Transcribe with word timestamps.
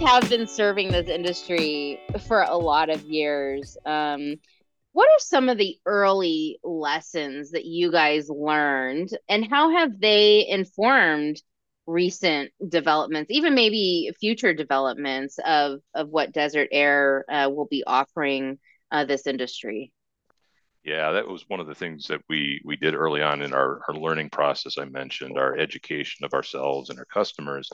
have 0.00 0.30
been 0.30 0.46
serving 0.46 0.90
this 0.90 1.08
industry 1.08 2.00
for 2.26 2.42
a 2.42 2.56
lot 2.56 2.88
of 2.88 3.02
years. 3.02 3.76
Um, 3.84 4.36
what 4.92 5.08
are 5.08 5.18
some 5.18 5.48
of 5.48 5.58
the 5.58 5.76
early 5.84 6.58
lessons 6.64 7.50
that 7.50 7.66
you 7.66 7.92
guys 7.92 8.28
learned, 8.28 9.10
and 9.28 9.46
how 9.48 9.70
have 9.70 10.00
they 10.00 10.46
informed 10.48 11.40
recent 11.86 12.50
developments, 12.66 13.30
even 13.30 13.54
maybe 13.54 14.10
future 14.18 14.54
developments 14.54 15.38
of 15.44 15.80
of 15.94 16.08
what 16.08 16.32
Desert 16.32 16.68
Aire 16.72 17.24
uh, 17.30 17.50
will 17.50 17.68
be 17.70 17.84
offering 17.86 18.58
uh, 18.90 19.04
this 19.04 19.26
industry? 19.26 19.92
Yeah, 20.82 21.12
that 21.12 21.28
was 21.28 21.44
one 21.46 21.60
of 21.60 21.66
the 21.66 21.74
things 21.74 22.06
that 22.06 22.22
we 22.30 22.62
we 22.64 22.74
did 22.74 22.94
early 22.94 23.20
on 23.20 23.42
in 23.42 23.52
our, 23.52 23.82
our 23.86 23.94
learning 23.94 24.30
process. 24.30 24.78
I 24.78 24.86
mentioned 24.86 25.36
our 25.36 25.54
education 25.58 26.24
of 26.24 26.32
ourselves 26.32 26.88
and 26.88 26.98
our 26.98 27.04
customers. 27.04 27.68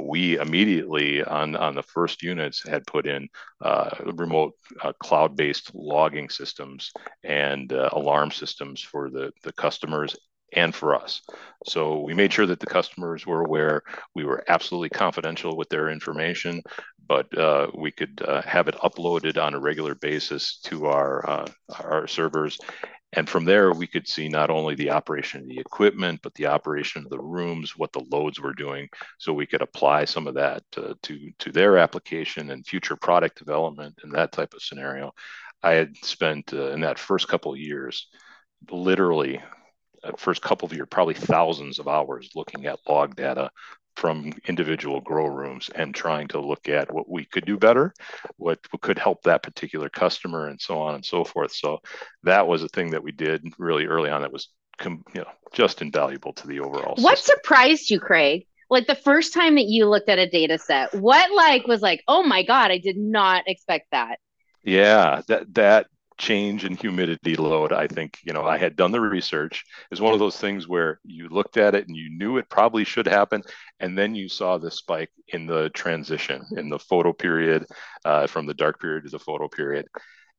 We 0.00 0.38
immediately 0.38 1.22
on 1.22 1.54
on 1.54 1.74
the 1.74 1.82
first 1.82 2.22
units 2.22 2.66
had 2.66 2.86
put 2.86 3.06
in 3.06 3.28
uh, 3.60 3.90
remote 4.14 4.54
uh, 4.80 4.94
cloud-based 4.94 5.74
logging 5.74 6.30
systems 6.30 6.92
and 7.22 7.70
uh, 7.74 7.90
alarm 7.92 8.30
systems 8.30 8.80
for 8.80 9.10
the 9.10 9.32
the 9.42 9.52
customers 9.52 10.16
and 10.52 10.74
for 10.74 10.94
us. 10.94 11.22
So 11.66 12.00
we 12.00 12.14
made 12.14 12.32
sure 12.32 12.46
that 12.46 12.60
the 12.60 12.66
customers 12.66 13.26
were 13.26 13.44
aware. 13.44 13.82
We 14.14 14.24
were 14.24 14.44
absolutely 14.48 14.90
confidential 14.90 15.56
with 15.56 15.68
their 15.68 15.90
information, 15.90 16.62
but 17.06 17.36
uh, 17.36 17.68
we 17.74 17.90
could 17.90 18.22
uh, 18.26 18.42
have 18.42 18.68
it 18.68 18.76
uploaded 18.76 19.42
on 19.42 19.54
a 19.54 19.60
regular 19.60 19.94
basis 19.94 20.58
to 20.64 20.86
our 20.86 21.28
uh, 21.28 21.46
our 21.80 22.06
servers. 22.06 22.58
And 23.12 23.28
from 23.28 23.44
there, 23.44 23.72
we 23.72 23.86
could 23.86 24.06
see 24.08 24.28
not 24.28 24.50
only 24.50 24.74
the 24.74 24.90
operation 24.90 25.40
of 25.40 25.48
the 25.48 25.58
equipment, 25.58 26.20
but 26.22 26.34
the 26.34 26.46
operation 26.46 27.04
of 27.04 27.08
the 27.10 27.20
rooms, 27.20 27.76
what 27.76 27.92
the 27.92 28.04
loads 28.10 28.40
were 28.40 28.52
doing, 28.52 28.88
so 29.18 29.32
we 29.32 29.46
could 29.46 29.62
apply 29.62 30.04
some 30.04 30.26
of 30.26 30.34
that 30.34 30.62
to 30.72 30.96
to, 31.02 31.30
to 31.38 31.52
their 31.52 31.78
application 31.78 32.50
and 32.50 32.66
future 32.66 32.96
product 32.96 33.38
development 33.38 33.94
and 34.02 34.12
that 34.12 34.32
type 34.32 34.54
of 34.54 34.62
scenario. 34.62 35.12
I 35.62 35.72
had 35.72 35.96
spent 36.02 36.52
uh, 36.52 36.70
in 36.70 36.80
that 36.80 36.98
first 36.98 37.28
couple 37.28 37.52
of 37.52 37.58
years 37.58 38.08
literally 38.70 39.40
first 40.16 40.42
couple 40.42 40.66
of 40.66 40.72
years, 40.72 40.88
probably 40.90 41.14
thousands 41.14 41.78
of 41.78 41.88
hours 41.88 42.30
looking 42.34 42.66
at 42.66 42.78
log 42.88 43.16
data 43.16 43.50
from 43.96 44.32
individual 44.46 45.00
grow 45.00 45.26
rooms 45.26 45.70
and 45.74 45.94
trying 45.94 46.28
to 46.28 46.38
look 46.38 46.68
at 46.68 46.92
what 46.92 47.08
we 47.08 47.24
could 47.24 47.46
do 47.46 47.56
better, 47.56 47.94
what 48.36 48.58
could 48.82 48.98
help 48.98 49.22
that 49.22 49.42
particular 49.42 49.88
customer, 49.88 50.48
and 50.48 50.60
so 50.60 50.78
on 50.78 50.94
and 50.94 51.04
so 51.04 51.24
forth. 51.24 51.52
So 51.52 51.80
that 52.22 52.46
was 52.46 52.62
a 52.62 52.68
thing 52.68 52.90
that 52.90 53.02
we 53.02 53.12
did 53.12 53.44
really 53.58 53.86
early 53.86 54.10
on 54.10 54.20
that 54.20 54.32
was 54.32 54.48
you 54.84 55.02
know 55.14 55.26
just 55.52 55.80
invaluable 55.80 56.34
to 56.34 56.46
the 56.46 56.60
overall. 56.60 56.94
What 56.96 57.18
system. 57.18 57.36
surprised 57.36 57.90
you, 57.90 57.98
Craig? 57.98 58.46
Like 58.68 58.86
the 58.86 58.96
first 58.96 59.32
time 59.32 59.54
that 59.54 59.66
you 59.66 59.86
looked 59.86 60.08
at 60.08 60.18
a 60.18 60.28
data 60.28 60.58
set, 60.58 60.94
what 60.94 61.32
like 61.34 61.66
was 61.66 61.80
like, 61.80 62.02
oh 62.08 62.22
my 62.22 62.42
god, 62.42 62.70
I 62.70 62.78
did 62.78 62.96
not 62.96 63.44
expect 63.46 63.86
that. 63.92 64.18
Yeah, 64.62 65.22
that 65.28 65.54
that 65.54 65.86
change 66.18 66.64
in 66.64 66.76
humidity 66.76 67.36
load 67.36 67.72
i 67.72 67.86
think 67.86 68.18
you 68.24 68.32
know 68.32 68.44
i 68.44 68.56
had 68.56 68.76
done 68.76 68.92
the 68.92 69.00
research. 69.00 69.64
Is 69.90 70.00
one 70.00 70.14
of 70.14 70.18
those 70.18 70.38
things 70.38 70.66
where 70.66 71.00
you 71.04 71.28
looked 71.28 71.56
at 71.56 71.74
it 71.74 71.86
and 71.88 71.96
you 71.96 72.10
knew 72.10 72.36
it 72.36 72.48
probably 72.48 72.84
should 72.84 73.06
happen 73.06 73.42
and 73.80 73.96
then 73.96 74.14
you 74.14 74.28
saw 74.28 74.58
the 74.58 74.70
spike 74.70 75.10
in 75.28 75.46
the 75.46 75.70
transition 75.70 76.42
in 76.56 76.68
the 76.68 76.78
photo 76.78 77.12
period 77.12 77.66
uh, 78.04 78.26
from 78.26 78.46
the 78.46 78.54
dark 78.54 78.80
period 78.80 79.04
to 79.04 79.10
the 79.10 79.18
photo 79.18 79.48
period. 79.48 79.86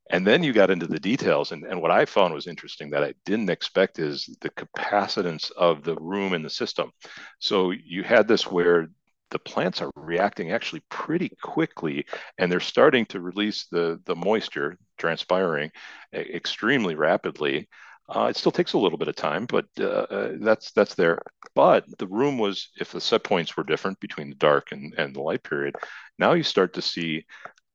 And 0.10 0.26
then 0.26 0.42
you 0.42 0.54
got 0.54 0.72
into 0.72 0.88
the 0.88 1.00
details 1.00 1.52
and, 1.52 1.64
and 1.66 1.82
what 1.82 1.92
i 1.92 2.06
found 2.06 2.34
was 2.34 2.48
interesting 2.48 2.90
that 2.92 3.04
i 3.04 3.14
didn't 3.26 3.50
expect 3.50 4.00
is 4.00 4.30
the 4.42 4.50
capacitance 4.52 5.52
of 5.52 5.84
the 5.84 5.96
room 5.96 6.34
in 6.34 6.44
the 6.44 6.50
system. 6.50 6.92
So 7.40 7.72
you 7.72 8.04
had 8.04 8.28
this 8.28 8.50
where 8.50 8.88
the 9.32 9.40
plants 9.40 9.82
are 9.82 9.92
reacting 9.96 10.52
actually 10.52 10.82
pretty 10.90 11.32
quickly 11.42 12.06
and 12.38 12.52
they're 12.52 12.60
starting 12.60 13.06
to 13.08 13.22
release 13.22 13.68
the, 13.72 14.00
the 14.06 14.16
moisture 14.16 14.78
transpiring 14.98 15.72
extremely 16.14 16.96
rapidly. 16.96 17.68
Uh, 18.10 18.28
it 18.30 18.38
still 18.38 18.54
takes 18.54 18.74
a 18.74 18.78
little 18.78 18.98
bit 18.98 19.10
of 19.10 19.16
time, 19.16 19.46
but 19.46 19.66
uh, 19.80 19.84
uh, 19.84 20.32
that's 20.40 20.72
that's 20.72 20.96
there. 20.96 21.20
But 21.56 21.84
the 22.00 22.08
room 22.08 22.38
was, 22.38 22.70
if 22.80 22.94
the 22.94 23.02
set 23.02 23.24
points 23.24 23.58
were 23.58 23.66
different 23.66 24.00
between 24.00 24.30
the 24.30 24.36
dark 24.36 24.72
and, 24.72 24.94
and 24.98 25.14
the 25.14 25.22
light 25.22 25.44
period, 25.44 25.76
now 26.18 26.32
you 26.32 26.44
start 26.44 26.74
to 26.76 26.82
see 26.82 27.26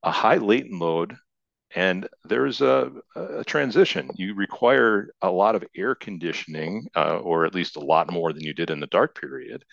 a 0.03 0.11
high 0.11 0.39
latent 0.39 0.81
load 0.81 1.17
and 1.75 2.09
there's 2.25 2.61
a, 2.61 2.91
a, 3.17 3.45
transition. 3.45 4.11
You 4.15 4.35
require 4.35 5.15
a 5.23 5.31
lot 5.31 5.55
of 5.55 5.65
air 5.75 5.95
conditioning, 5.95 6.87
uh, 6.95 7.19
or 7.19 7.47
at 7.47 7.55
least 7.55 7.77
a 7.77 7.81
lot 7.81 8.13
more 8.13 8.33
than 8.33 8.43
you 8.43 8.53
did 8.53 8.71
in 8.71 8.81
the 8.81 8.87
dark 8.89 9.19
period 9.19 9.65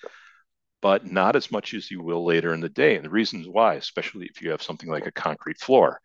but 0.81 1.05
not 1.05 1.35
as 1.35 1.51
much 1.51 1.73
as 1.73 1.91
you 1.91 2.01
will 2.01 2.25
later 2.25 2.53
in 2.53 2.61
the 2.61 2.69
day. 2.69 2.95
And 2.95 3.05
the 3.05 3.09
reasons 3.09 3.47
why, 3.47 3.75
especially 3.75 4.25
if 4.25 4.41
you 4.41 4.51
have 4.51 4.63
something 4.63 4.89
like 4.89 5.05
a 5.05 5.11
concrete 5.11 5.59
floor, 5.59 5.99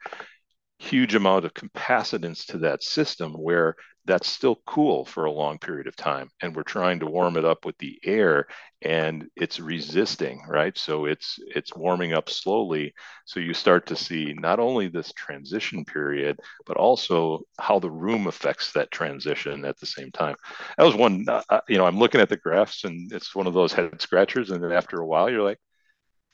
huge 0.85 1.15
amount 1.15 1.45
of 1.45 1.55
capacitance 1.55 2.47
to 2.47 2.59
that 2.59 2.83
system 2.83 3.33
where 3.33 3.75
that's 4.07 4.29
still 4.29 4.61
cool 4.67 5.07
for 5.07 5.25
a 5.25 5.33
long 5.33 5.59
period 5.59 5.87
of 5.87 5.97
time. 5.97 6.29
And 6.43 6.55
we're 6.55 6.63
trying 6.63 7.01
to 7.01 7.07
warm 7.07 7.39
it 7.39 7.45
up 7.45 7.65
with 7.65 7.79
the 7.79 7.99
air 8.05 8.47
and 8.83 9.27
it's 9.35 9.59
resisting 9.59 10.43
right? 10.47 10.77
So 10.77 11.07
it's 11.07 11.39
it's 11.47 11.75
warming 11.75 12.13
up 12.13 12.29
slowly. 12.29 12.93
So 13.25 13.41
you 13.41 13.55
start 13.55 13.87
to 13.87 13.97
see 13.97 14.35
not 14.39 14.61
only 14.61 14.89
this 14.89 15.13
transition 15.13 15.85
period 15.87 16.39
but 16.67 16.77
also 16.77 17.41
how 17.59 17.79
the 17.79 17.91
room 17.91 18.27
affects 18.27 18.73
that 18.73 18.91
transition 18.91 19.65
at 19.65 19.79
the 19.81 19.87
same 19.87 20.11
time. 20.11 20.37
That 20.77 20.85
was 20.85 20.95
one 20.95 21.25
uh, 21.29 21.43
uh 21.49 21.61
you 21.69 21.79
know 21.79 21.87
i'm 21.87 21.99
looking 21.99 22.21
at 22.21 22.29
the 22.29 22.37
graphs 22.37 22.85
and 22.85 23.11
it's 23.13 23.35
one 23.35 23.47
of 23.47 23.55
those 23.55 23.73
head 23.73 24.01
scratchers 24.01 24.51
and 24.51 24.63
then 24.63 24.73
after 24.73 25.01
a 25.01 25.07
while 25.07 25.31
you're 25.31 25.43
like 25.43 25.59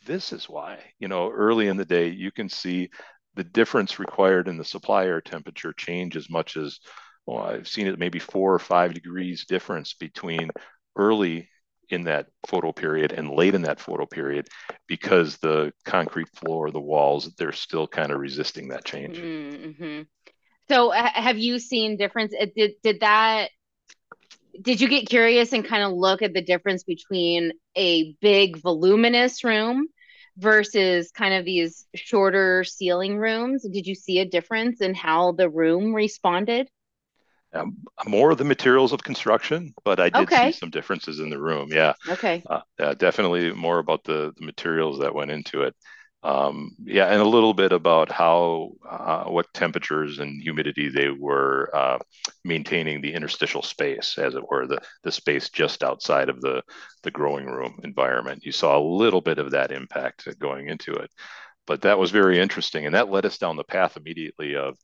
this 0.06 0.32
is 0.32 0.48
why 0.48 0.78
you 0.98 1.08
know 1.08 1.30
early 1.30 1.68
in 1.68 1.76
the 1.76 1.84
day 1.84 2.08
you 2.08 2.32
can 2.32 2.48
see 2.48 2.90
the 3.40 3.44
difference 3.44 3.98
required 3.98 4.48
in 4.48 4.58
the 4.58 4.64
supply 4.66 5.06
air 5.06 5.22
temperature 5.22 5.72
change 5.72 6.14
as 6.14 6.28
much 6.28 6.58
as 6.58 6.78
well, 7.24 7.38
I've 7.38 7.68
seen 7.68 7.86
it 7.86 7.98
maybe 7.98 8.18
four 8.18 8.52
or 8.52 8.58
five 8.58 8.92
degrees 8.92 9.46
difference 9.46 9.94
between 9.94 10.50
early 10.94 11.48
in 11.88 12.04
that 12.04 12.26
photo 12.46 12.70
period 12.70 13.12
and 13.12 13.30
late 13.30 13.54
in 13.54 13.62
that 13.62 13.80
photo 13.80 14.04
period 14.04 14.48
because 14.86 15.38
the 15.38 15.72
concrete 15.86 16.28
floor, 16.36 16.70
the 16.70 16.78
walls, 16.78 17.34
they're 17.38 17.52
still 17.52 17.88
kind 17.88 18.12
of 18.12 18.20
resisting 18.20 18.68
that 18.68 18.84
change. 18.84 19.16
Mm-hmm. 19.16 20.02
So, 20.68 20.90
have 20.90 21.38
you 21.38 21.58
seen 21.58 21.96
difference? 21.96 22.34
Uh, 22.38 22.44
did 22.54 22.72
did 22.82 23.00
that? 23.00 23.48
Did 24.60 24.82
you 24.82 24.88
get 24.88 25.08
curious 25.08 25.54
and 25.54 25.64
kind 25.64 25.82
of 25.82 25.92
look 25.92 26.20
at 26.20 26.34
the 26.34 26.42
difference 26.42 26.84
between 26.84 27.52
a 27.74 28.12
big 28.20 28.58
voluminous 28.58 29.42
room 29.44 29.86
versus 30.40 31.10
kind 31.12 31.34
of 31.34 31.44
these 31.44 31.86
shorter 31.94 32.64
ceiling 32.64 33.18
rooms? 33.18 33.62
Did 33.62 33.86
you 33.86 33.94
see 33.94 34.18
a 34.20 34.24
difference 34.24 34.80
in 34.80 34.94
how 34.94 35.32
the 35.32 35.48
room 35.48 35.94
responded? 35.94 36.68
Um, 37.52 37.78
more 38.06 38.30
of 38.30 38.38
the 38.38 38.44
materials 38.44 38.92
of 38.92 39.02
construction, 39.02 39.74
but 39.84 39.98
I 39.98 40.08
did 40.08 40.22
okay. 40.22 40.52
see 40.52 40.58
some 40.58 40.70
differences 40.70 41.18
in 41.18 41.30
the 41.30 41.40
room. 41.40 41.70
Yeah. 41.72 41.94
Okay. 42.08 42.42
Uh, 42.48 42.60
yeah, 42.78 42.94
definitely 42.94 43.52
more 43.52 43.78
about 43.78 44.04
the, 44.04 44.32
the 44.36 44.46
materials 44.46 45.00
that 45.00 45.14
went 45.14 45.32
into 45.32 45.62
it. 45.62 45.74
Um, 46.22 46.76
yeah, 46.84 47.06
and 47.06 47.22
a 47.22 47.28
little 47.28 47.54
bit 47.54 47.72
about 47.72 48.12
how, 48.12 48.72
uh, 48.86 49.24
what 49.24 49.52
temperatures 49.54 50.18
and 50.18 50.42
humidity 50.42 50.90
they 50.90 51.08
were 51.08 51.70
uh, 51.74 51.98
maintaining 52.44 53.00
the 53.00 53.14
interstitial 53.14 53.62
space, 53.62 54.18
as 54.18 54.34
it 54.34 54.46
were, 54.46 54.66
the, 54.66 54.82
the 55.02 55.12
space 55.12 55.48
just 55.48 55.82
outside 55.82 56.28
of 56.28 56.42
the, 56.42 56.62
the 57.04 57.10
growing 57.10 57.46
room 57.46 57.80
environment. 57.84 58.44
You 58.44 58.52
saw 58.52 58.78
a 58.78 58.84
little 58.84 59.22
bit 59.22 59.38
of 59.38 59.52
that 59.52 59.72
impact 59.72 60.28
going 60.38 60.68
into 60.68 60.92
it. 60.92 61.10
But 61.66 61.82
that 61.82 61.98
was 61.98 62.10
very 62.10 62.38
interesting. 62.38 62.84
And 62.84 62.94
that 62.94 63.10
led 63.10 63.24
us 63.24 63.38
down 63.38 63.56
the 63.56 63.64
path 63.64 63.96
immediately 63.96 64.56
of, 64.56 64.76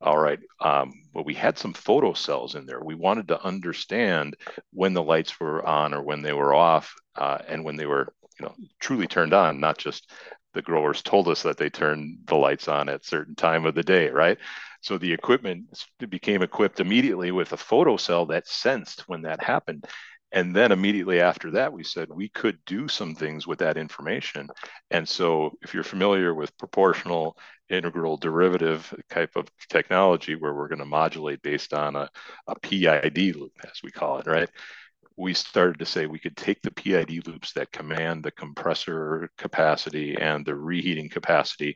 all 0.00 0.18
right, 0.18 0.38
um, 0.60 0.92
well, 1.12 1.24
we 1.24 1.34
had 1.34 1.58
some 1.58 1.74
photo 1.74 2.14
cells 2.14 2.54
in 2.54 2.66
there. 2.66 2.82
We 2.82 2.94
wanted 2.94 3.28
to 3.28 3.42
understand 3.44 4.36
when 4.72 4.94
the 4.94 5.02
lights 5.02 5.38
were 5.38 5.64
on 5.64 5.92
or 5.94 6.02
when 6.02 6.22
they 6.22 6.32
were 6.32 6.54
off 6.54 6.94
uh, 7.16 7.38
and 7.46 7.64
when 7.64 7.76
they 7.76 7.86
were 7.86 8.12
you 8.38 8.46
know 8.46 8.54
truly 8.80 9.06
turned 9.06 9.34
on 9.34 9.60
not 9.60 9.76
just 9.76 10.10
the 10.54 10.62
growers 10.62 11.02
told 11.02 11.28
us 11.28 11.42
that 11.42 11.56
they 11.56 11.70
turn 11.70 12.18
the 12.26 12.34
lights 12.34 12.68
on 12.68 12.88
at 12.88 13.04
certain 13.04 13.34
time 13.34 13.66
of 13.66 13.74
the 13.74 13.82
day, 13.82 14.10
right? 14.10 14.38
So 14.80 14.98
the 14.98 15.12
equipment 15.12 15.66
became 16.08 16.42
equipped 16.42 16.80
immediately 16.80 17.30
with 17.30 17.52
a 17.52 17.56
photo 17.56 17.96
cell 17.96 18.26
that 18.26 18.48
sensed 18.48 19.08
when 19.08 19.22
that 19.22 19.42
happened. 19.42 19.86
And 20.32 20.54
then 20.54 20.70
immediately 20.70 21.20
after 21.20 21.50
that, 21.52 21.72
we 21.72 21.82
said 21.82 22.08
we 22.08 22.28
could 22.28 22.58
do 22.64 22.86
some 22.86 23.14
things 23.14 23.46
with 23.46 23.58
that 23.58 23.76
information. 23.76 24.48
And 24.90 25.08
so, 25.08 25.58
if 25.60 25.74
you're 25.74 25.82
familiar 25.82 26.32
with 26.34 26.56
proportional 26.56 27.36
integral 27.68 28.16
derivative 28.16 28.94
type 29.10 29.34
of 29.34 29.48
technology, 29.68 30.36
where 30.36 30.54
we're 30.54 30.68
going 30.68 30.78
to 30.78 30.84
modulate 30.84 31.42
based 31.42 31.74
on 31.74 31.96
a, 31.96 32.08
a 32.46 32.58
PID 32.60 33.36
loop, 33.36 33.52
as 33.64 33.80
we 33.82 33.90
call 33.90 34.18
it, 34.18 34.26
right? 34.26 34.48
We 35.20 35.34
started 35.34 35.78
to 35.78 35.86
say 35.86 36.06
we 36.06 36.18
could 36.18 36.36
take 36.36 36.62
the 36.62 36.70
PID 36.70 37.26
loops 37.26 37.52
that 37.52 37.72
command 37.72 38.24
the 38.24 38.30
compressor 38.30 39.30
capacity 39.36 40.16
and 40.18 40.46
the 40.46 40.54
reheating 40.54 41.10
capacity, 41.10 41.74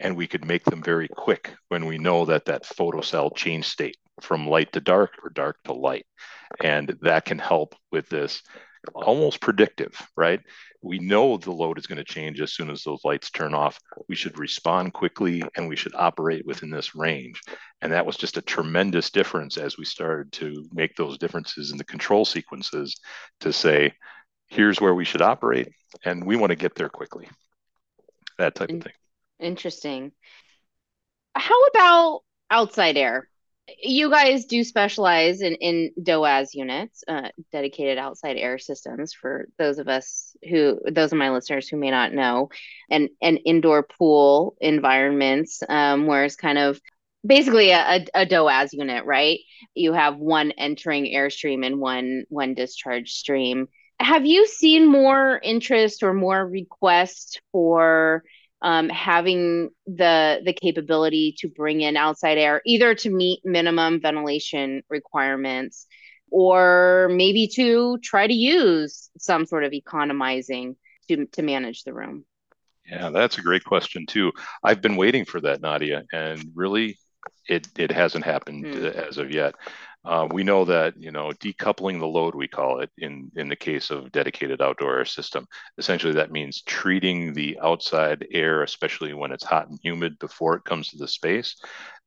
and 0.00 0.16
we 0.16 0.26
could 0.26 0.46
make 0.46 0.64
them 0.64 0.82
very 0.82 1.06
quick 1.06 1.54
when 1.68 1.84
we 1.84 1.98
know 1.98 2.24
that 2.24 2.46
that 2.46 2.64
photocell 2.64 3.36
change 3.36 3.66
state 3.66 3.98
from 4.22 4.48
light 4.48 4.72
to 4.72 4.80
dark 4.80 5.10
or 5.22 5.28
dark 5.28 5.58
to 5.64 5.74
light. 5.74 6.06
And 6.64 6.96
that 7.02 7.26
can 7.26 7.38
help 7.38 7.74
with 7.92 8.08
this 8.08 8.42
almost 8.94 9.42
predictive, 9.42 9.94
right? 10.16 10.40
We 10.80 10.98
know 10.98 11.36
the 11.36 11.50
load 11.50 11.78
is 11.78 11.86
going 11.86 11.98
to 11.98 12.04
change 12.04 12.40
as 12.40 12.52
soon 12.52 12.70
as 12.70 12.82
those 12.82 13.04
lights 13.04 13.30
turn 13.30 13.52
off. 13.52 13.80
We 14.08 14.14
should 14.14 14.38
respond 14.38 14.92
quickly 14.92 15.42
and 15.56 15.68
we 15.68 15.76
should 15.76 15.94
operate 15.94 16.46
within 16.46 16.70
this 16.70 16.94
range. 16.94 17.40
And 17.82 17.92
that 17.92 18.06
was 18.06 18.16
just 18.16 18.36
a 18.36 18.42
tremendous 18.42 19.10
difference 19.10 19.56
as 19.56 19.76
we 19.76 19.84
started 19.84 20.30
to 20.34 20.68
make 20.72 20.94
those 20.94 21.18
differences 21.18 21.72
in 21.72 21.78
the 21.78 21.84
control 21.84 22.24
sequences 22.24 23.00
to 23.40 23.52
say, 23.52 23.92
here's 24.46 24.80
where 24.80 24.94
we 24.94 25.04
should 25.04 25.22
operate, 25.22 25.68
and 26.04 26.24
we 26.24 26.36
want 26.36 26.50
to 26.50 26.56
get 26.56 26.74
there 26.74 26.88
quickly. 26.88 27.28
That 28.38 28.54
type 28.54 28.70
of 28.70 28.82
thing. 28.82 28.92
Interesting. 29.40 30.12
How 31.34 31.60
about 31.64 32.20
outside 32.50 32.96
air? 32.96 33.28
You 33.82 34.10
guys 34.10 34.46
do 34.46 34.64
specialize 34.64 35.40
in, 35.40 35.54
in 35.54 35.90
DOAS 36.02 36.54
units, 36.54 37.04
uh, 37.06 37.28
dedicated 37.52 37.98
outside 37.98 38.36
air 38.36 38.58
systems 38.58 39.12
for 39.12 39.48
those 39.58 39.78
of 39.78 39.88
us 39.88 40.36
who, 40.48 40.80
those 40.90 41.12
of 41.12 41.18
my 41.18 41.30
listeners 41.30 41.68
who 41.68 41.76
may 41.76 41.90
not 41.90 42.12
know, 42.12 42.48
and, 42.90 43.08
and 43.20 43.40
indoor 43.44 43.82
pool 43.82 44.56
environments, 44.60 45.62
um, 45.68 46.06
where 46.06 46.24
it's 46.24 46.36
kind 46.36 46.58
of 46.58 46.80
basically 47.26 47.70
a, 47.70 48.06
a, 48.14 48.26
DOAS 48.26 48.72
unit, 48.72 49.04
right? 49.04 49.40
You 49.74 49.92
have 49.92 50.16
one 50.16 50.52
entering 50.52 51.06
airstream 51.06 51.66
and 51.66 51.78
one, 51.80 52.24
one 52.28 52.54
discharge 52.54 53.10
stream. 53.12 53.68
Have 54.00 54.24
you 54.24 54.46
seen 54.46 54.86
more 54.86 55.40
interest 55.42 56.02
or 56.02 56.14
more 56.14 56.46
requests 56.46 57.38
for 57.52 58.22
um, 58.62 58.88
having 58.88 59.70
the 59.86 60.40
the 60.44 60.52
capability 60.52 61.34
to 61.38 61.48
bring 61.48 61.80
in 61.80 61.96
outside 61.96 62.38
air 62.38 62.60
either 62.66 62.94
to 62.94 63.10
meet 63.10 63.40
minimum 63.44 64.00
ventilation 64.00 64.82
requirements 64.88 65.86
or 66.30 67.08
maybe 67.12 67.48
to 67.48 67.98
try 68.02 68.26
to 68.26 68.34
use 68.34 69.10
some 69.18 69.46
sort 69.46 69.64
of 69.64 69.72
economizing 69.72 70.76
to, 71.08 71.26
to 71.26 71.42
manage 71.42 71.84
the 71.84 71.94
room. 71.94 72.24
Yeah 72.84 73.10
that's 73.10 73.38
a 73.38 73.42
great 73.42 73.64
question 73.64 74.06
too. 74.06 74.32
I've 74.62 74.82
been 74.82 74.96
waiting 74.96 75.24
for 75.24 75.40
that 75.40 75.60
nadia 75.60 76.04
and 76.12 76.44
really 76.54 76.98
it 77.48 77.68
it 77.78 77.90
hasn't 77.90 78.24
happened 78.24 78.66
hmm. 78.66 78.86
as 78.86 79.18
of 79.18 79.30
yet 79.30 79.54
uh, 80.04 80.26
we 80.30 80.44
know 80.44 80.64
that 80.64 80.94
you 80.96 81.10
know 81.10 81.30
decoupling 81.40 81.98
the 81.98 82.06
load, 82.06 82.34
we 82.34 82.48
call 82.48 82.80
it 82.80 82.90
in 82.98 83.30
in 83.36 83.48
the 83.48 83.56
case 83.56 83.90
of 83.90 84.12
dedicated 84.12 84.62
outdoor 84.62 84.98
air 84.98 85.04
system. 85.04 85.46
Essentially, 85.76 86.14
that 86.14 86.30
means 86.30 86.62
treating 86.62 87.32
the 87.32 87.58
outside 87.62 88.26
air, 88.32 88.62
especially 88.62 89.12
when 89.12 89.32
it's 89.32 89.44
hot 89.44 89.68
and 89.68 89.78
humid, 89.82 90.18
before 90.18 90.54
it 90.56 90.64
comes 90.64 90.88
to 90.88 90.96
the 90.96 91.08
space. 91.08 91.56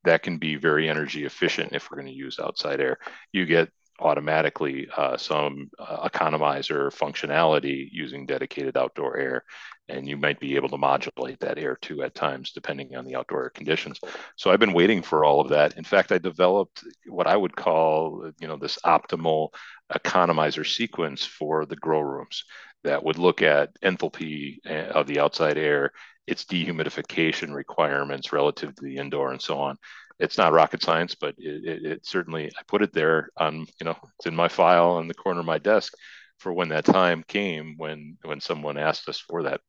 That 0.03 0.23
can 0.23 0.37
be 0.39 0.55
very 0.55 0.89
energy 0.89 1.25
efficient 1.25 1.73
if 1.73 1.91
we're 1.91 1.97
going 1.97 2.07
to 2.07 2.13
use 2.13 2.39
outside 2.39 2.79
air. 2.81 2.97
You 3.33 3.45
get 3.45 3.69
automatically 3.99 4.87
uh, 4.97 5.15
some 5.15 5.69
uh, 5.77 6.07
economizer 6.07 6.91
functionality 6.91 7.87
using 7.91 8.25
dedicated 8.25 8.75
outdoor 8.75 9.17
air 9.17 9.43
and 9.91 10.07
you 10.07 10.17
might 10.17 10.39
be 10.39 10.55
able 10.55 10.69
to 10.69 10.77
modulate 10.77 11.39
that 11.39 11.57
air 11.57 11.77
too 11.81 12.01
at 12.03 12.15
times 12.15 12.51
depending 12.51 12.95
on 12.95 13.05
the 13.05 13.15
outdoor 13.15 13.49
conditions 13.49 13.99
so 14.35 14.49
i've 14.49 14.59
been 14.59 14.73
waiting 14.73 15.01
for 15.01 15.23
all 15.23 15.41
of 15.41 15.49
that 15.49 15.77
in 15.77 15.83
fact 15.83 16.11
i 16.11 16.17
developed 16.17 16.83
what 17.07 17.27
i 17.27 17.35
would 17.35 17.55
call 17.55 18.31
you 18.39 18.47
know 18.47 18.57
this 18.57 18.77
optimal 18.85 19.49
economizer 19.93 20.65
sequence 20.65 21.25
for 21.25 21.65
the 21.65 21.75
grow 21.75 22.01
rooms 22.01 22.43
that 22.83 23.03
would 23.03 23.17
look 23.17 23.41
at 23.41 23.69
enthalpy 23.81 24.57
eh, 24.65 24.87
of 24.87 25.07
the 25.07 25.19
outside 25.19 25.57
air 25.57 25.91
its 26.27 26.45
dehumidification 26.45 27.53
requirements 27.53 28.31
relative 28.31 28.73
to 28.75 28.83
the 28.83 28.97
indoor 28.97 29.31
and 29.31 29.41
so 29.41 29.59
on 29.59 29.77
it's 30.21 30.37
not 30.37 30.53
rocket 30.53 30.83
science, 30.83 31.15
but 31.15 31.33
it, 31.39 31.65
it, 31.65 31.85
it, 31.85 32.05
certainly 32.05 32.51
I 32.57 32.61
put 32.67 32.83
it 32.83 32.93
there 32.93 33.29
on 33.37 33.65
you 33.79 33.85
know 33.85 33.97
it's 34.17 34.27
in 34.27 34.35
my 34.35 34.47
file 34.47 34.91
on 34.91 35.07
the 35.07 35.15
corner 35.15 35.39
of 35.39 35.45
my 35.47 35.57
desk 35.57 35.93
for 36.37 36.53
when 36.53 36.69
that 36.69 36.85
time 36.85 37.23
came 37.27 37.75
when 37.77 38.17
when 38.23 38.39
someone 38.39 38.77
asked 38.77 39.09
us 39.09 39.19
for 39.19 39.43
that. 39.43 39.61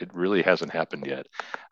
It 0.00 0.14
really 0.14 0.42
hasn't 0.42 0.72
happened 0.72 1.06
yet. 1.06 1.26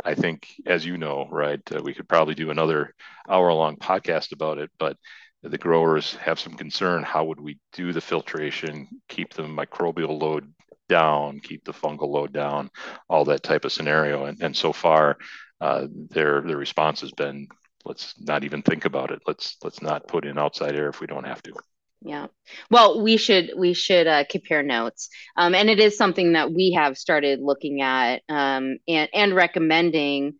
I 0.05 0.15
think, 0.15 0.49
as 0.67 0.85
you 0.85 0.97
know, 0.99 1.29
right, 1.31 1.61
uh, 1.73 1.81
we 1.83 1.95
could 1.95 2.09
probably 2.09 2.35
do 2.35 2.51
another 2.51 2.95
hour 3.29 3.53
long 3.53 3.77
podcast 3.77 4.33
about 4.33 4.59
it, 4.59 4.71
but 4.79 4.97
the 5.43 5.59
growers 5.59 6.15
have 6.17 6.39
some 6.39 6.55
concern. 6.55 7.03
How 7.03 7.25
would 7.25 7.41
we 7.41 7.59
do 7.73 7.93
the 7.93 8.01
filtration, 8.01 8.89
keep 9.09 9.35
the 9.35 9.43
microbial 9.45 10.21
load 10.21 10.53
down, 10.89 11.41
keep 11.41 11.65
the 11.65 11.73
fungal 11.73 12.09
load 12.09 12.33
down, 12.33 12.71
all 13.09 13.25
that 13.27 13.43
type 13.43 13.65
of 13.65 13.73
scenario? 13.73 14.25
And, 14.27 14.43
and 14.43 14.57
so 14.57 14.73
far, 14.73 15.17
uh, 15.61 15.87
their 16.11 16.41
their 16.43 16.57
response 16.57 17.01
has 17.01 17.13
been 17.13 17.49
let's 17.85 18.15
not 18.21 18.45
even 18.45 18.63
think 18.63 18.85
about 18.85 19.11
it. 19.11 19.21
Let's 19.27 19.57
let's 19.65 19.83
not 19.83 20.09
put 20.09 20.25
in 20.25 20.39
outside 20.39 20.75
air 20.77 20.89
if 20.89 21.01
we 21.01 21.07
don't 21.07 21.25
have 21.27 21.43
to. 21.45 21.53
Yeah. 22.01 22.29
Well, 22.71 23.03
we 23.03 23.17
should 23.17 23.53
we 23.57 23.75
should 23.75 24.07
uh, 24.07 24.25
compare 24.31 24.63
notes, 24.63 25.09
um, 25.37 25.55
and 25.55 25.69
it 25.69 25.81
is 25.81 25.97
something 25.97 26.33
that 26.33 26.53
we 26.53 26.73
have 26.77 26.97
started 26.97 27.41
looking 27.41 27.83
at 27.83 28.23
um, 28.29 28.79
and 28.87 29.09
and 29.13 29.35
recommending 29.35 30.35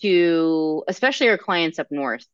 to 0.00 0.82
especially 0.88 1.28
our 1.28 1.36
clients 1.36 1.78
up 1.78 1.88
north, 1.90 2.24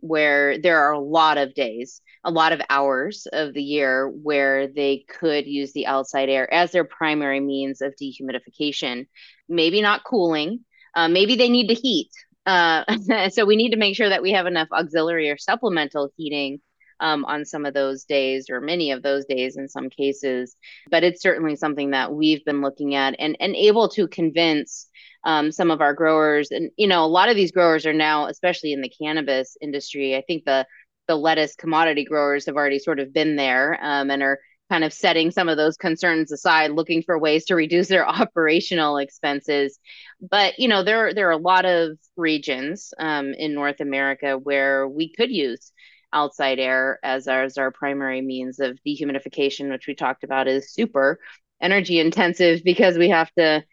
where 0.00 0.58
there 0.58 0.78
are 0.80 0.92
a 0.92 0.98
lot 0.98 1.36
of 1.36 1.52
days, 1.54 2.00
a 2.24 2.30
lot 2.30 2.52
of 2.52 2.62
hours 2.70 3.26
of 3.30 3.52
the 3.52 3.62
year 3.62 4.08
where 4.08 4.66
they 4.66 5.04
could 5.20 5.46
use 5.46 5.72
the 5.74 5.86
outside 5.86 6.30
air 6.30 6.52
as 6.52 6.72
their 6.72 6.84
primary 6.84 7.40
means 7.40 7.82
of 7.82 7.92
dehumidification. 8.00 9.06
Maybe 9.46 9.82
not 9.82 10.04
cooling. 10.04 10.60
Uh, 10.94 11.08
maybe 11.08 11.36
they 11.36 11.48
need 11.50 11.68
to 11.68 11.74
heat 11.74 12.10
uh, 12.44 12.84
so 13.30 13.44
we 13.44 13.56
need 13.56 13.70
to 13.70 13.76
make 13.78 13.96
sure 13.96 14.08
that 14.08 14.22
we 14.22 14.32
have 14.32 14.46
enough 14.46 14.68
auxiliary 14.72 15.30
or 15.30 15.38
supplemental 15.38 16.10
heating 16.16 16.60
um, 17.02 17.24
on 17.26 17.44
some 17.44 17.66
of 17.66 17.74
those 17.74 18.04
days 18.04 18.48
or 18.48 18.60
many 18.60 18.92
of 18.92 19.02
those 19.02 19.26
days 19.26 19.56
in 19.56 19.68
some 19.68 19.90
cases. 19.90 20.56
But 20.90 21.04
it's 21.04 21.20
certainly 21.20 21.56
something 21.56 21.90
that 21.90 22.12
we've 22.14 22.44
been 22.44 22.62
looking 22.62 22.94
at 22.94 23.16
and, 23.18 23.36
and 23.40 23.54
able 23.56 23.88
to 23.90 24.08
convince 24.08 24.88
um, 25.24 25.52
some 25.52 25.70
of 25.70 25.80
our 25.80 25.94
growers. 25.94 26.50
And, 26.50 26.70
you 26.76 26.86
know, 26.86 27.04
a 27.04 27.06
lot 27.06 27.28
of 27.28 27.36
these 27.36 27.52
growers 27.52 27.84
are 27.86 27.92
now, 27.92 28.26
especially 28.26 28.72
in 28.72 28.80
the 28.80 28.88
cannabis 28.88 29.56
industry, 29.60 30.16
I 30.16 30.22
think 30.22 30.44
the 30.44 30.66
the 31.08 31.16
lettuce 31.16 31.56
commodity 31.56 32.04
growers 32.04 32.46
have 32.46 32.54
already 32.54 32.78
sort 32.78 33.00
of 33.00 33.12
been 33.12 33.34
there 33.34 33.76
um, 33.82 34.08
and 34.08 34.22
are 34.22 34.38
kind 34.70 34.84
of 34.84 34.92
setting 34.92 35.32
some 35.32 35.48
of 35.48 35.56
those 35.56 35.76
concerns 35.76 36.30
aside, 36.30 36.70
looking 36.70 37.02
for 37.02 37.18
ways 37.18 37.44
to 37.44 37.56
reduce 37.56 37.88
their 37.88 38.08
operational 38.20 38.98
expenses. 38.98 39.78
But 40.20 40.58
you 40.58 40.68
know, 40.68 40.84
there 40.84 41.12
there 41.12 41.28
are 41.28 41.32
a 41.32 41.36
lot 41.36 41.64
of 41.64 41.98
regions 42.16 42.94
um, 42.98 43.34
in 43.34 43.52
North 43.52 43.80
America 43.80 44.38
where 44.38 44.88
we 44.88 45.12
could 45.12 45.30
use 45.30 45.72
outside 46.12 46.58
air 46.58 46.98
as 47.02 47.28
our, 47.28 47.44
as 47.44 47.58
our 47.58 47.70
primary 47.70 48.20
means 48.20 48.60
of 48.60 48.78
dehumidification, 48.86 49.70
which 49.70 49.86
we 49.86 49.94
talked 49.94 50.24
about 50.24 50.48
is 50.48 50.72
super 50.72 51.18
energy 51.60 51.98
intensive 51.98 52.62
because 52.64 52.98
we 52.98 53.08
have 53.08 53.30
to 53.34 53.64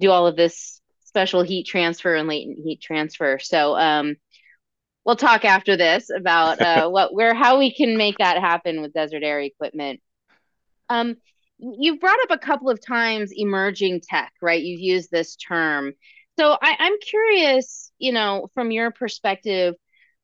do 0.00 0.10
all 0.10 0.26
of 0.26 0.36
this 0.36 0.80
special 1.04 1.42
heat 1.42 1.66
transfer 1.66 2.14
and 2.14 2.28
latent 2.28 2.58
heat 2.64 2.80
transfer. 2.80 3.38
So 3.38 3.76
um, 3.76 4.16
we'll 5.04 5.16
talk 5.16 5.44
after 5.44 5.76
this 5.76 6.08
about 6.10 6.60
uh, 6.60 6.88
what 6.90 7.12
where 7.12 7.34
how 7.34 7.58
we 7.58 7.74
can 7.74 7.96
make 7.96 8.18
that 8.18 8.38
happen 8.38 8.80
with 8.80 8.94
desert 8.94 9.22
aire 9.22 9.40
equipment. 9.40 10.00
Um, 10.88 11.16
you've 11.58 12.00
brought 12.00 12.18
up 12.24 12.30
a 12.30 12.44
couple 12.44 12.70
of 12.70 12.84
times 12.84 13.32
emerging 13.34 14.02
tech, 14.02 14.32
right? 14.40 14.62
You've 14.62 14.80
used 14.80 15.10
this 15.10 15.36
term. 15.36 15.92
So 16.38 16.56
I, 16.60 16.76
I'm 16.78 16.98
curious, 17.00 17.92
you 17.98 18.12
know, 18.12 18.48
from 18.54 18.70
your 18.70 18.90
perspective, 18.90 19.74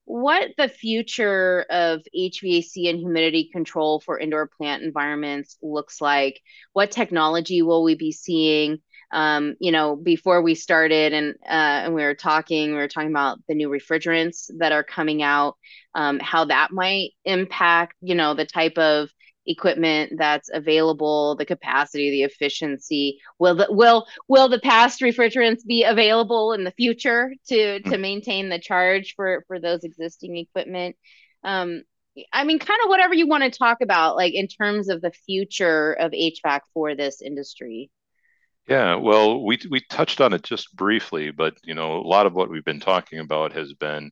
what 0.08 0.52
the 0.56 0.70
future 0.70 1.66
of 1.68 2.00
HVAC 2.16 2.88
and 2.88 2.98
humidity 2.98 3.50
control 3.52 4.00
for 4.00 4.18
indoor 4.18 4.46
plant 4.46 4.82
environments 4.82 5.58
looks 5.60 6.00
like. 6.00 6.40
What 6.72 6.90
technology 6.90 7.60
will 7.60 7.84
we 7.84 7.94
be 7.94 8.12
seeing? 8.12 8.78
Um, 9.12 9.56
you 9.60 9.70
know, 9.70 9.96
before 9.96 10.40
we 10.40 10.54
started 10.54 11.12
and 11.12 11.34
uh, 11.44 11.84
and 11.84 11.94
we 11.94 12.02
were 12.02 12.14
talking, 12.14 12.70
we 12.70 12.78
were 12.78 12.88
talking 12.88 13.10
about 13.10 13.38
the 13.48 13.54
new 13.54 13.68
refrigerants 13.68 14.50
that 14.58 14.72
are 14.72 14.82
coming 14.82 15.22
out, 15.22 15.56
um, 15.94 16.18
how 16.20 16.46
that 16.46 16.70
might 16.72 17.10
impact, 17.26 17.94
you 18.00 18.14
know, 18.14 18.32
the 18.32 18.46
type 18.46 18.78
of 18.78 19.10
equipment 19.48 20.12
that's 20.16 20.50
available, 20.52 21.34
the 21.36 21.46
capacity, 21.46 22.10
the 22.10 22.22
efficiency. 22.22 23.18
Will 23.38 23.56
the 23.56 23.66
will 23.70 24.06
will 24.28 24.48
the 24.48 24.60
past 24.60 25.00
refrigerants 25.00 25.64
be 25.66 25.84
available 25.84 26.52
in 26.52 26.64
the 26.64 26.70
future 26.72 27.32
to 27.48 27.80
to 27.80 27.98
maintain 27.98 28.50
the 28.50 28.60
charge 28.60 29.14
for 29.16 29.44
for 29.48 29.58
those 29.58 29.82
existing 29.82 30.36
equipment? 30.36 30.96
Um, 31.42 31.82
I 32.32 32.44
mean, 32.44 32.58
kind 32.58 32.80
of 32.82 32.88
whatever 32.88 33.14
you 33.14 33.26
want 33.26 33.44
to 33.44 33.58
talk 33.58 33.78
about, 33.80 34.16
like 34.16 34.34
in 34.34 34.48
terms 34.48 34.88
of 34.88 35.00
the 35.00 35.12
future 35.12 35.92
of 35.92 36.12
HVAC 36.12 36.60
for 36.74 36.94
this 36.94 37.22
industry. 37.22 37.90
Yeah, 38.68 38.96
well, 38.96 39.44
we 39.46 39.58
we 39.70 39.80
touched 39.80 40.20
on 40.20 40.34
it 40.34 40.42
just 40.42 40.76
briefly, 40.76 41.30
but 41.30 41.54
you 41.64 41.74
know, 41.74 41.96
a 41.96 42.06
lot 42.06 42.26
of 42.26 42.34
what 42.34 42.50
we've 42.50 42.64
been 42.64 42.80
talking 42.80 43.18
about 43.18 43.52
has 43.54 43.72
been 43.72 44.10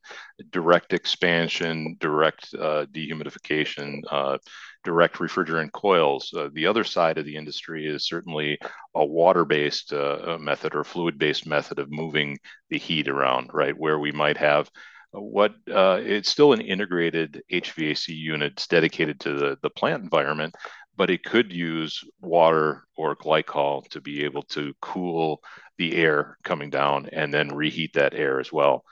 direct 0.49 0.93
expansion, 0.93 1.95
direct 1.99 2.55
uh, 2.55 2.87
dehumidification, 2.91 4.01
uh, 4.09 4.39
direct 4.83 5.17
refrigerant 5.17 5.71
coils. 5.73 6.33
Uh, 6.35 6.49
the 6.53 6.65
other 6.65 6.83
side 6.83 7.19
of 7.19 7.25
the 7.25 7.35
industry 7.35 7.85
is 7.85 8.07
certainly 8.07 8.57
a 8.95 9.05
water-based 9.05 9.93
uh, 9.93 10.37
method 10.39 10.73
or 10.73 10.83
fluid-based 10.83 11.45
method 11.45 11.77
of 11.77 11.91
moving 11.91 12.39
the 12.71 12.79
heat 12.79 13.07
around, 13.07 13.51
right? 13.53 13.77
Where 13.77 13.99
we 13.99 14.11
might 14.11 14.37
have 14.37 14.71
what 15.11 15.53
uh, 15.71 15.99
it's 16.01 16.29
still 16.29 16.53
an 16.53 16.61
integrated 16.61 17.41
HVAC 17.49 18.13
unit 18.13 18.65
dedicated 18.69 19.19
to 19.21 19.33
the, 19.33 19.57
the 19.61 19.69
plant 19.69 20.03
environment, 20.03 20.55
but 20.97 21.11
it 21.11 21.23
could 21.23 21.53
use 21.53 22.03
water 22.21 22.83
or 22.97 23.15
glycol 23.15 23.87
to 23.89 24.01
be 24.01 24.25
able 24.25 24.41
to 24.41 24.73
cool 24.81 25.41
the 25.77 25.95
air 25.95 26.37
coming 26.43 26.71
down 26.71 27.07
and 27.13 27.31
then 27.33 27.55
reheat 27.55 27.93
that 27.93 28.15
air 28.15 28.39
as 28.39 28.51
well. 28.51 28.83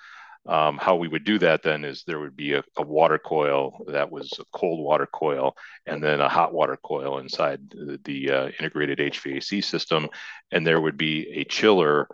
Um, 0.48 0.78
how 0.78 0.96
we 0.96 1.08
would 1.08 1.24
do 1.24 1.40
that 1.40 1.64
then 1.64 1.84
is 1.84 2.04
there 2.04 2.20
would 2.20 2.38
be 2.38 2.54
a, 2.54 2.64
a, 2.78 2.84
water 2.84 3.18
coil 3.18 3.84
that 3.88 4.12
was 4.12 4.32
a 4.40 4.46
cold 4.56 4.80
water 4.80 5.08
coil 5.12 5.56
and 5.88 6.04
then 6.04 6.22
a 6.22 6.30
hot 6.30 6.54
water 6.54 6.78
coil 6.78 7.18
inside 7.18 7.68
the, 7.72 8.00
the 8.04 8.32
uh, 8.32 8.50
integrated 8.60 9.00
HVAC 9.00 9.64
system. 9.64 10.08
And 10.52 10.66
there 10.66 10.80
would 10.80 10.98
be 10.98 11.28
a 11.32 11.46
chiller, 11.46 12.08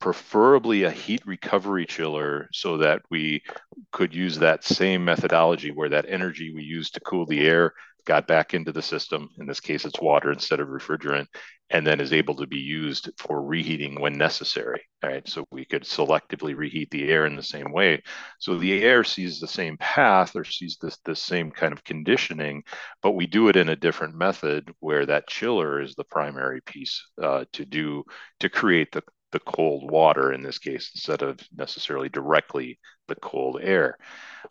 preferably 0.00 0.82
a 0.82 0.90
heat 0.90 1.22
recovery 1.24 1.86
chiller, 1.86 2.50
so 2.52 2.76
that 2.76 3.00
we 3.10 3.42
could 3.90 4.14
use 4.14 4.40
that 4.40 4.64
same 4.64 5.02
methodology 5.06 5.70
where 5.70 5.88
that 5.88 6.04
energy 6.06 6.52
we 6.52 6.64
use 6.64 6.90
to 6.90 7.00
cool 7.00 7.24
the 7.24 7.40
air 7.40 7.72
got 8.04 8.26
back 8.26 8.54
into 8.54 8.72
the 8.72 8.82
system. 8.82 9.28
In 9.38 9.46
this 9.46 9.60
case, 9.60 9.84
it's 9.84 10.00
water 10.00 10.32
instead 10.32 10.60
of 10.60 10.68
refrigerant, 10.68 11.26
and 11.70 11.86
then 11.86 12.00
is 12.00 12.12
able 12.12 12.34
to 12.36 12.46
be 12.46 12.58
used 12.58 13.10
for 13.18 13.42
reheating 13.42 14.00
when 14.00 14.18
necessary. 14.18 14.82
Right. 15.02 15.26
So 15.28 15.44
we 15.50 15.64
could 15.64 15.82
selectively 15.82 16.56
reheat 16.56 16.90
the 16.90 17.08
air 17.10 17.26
in 17.26 17.36
the 17.36 17.42
same 17.42 17.72
way. 17.72 18.02
So 18.38 18.56
the 18.56 18.82
air 18.82 19.04
sees 19.04 19.40
the 19.40 19.48
same 19.48 19.76
path 19.78 20.36
or 20.36 20.44
sees 20.44 20.78
this 20.80 20.98
the 21.04 21.16
same 21.16 21.50
kind 21.50 21.72
of 21.72 21.84
conditioning, 21.84 22.62
but 23.02 23.12
we 23.12 23.26
do 23.26 23.48
it 23.48 23.56
in 23.56 23.68
a 23.68 23.76
different 23.76 24.14
method 24.14 24.72
where 24.80 25.06
that 25.06 25.28
chiller 25.28 25.80
is 25.80 25.94
the 25.94 26.04
primary 26.04 26.60
piece 26.62 27.04
uh, 27.22 27.44
to 27.52 27.64
do 27.64 28.04
to 28.40 28.48
create 28.48 28.92
the 28.92 29.02
the 29.32 29.40
cold 29.40 29.90
water 29.90 30.32
in 30.32 30.42
this 30.42 30.58
case 30.58 30.92
instead 30.94 31.22
of 31.22 31.40
necessarily 31.56 32.08
directly 32.08 32.78
the 33.08 33.16
cold 33.16 33.58
air. 33.60 33.96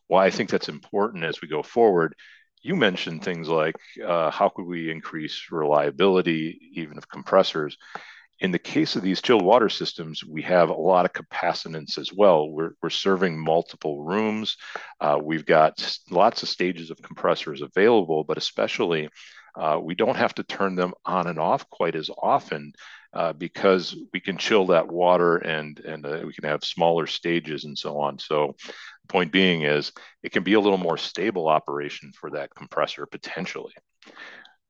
Why 0.07 0.25
I 0.25 0.31
think 0.31 0.49
that's 0.49 0.69
important 0.69 1.23
as 1.23 1.39
we 1.41 1.47
go 1.47 1.63
forward 1.63 2.15
you 2.61 2.75
mentioned 2.75 3.23
things 3.23 3.47
like 3.47 3.75
uh, 4.05 4.29
how 4.31 4.49
could 4.49 4.65
we 4.65 4.91
increase 4.91 5.47
reliability 5.51 6.59
even 6.73 6.97
of 6.97 7.09
compressors 7.09 7.77
in 8.41 8.51
the 8.51 8.59
case 8.59 8.95
of 8.95 9.03
these 9.03 9.21
chilled 9.21 9.45
water 9.45 9.69
systems, 9.69 10.25
we 10.25 10.41
have 10.41 10.69
a 10.69 10.73
lot 10.73 11.05
of 11.05 11.13
capacitance 11.13 11.99
as 11.99 12.11
well. 12.11 12.49
We're, 12.49 12.71
we're 12.81 12.89
serving 12.89 13.39
multiple 13.39 14.03
rooms. 14.03 14.57
Uh, 14.99 15.19
we've 15.21 15.45
got 15.45 15.97
lots 16.09 16.41
of 16.41 16.49
stages 16.49 16.89
of 16.89 17.01
compressors 17.03 17.61
available, 17.61 18.23
but 18.23 18.39
especially 18.39 19.09
uh, 19.55 19.79
we 19.81 19.93
don't 19.93 20.17
have 20.17 20.33
to 20.35 20.43
turn 20.43 20.75
them 20.75 20.93
on 21.05 21.27
and 21.27 21.37
off 21.37 21.69
quite 21.69 21.95
as 21.95 22.09
often 22.17 22.73
uh, 23.13 23.33
because 23.33 23.95
we 24.13 24.19
can 24.19 24.37
chill 24.37 24.67
that 24.67 24.87
water 24.87 25.35
and 25.35 25.79
and 25.79 26.05
uh, 26.05 26.21
we 26.25 26.33
can 26.33 26.45
have 26.45 26.63
smaller 26.63 27.05
stages 27.05 27.65
and 27.65 27.77
so 27.77 27.99
on. 27.99 28.17
So, 28.17 28.55
point 29.11 29.31
being 29.31 29.63
is 29.63 29.91
it 30.23 30.31
can 30.31 30.43
be 30.43 30.53
a 30.53 30.59
little 30.59 30.77
more 30.77 30.97
stable 30.97 31.47
operation 31.47 32.11
for 32.19 32.31
that 32.31 32.55
compressor 32.55 33.05
potentially. 33.05 33.73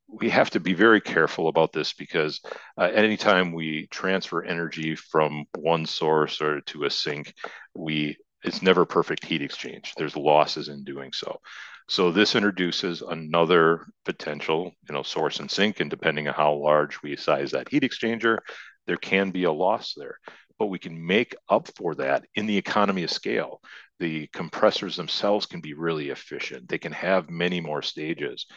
We 0.07 0.29
have 0.29 0.49
to 0.49 0.59
be 0.59 0.73
very 0.73 0.99
careful 0.99 1.47
about 1.47 1.71
this 1.71 1.93
because 1.93 2.41
uh, 2.77 2.89
anytime 2.93 3.53
we 3.53 3.87
transfer 3.91 4.43
energy 4.43 4.95
from 4.95 5.45
one 5.57 5.85
source 5.85 6.41
or 6.41 6.61
to 6.61 6.83
a 6.83 6.89
sink, 6.89 7.33
we 7.73 8.17
it's 8.43 8.61
never 8.61 8.85
perfect 8.85 9.23
heat 9.23 9.41
exchange. 9.41 9.93
There's 9.95 10.17
losses 10.17 10.67
in 10.67 10.83
doing 10.83 11.13
so. 11.13 11.39
So 11.87 12.11
this 12.11 12.35
introduces 12.35 13.01
another 13.01 13.85
potential, 14.05 14.71
you 14.87 14.95
know, 14.95 15.03
source 15.03 15.39
and 15.39 15.51
sink, 15.51 15.79
and 15.79 15.89
depending 15.89 16.27
on 16.27 16.33
how 16.33 16.53
large 16.53 17.01
we 17.03 17.15
size 17.15 17.51
that 17.51 17.69
heat 17.69 17.83
exchanger, 17.83 18.39
there 18.87 18.97
can 18.97 19.31
be 19.31 19.43
a 19.43 19.51
loss 19.51 19.93
there. 19.95 20.17
But 20.57 20.67
we 20.67 20.79
can 20.79 21.05
make 21.05 21.35
up 21.49 21.69
for 21.75 21.95
that 21.95 22.25
in 22.35 22.45
the 22.45 22.57
economy 22.57 23.03
of 23.03 23.11
scale. 23.11 23.61
The 24.01 24.25
compressors 24.33 24.95
themselves 24.95 25.45
can 25.45 25.61
be 25.61 25.75
really 25.75 26.09
efficient. 26.09 26.67
They 26.67 26.79
can 26.79 26.91
have 26.91 27.29
many 27.29 27.61
more 27.61 27.83
stages. 27.83 28.47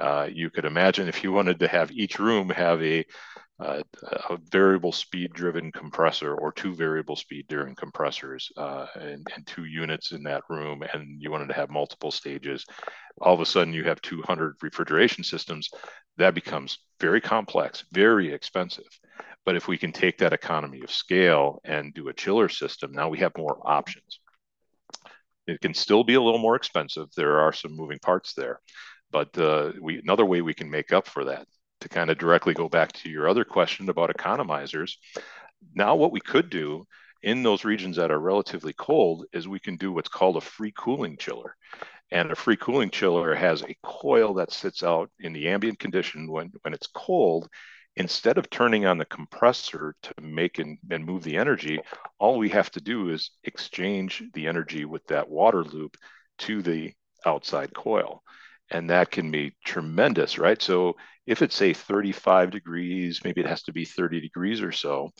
Uh, 0.00 0.26
you 0.32 0.48
could 0.48 0.64
imagine 0.64 1.06
if 1.06 1.22
you 1.22 1.32
wanted 1.32 1.60
to 1.60 1.68
have 1.68 1.92
each 1.92 2.18
room 2.18 2.48
have 2.48 2.82
a 2.82 3.04
uh, 3.60 3.82
a 4.30 4.38
variable 4.50 4.92
speed 4.92 5.34
driven 5.34 5.70
compressor 5.70 6.34
or 6.34 6.50
two 6.50 6.74
variable 6.74 7.16
speed 7.16 7.46
driven 7.46 7.74
compressors 7.74 8.50
uh, 8.56 8.86
and, 8.94 9.26
and, 9.34 9.46
two 9.46 9.64
units 9.64 10.12
in 10.12 10.22
that 10.22 10.42
room 10.48 10.82
and 10.92 11.22
you 11.22 11.30
wanted 11.30 11.48
to 11.48 11.54
have 11.54 11.70
multiple 11.70 12.10
stages 12.10 12.66
all 13.20 13.32
of 13.32 13.40
a 13.40 13.46
sudden 13.46 13.72
you 13.72 13.84
have 13.84 14.00
200 14.02 14.56
refrigeration 14.62 15.24
systems 15.24 15.70
that 16.18 16.34
becomes 16.34 16.78
very 17.00 17.20
complex 17.20 17.84
very 17.92 18.30
expensive 18.30 18.84
but 19.46 19.56
if 19.56 19.68
we 19.68 19.78
can 19.78 19.92
take 19.92 20.18
that 20.18 20.34
economy 20.34 20.82
of 20.82 20.90
scale 20.90 21.58
and 21.64 21.94
do 21.94 22.08
a 22.08 22.12
chiller 22.12 22.50
system 22.50 22.92
now 22.92 23.08
we 23.08 23.18
have 23.18 23.32
more 23.38 23.58
options 23.64 24.20
it 25.46 25.60
can 25.60 25.74
still 25.74 26.04
be 26.04 26.14
a 26.14 26.20
little 26.20 26.40
more 26.40 26.56
expensive 26.56 27.08
there 27.16 27.40
are 27.40 27.52
some 27.52 27.74
moving 27.74 27.98
parts 28.00 28.34
there 28.34 28.60
but 29.10 29.36
uh, 29.38 29.72
we 29.80 29.98
another 29.98 30.24
way 30.24 30.42
we 30.42 30.54
can 30.54 30.70
make 30.70 30.92
up 30.92 31.06
for 31.06 31.24
that 31.24 31.46
to 31.80 31.88
kind 31.88 32.10
of 32.10 32.18
directly 32.18 32.54
go 32.54 32.68
back 32.68 32.92
to 32.92 33.10
your 33.10 33.28
other 33.28 33.44
question 33.44 33.88
about 33.88 34.14
economizers, 34.14 34.96
now 35.74 35.94
what 35.94 36.12
we 36.12 36.20
could 36.20 36.50
do 36.50 36.86
in 37.22 37.42
those 37.42 37.64
regions 37.64 37.96
that 37.96 38.10
are 38.10 38.20
relatively 38.20 38.72
cold 38.72 39.26
is 39.32 39.48
we 39.48 39.60
can 39.60 39.76
do 39.76 39.92
what's 39.92 40.08
called 40.08 40.36
a 40.36 40.40
free 40.40 40.72
cooling 40.76 41.16
chiller. 41.16 41.56
And 42.12 42.30
a 42.30 42.36
free 42.36 42.56
cooling 42.56 42.90
chiller 42.90 43.34
has 43.34 43.62
a 43.62 43.76
coil 43.82 44.34
that 44.34 44.52
sits 44.52 44.82
out 44.82 45.10
in 45.18 45.32
the 45.32 45.48
ambient 45.48 45.78
condition 45.78 46.30
when, 46.30 46.52
when 46.62 46.72
it's 46.72 46.86
cold. 46.86 47.48
Instead 47.96 48.38
of 48.38 48.50
turning 48.50 48.84
on 48.84 48.98
the 48.98 49.04
compressor 49.06 49.94
to 50.02 50.12
make 50.20 50.58
and, 50.58 50.78
and 50.90 51.04
move 51.04 51.22
the 51.22 51.36
energy, 51.36 51.80
all 52.18 52.38
we 52.38 52.50
have 52.50 52.70
to 52.70 52.80
do 52.80 53.08
is 53.08 53.30
exchange 53.44 54.22
the 54.34 54.46
energy 54.46 54.84
with 54.84 55.04
that 55.06 55.28
water 55.28 55.64
loop 55.64 55.96
to 56.38 56.62
the 56.62 56.92
outside 57.24 57.72
coil 57.74 58.22
and 58.70 58.90
that 58.90 59.10
can 59.10 59.30
be 59.30 59.54
tremendous, 59.64 60.38
right? 60.38 60.60
So 60.60 60.96
if 61.26 61.42
it's 61.42 61.56
say 61.56 61.72
35 61.72 62.50
degrees, 62.50 63.20
maybe 63.24 63.40
it 63.40 63.46
has 63.46 63.62
to 63.64 63.72
be 63.72 63.84
30 63.84 64.20
degrees 64.20 64.60
or 64.60 64.72
so. 64.72 65.10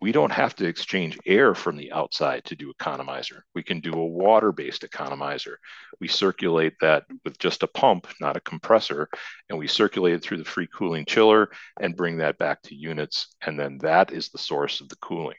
We 0.00 0.12
don't 0.12 0.32
have 0.32 0.54
to 0.56 0.66
exchange 0.66 1.18
air 1.26 1.54
from 1.54 1.76
the 1.76 1.92
outside 1.92 2.44
to 2.46 2.56
do 2.56 2.72
economizer. 2.72 3.40
We 3.54 3.62
can 3.62 3.80
do 3.80 3.92
a 3.92 4.06
water-based 4.06 4.82
economizer. 4.82 5.56
We 6.00 6.08
circulate 6.08 6.74
that 6.80 7.04
with 7.24 7.38
just 7.38 7.62
a 7.62 7.66
pump, 7.66 8.06
not 8.20 8.36
a 8.36 8.40
compressor, 8.40 9.08
and 9.48 9.58
we 9.58 9.66
circulate 9.66 10.14
it 10.14 10.22
through 10.22 10.38
the 10.38 10.44
free 10.44 10.68
cooling 10.72 11.04
chiller 11.04 11.50
and 11.80 11.96
bring 11.96 12.18
that 12.18 12.38
back 12.38 12.62
to 12.62 12.74
units. 12.74 13.34
And 13.44 13.58
then 13.58 13.78
that 13.78 14.12
is 14.12 14.28
the 14.28 14.38
source 14.38 14.80
of 14.80 14.88
the 14.88 14.96
cooling. 14.96 15.36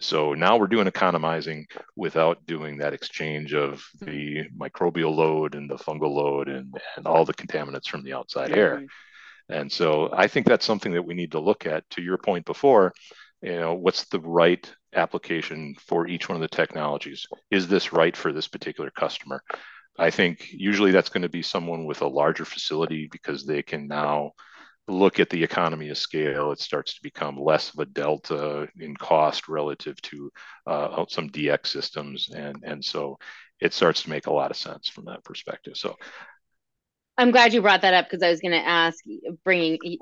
So 0.00 0.32
now 0.32 0.56
we're 0.56 0.66
doing 0.66 0.86
economizing 0.86 1.66
without 1.94 2.46
doing 2.46 2.78
that 2.78 2.94
exchange 2.94 3.52
of 3.52 3.84
hmm. 3.98 4.06
the 4.06 4.44
microbial 4.58 5.14
load 5.14 5.54
and 5.54 5.70
the 5.70 5.76
fungal 5.76 6.14
load 6.14 6.48
and, 6.48 6.74
and 6.96 7.06
all 7.06 7.24
the 7.24 7.34
contaminants 7.34 7.88
from 7.88 8.02
the 8.02 8.14
outside 8.14 8.56
air. 8.56 8.86
And 9.50 9.70
so 9.70 10.10
I 10.12 10.28
think 10.28 10.46
that's 10.46 10.64
something 10.64 10.92
that 10.92 11.04
we 11.04 11.14
need 11.14 11.32
to 11.32 11.40
look 11.40 11.66
at. 11.66 11.88
To 11.90 12.02
your 12.02 12.18
point 12.18 12.46
before, 12.46 12.94
you 13.42 13.58
know, 13.58 13.74
what's 13.74 14.04
the 14.06 14.20
right 14.20 14.70
application 14.94 15.74
for 15.78 16.06
each 16.06 16.28
one 16.28 16.36
of 16.36 16.42
the 16.42 16.48
technologies? 16.48 17.26
Is 17.50 17.68
this 17.68 17.92
right 17.92 18.16
for 18.16 18.32
this 18.32 18.48
particular 18.48 18.90
customer? 18.90 19.42
I 19.98 20.10
think 20.10 20.48
usually 20.52 20.92
that's 20.92 21.08
going 21.08 21.22
to 21.22 21.28
be 21.28 21.42
someone 21.42 21.84
with 21.84 22.00
a 22.00 22.08
larger 22.08 22.44
facility 22.44 23.08
because 23.10 23.44
they 23.44 23.62
can 23.62 23.86
now 23.86 24.32
look 24.90 25.20
at 25.20 25.30
the 25.30 25.42
economy 25.42 25.88
of 25.88 25.98
scale, 25.98 26.52
it 26.52 26.60
starts 26.60 26.94
to 26.94 27.02
become 27.02 27.40
less 27.40 27.72
of 27.72 27.78
a 27.78 27.86
delta 27.86 28.68
in 28.78 28.96
cost 28.96 29.48
relative 29.48 30.00
to 30.02 30.30
uh, 30.66 31.04
some 31.08 31.30
DX 31.30 31.66
systems, 31.66 32.28
and 32.34 32.56
and 32.64 32.84
so 32.84 33.18
it 33.60 33.72
starts 33.72 34.02
to 34.02 34.10
make 34.10 34.26
a 34.26 34.32
lot 34.32 34.50
of 34.50 34.56
sense 34.56 34.88
from 34.88 35.06
that 35.06 35.24
perspective. 35.24 35.76
So. 35.76 35.96
I'm 37.18 37.32
glad 37.32 37.52
you 37.52 37.60
brought 37.60 37.82
that 37.82 37.92
up 37.92 38.06
because 38.06 38.22
I 38.22 38.30
was 38.30 38.40
going 38.40 38.52
to 38.52 38.66
ask, 38.66 38.98
bringing 39.44 39.98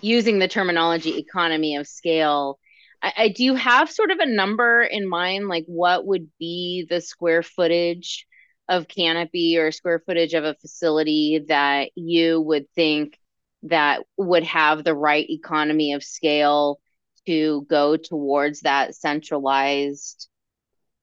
using 0.00 0.38
the 0.38 0.46
terminology 0.46 1.18
economy 1.18 1.74
of 1.74 1.88
scale. 1.88 2.60
I, 3.02 3.12
I 3.16 3.28
do 3.28 3.54
have 3.54 3.90
sort 3.90 4.10
of 4.10 4.18
a 4.18 4.26
number 4.26 4.82
in 4.82 5.08
mind, 5.08 5.48
like 5.48 5.64
what 5.66 6.06
would 6.06 6.28
be 6.38 6.86
the 6.88 7.00
square 7.00 7.42
footage 7.42 8.26
of 8.68 8.88
canopy 8.88 9.58
or 9.58 9.72
square 9.72 10.02
footage 10.04 10.34
of 10.34 10.44
a 10.44 10.54
facility 10.54 11.44
that 11.48 11.90
you 11.94 12.40
would 12.40 12.70
think 12.74 13.18
that 13.64 14.02
would 14.16 14.44
have 14.44 14.84
the 14.84 14.94
right 14.94 15.28
economy 15.28 15.92
of 15.92 16.04
scale 16.04 16.80
to 17.26 17.66
go 17.68 17.96
towards 17.96 18.60
that 18.60 18.94
centralized 18.94 20.28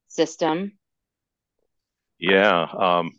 system? 0.08 0.78
Yeah. 2.20 2.64
Um, 2.64 3.12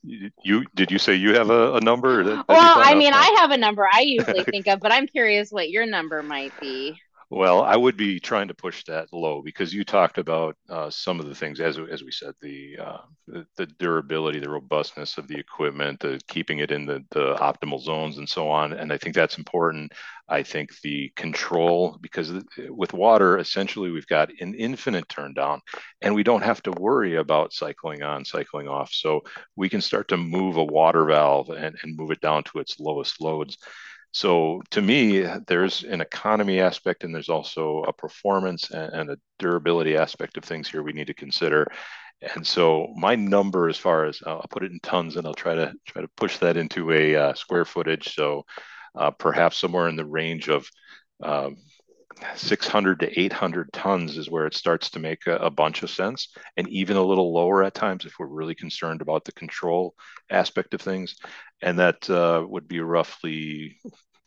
you 0.42 0.64
did 0.74 0.90
you 0.90 0.98
say 0.98 1.14
you 1.14 1.34
have 1.34 1.50
a, 1.50 1.74
a 1.74 1.80
number? 1.80 2.24
That, 2.24 2.48
well, 2.48 2.74
I 2.78 2.94
mean, 2.94 3.12
I 3.14 3.36
have 3.38 3.52
a 3.52 3.56
number 3.56 3.86
I 3.90 4.00
usually 4.00 4.42
think 4.50 4.66
of, 4.66 4.80
but 4.80 4.92
I'm 4.92 5.06
curious 5.06 5.50
what 5.50 5.70
your 5.70 5.86
number 5.86 6.22
might 6.22 6.58
be. 6.60 6.98
Well, 7.30 7.62
I 7.62 7.76
would 7.76 7.98
be 7.98 8.20
trying 8.20 8.48
to 8.48 8.54
push 8.54 8.84
that 8.84 9.12
low 9.12 9.42
because 9.42 9.74
you 9.74 9.84
talked 9.84 10.16
about 10.16 10.56
uh, 10.70 10.88
some 10.88 11.20
of 11.20 11.28
the 11.28 11.34
things, 11.34 11.60
as 11.60 11.78
as 11.78 12.02
we 12.02 12.10
said, 12.10 12.32
the, 12.40 12.78
uh, 12.78 12.98
the, 13.26 13.46
the 13.58 13.66
durability, 13.66 14.38
the 14.38 14.48
robustness 14.48 15.18
of 15.18 15.28
the 15.28 15.38
equipment, 15.38 16.00
the 16.00 16.18
keeping 16.28 16.60
it 16.60 16.70
in 16.70 16.86
the 16.86 17.04
the 17.10 17.34
optimal 17.34 17.82
zones, 17.82 18.16
and 18.16 18.26
so 18.26 18.48
on. 18.48 18.72
And 18.72 18.90
I 18.90 18.96
think 18.96 19.14
that's 19.14 19.36
important. 19.36 19.92
I 20.26 20.42
think 20.42 20.80
the 20.80 21.12
control, 21.16 21.98
because 22.00 22.32
with 22.70 22.94
water, 22.94 23.36
essentially 23.36 23.90
we've 23.90 24.06
got 24.06 24.30
an 24.40 24.54
infinite 24.54 25.06
turn 25.10 25.34
down, 25.34 25.60
and 26.00 26.14
we 26.14 26.22
don't 26.22 26.44
have 26.44 26.62
to 26.62 26.70
worry 26.70 27.16
about 27.16 27.52
cycling 27.52 28.02
on, 28.02 28.24
cycling 28.24 28.68
off. 28.68 28.90
So 28.90 29.20
we 29.54 29.68
can 29.68 29.82
start 29.82 30.08
to 30.08 30.16
move 30.16 30.56
a 30.56 30.64
water 30.64 31.04
valve 31.04 31.50
and, 31.50 31.76
and 31.82 31.94
move 31.96 32.10
it 32.10 32.22
down 32.22 32.44
to 32.44 32.58
its 32.58 32.80
lowest 32.80 33.20
loads 33.20 33.58
So 34.12 34.62
to 34.70 34.82
me, 34.82 35.26
there's 35.46 35.84
an 35.84 36.00
economy 36.00 36.60
aspect 36.60 37.04
and 37.04 37.14
there's 37.14 37.28
also 37.28 37.84
a 37.86 37.92
performance 37.92 38.70
and, 38.70 38.92
and 38.92 39.10
a 39.10 39.18
durability 39.38 39.96
aspect 39.96 40.36
of 40.36 40.44
things 40.44 40.68
here 40.68 40.82
we 40.82 40.92
need 40.92 41.08
to 41.08 41.14
consider. 41.14 41.66
And 42.34 42.46
so 42.46 42.92
my 42.96 43.14
number, 43.14 43.68
as 43.68 43.76
far 43.76 44.06
as 44.06 44.20
I'll 44.26 44.46
put 44.50 44.64
it 44.64 44.72
in 44.72 44.80
tons, 44.80 45.16
and 45.16 45.26
I'll 45.26 45.34
try 45.34 45.54
to 45.54 45.72
try 45.86 46.02
to 46.02 46.08
push 46.16 46.38
that 46.38 46.56
into 46.56 46.92
a 46.92 47.14
uh, 47.14 47.34
square 47.34 47.64
footage. 47.64 48.14
So 48.14 48.44
uh, 48.96 49.12
perhaps 49.12 49.58
somewhere 49.58 49.88
in 49.88 49.96
the 49.96 50.04
range 50.04 50.48
of 50.48 50.68
um, 51.22 51.56
600 52.34 53.00
to 53.00 53.20
800 53.20 53.72
tons 53.72 54.16
is 54.16 54.30
where 54.30 54.46
it 54.46 54.54
starts 54.54 54.90
to 54.90 54.98
make 54.98 55.26
a, 55.26 55.36
a, 55.36 55.50
bunch 55.50 55.82
of 55.82 55.90
sense, 55.90 56.28
and 56.56 56.68
even 56.68 56.96
a 56.96 57.02
little 57.02 57.32
lower 57.32 57.62
at 57.62 57.74
times 57.74 58.04
if 58.04 58.14
we're 58.18 58.26
really 58.26 58.54
concerned 58.54 59.00
about 59.00 59.24
the 59.24 59.32
control 59.32 59.94
aspect 60.30 60.74
of 60.74 60.80
things. 60.80 61.16
And 61.62 61.78
that 61.78 62.08
uh, 62.08 62.44
would 62.48 62.68
be 62.68 62.80
roughly 62.80 63.78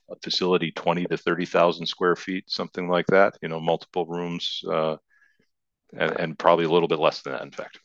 a 0.09 0.15
facility 0.21 0.71
20 0.71 1.05
to 1.05 1.17
30,000 1.17 1.85
square 1.85 2.15
feet, 2.15 2.45
something 2.47 2.89
like 2.89 3.07
that. 3.07 3.37
You 3.41 3.49
know, 3.49 3.59
multiple 3.59 4.05
rooms, 4.05 4.61
uh, 4.69 4.97
and, 5.97 6.11
and 6.19 6.39
probably 6.39 6.65
a 6.65 6.69
little 6.69 6.89
bit 6.89 6.99
less 6.99 7.21
than 7.21 7.33
that, 7.33 7.43
in 7.43 7.51
fact. 7.51 7.79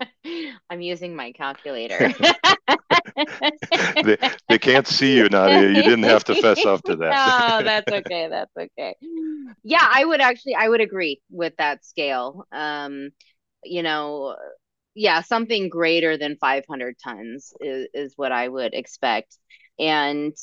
I'm 0.70 0.80
using 0.80 1.16
my 1.16 1.32
calculator. 1.32 2.12
they, 4.02 4.16
they 4.48 4.58
can't 4.58 4.86
see 4.86 5.16
you, 5.16 5.28
Nadia. 5.28 5.68
You 5.68 5.82
didn't 5.82 6.04
have 6.04 6.24
to 6.24 6.34
fess 6.34 6.64
up 6.64 6.82
to 6.84 6.96
that. 6.96 7.14
oh, 7.60 7.62
that's 7.64 7.90
okay. 7.90 8.28
That's 8.28 8.56
okay. 8.56 8.96
Yeah, 9.64 9.86
I 9.88 10.04
would 10.04 10.20
actually, 10.20 10.54
I 10.54 10.68
would 10.68 10.80
agree 10.80 11.20
with 11.30 11.54
that 11.58 11.84
scale. 11.84 12.46
Um, 12.52 13.10
you 13.64 13.82
know, 13.82 14.36
yeah, 14.94 15.22
something 15.22 15.68
greater 15.68 16.16
than 16.16 16.36
500 16.36 16.96
tons 17.02 17.52
is, 17.60 17.88
is 17.94 18.12
what 18.16 18.32
I 18.32 18.48
would 18.48 18.74
expect. 18.74 19.36
And, 19.78 20.34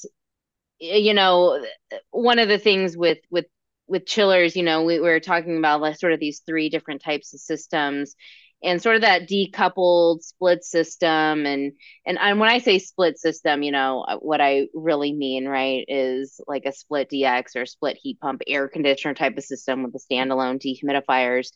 you 0.80 1.13
know, 1.13 1.63
one 2.12 2.39
of 2.39 2.50
the 2.50 2.60
things 2.60 2.98
with, 2.98 3.20
with, 3.32 3.46
with 3.88 4.06
chillers, 4.06 4.56
you 4.56 4.63
know, 4.63 4.84
we, 4.84 5.00
we 5.00 5.08
were 5.08 5.20
talking 5.20 5.58
about 5.58 6.00
sort 6.00 6.13
of 6.13 6.20
these 6.20 6.42
three 6.46 6.70
different 6.70 7.01
types 7.01 7.34
of 7.34 7.39
systems 7.39 8.15
and 8.63 8.82
sort 8.82 8.96
of 8.96 9.01
that 9.01 9.27
decoupled 9.29 10.22
split 10.24 10.63
system 10.63 11.46
and 11.46 11.74
and 12.05 12.17
and 12.17 12.39
when 12.39 12.50
I 12.50 12.60
say 12.60 12.79
split 12.79 13.20
system, 13.20 13.62
you 13.62 13.72
know, 13.72 14.01
uh, 14.01 14.17
what 14.17 14.41
I 14.41 14.67
really 14.74 15.13
mean, 15.13 15.48
right, 15.48 15.86
is 15.88 16.39
like 16.48 16.63
a 16.65 16.72
split 16.72 17.10
DX 17.10 17.55
or 17.55 17.65
split 17.65 17.98
heat 18.01 18.20
pump 18.20 18.41
air 18.48 18.67
conditioner 18.70 19.13
type 19.13 19.38
of 19.38 19.43
system 19.43 19.84
with 19.84 19.93
the 19.93 20.00
standalone 20.00 20.62
dehumidifiers. 20.62 21.51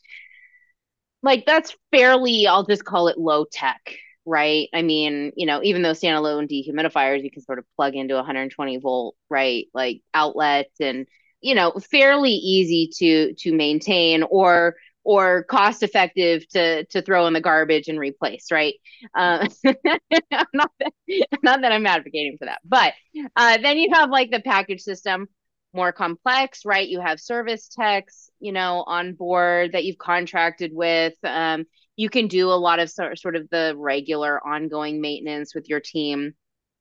Like 1.23 1.45
that's 1.45 1.75
fairly, 1.91 2.47
I'll 2.47 2.65
just 2.65 2.85
call 2.85 3.07
it 3.07 3.17
low 3.17 3.45
tech, 3.51 3.81
right? 4.25 4.69
I 4.73 4.81
mean, 4.81 5.31
you 5.35 5.45
know, 5.47 5.61
even 5.63 5.81
though 5.81 5.91
standalone 5.91 6.49
dehumidifiers, 6.49 7.23
you 7.23 7.31
can 7.31 7.41
sort 7.41 7.59
of 7.59 7.65
plug 7.75 7.95
into 7.95 8.15
120 8.15 8.77
volt, 8.77 9.15
right, 9.29 9.67
like 9.73 10.01
outlet 10.13 10.67
and 10.79 11.07
you 11.41 11.53
know, 11.55 11.71
fairly 11.91 12.31
easy 12.31 12.89
to 12.97 13.33
to 13.35 13.53
maintain 13.53 14.23
or 14.23 14.75
or 15.07 15.43
cost 15.43 15.83
effective 15.83 16.45
to 16.49 16.83
to 16.87 17.01
throw 17.01 17.27
in 17.27 17.33
the 17.33 17.39
garbage 17.39 17.87
and 17.87 17.97
replace 17.97 18.51
right? 18.51 18.73
Uh, 19.15 19.47
not, 19.63 20.71
that, 20.79 20.93
not 21.43 21.61
that 21.61 21.71
i'm 21.71 21.87
advocating 21.87 22.35
for 22.37 22.43
that 22.43 22.59
but 22.65 22.93
uh, 23.37 23.57
then 23.61 23.77
you 23.77 23.89
have 23.93 24.09
like 24.09 24.29
the 24.31 24.41
package 24.41 24.81
system 24.81 25.27
more 25.73 25.93
complex 25.93 26.65
right? 26.65 26.89
You 26.89 26.99
have 26.99 27.21
service 27.21 27.69
techs 27.69 28.29
you 28.41 28.51
know 28.51 28.83
on 28.85 29.13
board 29.13 29.71
that 29.71 29.85
you've 29.85 29.97
contracted 29.97 30.71
with. 30.73 31.13
Um, 31.23 31.65
you 31.95 32.09
can 32.09 32.27
do 32.27 32.49
a 32.49 32.59
lot 32.59 32.79
of 32.79 32.91
sort, 32.91 33.17
sort 33.17 33.35
of 33.35 33.49
the 33.49 33.73
regular 33.77 34.45
ongoing 34.45 35.01
maintenance 35.01 35.55
with 35.55 35.69
your 35.69 35.79
team. 35.79 36.33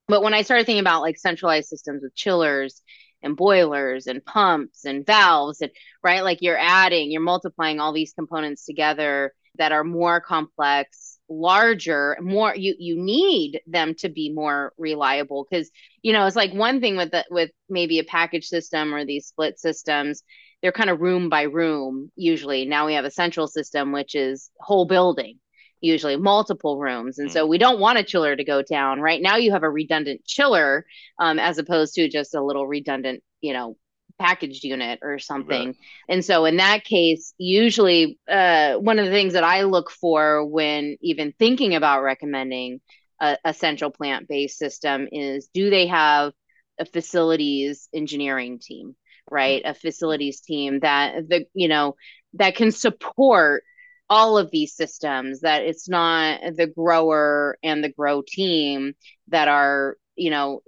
But 0.09 0.23
when 0.23 0.35
i 0.35 0.43
started 0.43 0.67
thinking 0.67 0.81
about 0.81 1.03
like 1.03 1.17
centralized 1.17 1.69
systems 1.69 2.03
with 2.03 2.15
chillers 2.17 2.83
and 3.27 3.37
boilers 3.37 4.07
and 4.07 4.25
pumps 4.25 4.87
and 4.87 5.05
valves 5.05 5.61
and 5.61 5.71
right 6.03 6.25
like 6.25 6.41
you're 6.41 6.59
adding 6.59 7.11
you're 7.11 7.21
multiplying 7.21 7.79
all 7.81 7.93
these 7.93 8.15
components 8.15 8.65
together 8.65 9.35
that 9.59 9.73
are 9.73 9.85
more 9.85 10.21
complex 10.21 11.17
larger 11.29 12.17
more 12.21 12.55
you 12.55 12.75
you 12.79 12.97
need 12.97 13.61
them 13.67 13.95
to 13.95 14.09
be 14.09 14.33
more 14.33 14.73
reliable. 14.79 15.47
Because 15.49 15.71
you 16.03 16.13
know 16.13 16.27
it's 16.27 16.37
like 16.37 16.53
one 16.53 16.81
thing 16.81 16.97
with 16.97 17.11
the 17.11 17.25
with 17.31 17.51
maybe 17.69 17.99
a 17.99 18.05
package 18.05 18.47
system 18.47 18.95
or 18.95 19.05
these 19.05 19.27
split 19.27 19.59
systems 19.59 20.23
they're 20.63 20.73
kind 20.73 20.89
of 20.89 21.01
room 21.01 21.29
by 21.29 21.43
room 21.43 22.11
usually. 22.17 22.65
Now 22.65 22.87
we 22.87 22.95
have 22.95 23.05
a 23.05 23.11
central 23.11 23.47
system 23.47 23.93
which 23.93 24.15
is 24.15 24.51
whole 24.59 24.87
building 24.87 25.39
usually 25.87 26.17
multiple 26.17 26.79
rooms. 26.79 27.19
And 27.19 27.29
mm. 27.29 27.33
so 27.33 27.47
we 27.47 27.59
don't 27.59 27.81
want 27.81 27.99
a 27.99 28.05
chiller 28.05 28.37
to 28.37 28.45
go 28.45 28.63
down. 28.63 29.01
Right 29.01 29.23
now, 29.23 29.37
you 29.37 29.53
have 29.53 29.63
a 29.63 29.71
redundant 29.71 30.25
chiller 30.25 30.85
um, 31.19 31.39
as 31.39 31.59
opposed 31.59 31.95
to 31.95 32.09
just 32.09 32.35
a 32.35 32.43
little 32.43 32.67
redundant, 32.67 33.23
you 33.41 33.53
know, 33.53 33.77
packaged 34.19 34.65
unit 34.65 34.99
or 35.03 35.19
something. 35.19 35.69
Right. 35.69 35.77
And 36.09 36.25
so 36.25 36.45
in 36.45 36.57
that 36.57 36.85
case, 36.85 37.35
usually 37.39 38.19
uh, 38.29 38.75
one 38.75 38.99
of 38.99 39.07
the 39.07 39.13
things 39.13 39.35
that 39.35 39.45
I 39.45 39.63
look 39.63 39.91
for 39.91 40.45
when 40.45 40.97
even 41.01 41.35
thinking 41.39 41.75
about 41.75 42.03
recommending 42.03 42.81
a, 43.21 43.37
a 43.45 43.55
central 43.55 43.91
plant 43.91 44.29
based 44.29 44.59
system 44.59 45.09
is 45.13 45.49
do 45.53 45.71
they 45.71 45.87
have 45.87 46.33
a 46.79 46.87
facilities 46.87 47.89
engineering 47.95 48.59
team, 48.59 48.97
right? 49.31 49.63
A 49.65 49.75
facilities 49.75 50.41
team 50.41 50.81
that 50.81 51.29
the, 51.29 51.47
you 51.55 51.69
know, 51.69 51.97
that 52.35 52.57
can 52.57 52.73
support 52.73 53.65
all 54.09 54.39
of 54.39 54.51
these 54.51 54.75
systems 54.75 55.41
that 55.41 55.63
it's 55.63 55.89
not 55.89 56.41
the 56.57 56.67
grower 56.67 57.59
and 57.63 57.83
the 57.83 57.93
grow 57.93 58.23
team 58.27 58.95
that 59.29 59.49
are 59.49 59.97
you 60.17 60.31
know 60.31 60.61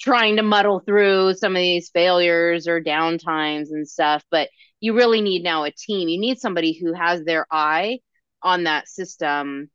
trying 0.00 0.36
to 0.36 0.42
muddle 0.42 0.80
through 0.80 1.34
some 1.34 1.56
of 1.56 1.60
these 1.60 1.88
failures 1.90 2.68
or 2.68 2.82
downtimes 2.82 3.70
and 3.70 3.88
stuff. 3.88 4.22
But 4.30 4.50
you 4.78 4.94
really 4.94 5.22
need 5.22 5.42
now 5.42 5.64
a 5.64 5.70
team. 5.70 6.08
You 6.08 6.20
need 6.20 6.38
somebody 6.38 6.78
who 6.78 6.92
has 6.92 7.24
their 7.24 7.46
eye 7.50 8.00
on 8.42 8.64
that 8.64 8.88
system 8.88 9.70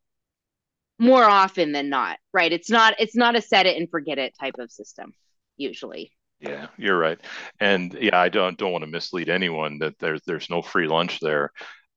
more 1.00 1.24
often 1.24 1.72
than 1.72 1.90
not 1.90 2.20
right? 2.34 2.52
It's 2.52 2.70
not 2.70 2.96
it's 3.00 3.16
not 3.16 3.36
a 3.36 3.42
set 3.42 3.66
it 3.66 3.78
and 3.78 3.90
forget 3.90 4.18
it 4.18 4.34
type 4.40 4.56
of 4.60 4.72
system 4.72 5.14
usually. 5.58 6.12
Yeah, 6.40 6.68
you're 6.78 6.98
right. 6.98 7.20
And 7.60 7.94
yeah, 8.00 8.20
I 8.20 8.30
don't 8.30 8.58
don't 8.58 8.72
want 8.72 8.84
to 8.84 8.90
mislead 8.90 9.30
anyone 9.30 9.80
that 9.80 10.00
there's 10.00 10.22
there's 10.26 10.50
no 10.50 10.62
free 10.62 10.88
lunch 10.88 11.20
there 11.20 11.52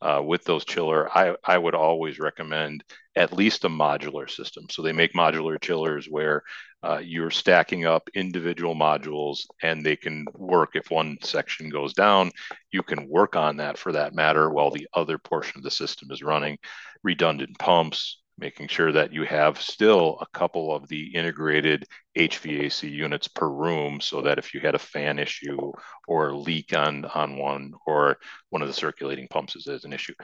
uh, 0.04 0.22
with 0.22 0.44
those 0.44 0.66
chiller, 0.66 1.08
I, 1.16 1.34
I 1.42 1.56
would 1.56 1.74
always 1.74 2.18
recommend 2.18 2.84
at 3.16 3.32
least 3.32 3.64
a 3.64 3.70
modular 3.70 4.28
system. 4.28 4.66
So 4.70 4.82
they 4.82 4.92
make 4.92 5.14
modular 5.14 5.58
chillers 5.60 6.06
where 6.06 6.42
uh, 6.82 6.98
you're 6.98 7.30
stacking 7.30 7.86
up 7.86 8.10
individual 8.14 8.74
modules 8.74 9.46
and 9.62 9.84
they 9.84 9.96
can 9.96 10.26
work. 10.34 10.70
If 10.74 10.90
one 10.90 11.16
section 11.22 11.70
goes 11.70 11.94
down, 11.94 12.32
you 12.70 12.82
can 12.82 13.08
work 13.08 13.34
on 13.34 13.56
that 13.56 13.78
for 13.78 13.92
that 13.92 14.14
matter 14.14 14.50
while 14.50 14.70
the 14.70 14.86
other 14.92 15.16
portion 15.16 15.54
of 15.56 15.64
the 15.64 15.70
system 15.70 16.10
is 16.10 16.22
running. 16.22 16.58
Redundant 17.02 17.58
pumps, 17.58 18.20
making 18.38 18.68
sure 18.68 18.92
that 18.92 19.12
you 19.12 19.24
have 19.24 19.60
still 19.60 20.18
a 20.20 20.26
couple 20.36 20.74
of 20.74 20.88
the 20.88 21.14
integrated 21.14 21.84
HVAC 22.16 22.90
units 22.90 23.28
per 23.28 23.48
room 23.48 24.00
so 24.00 24.22
that 24.22 24.38
if 24.38 24.54
you 24.54 24.60
had 24.60 24.74
a 24.74 24.78
fan 24.78 25.18
issue 25.18 25.72
or 26.08 26.28
a 26.28 26.36
leak 26.36 26.76
on, 26.76 27.04
on 27.06 27.36
one 27.36 27.72
or 27.86 28.18
one 28.50 28.62
of 28.62 28.68
the 28.68 28.74
circulating 28.74 29.28
pumps 29.28 29.56
is, 29.56 29.66
is 29.66 29.84
an 29.84 29.92
issue, 29.92 30.14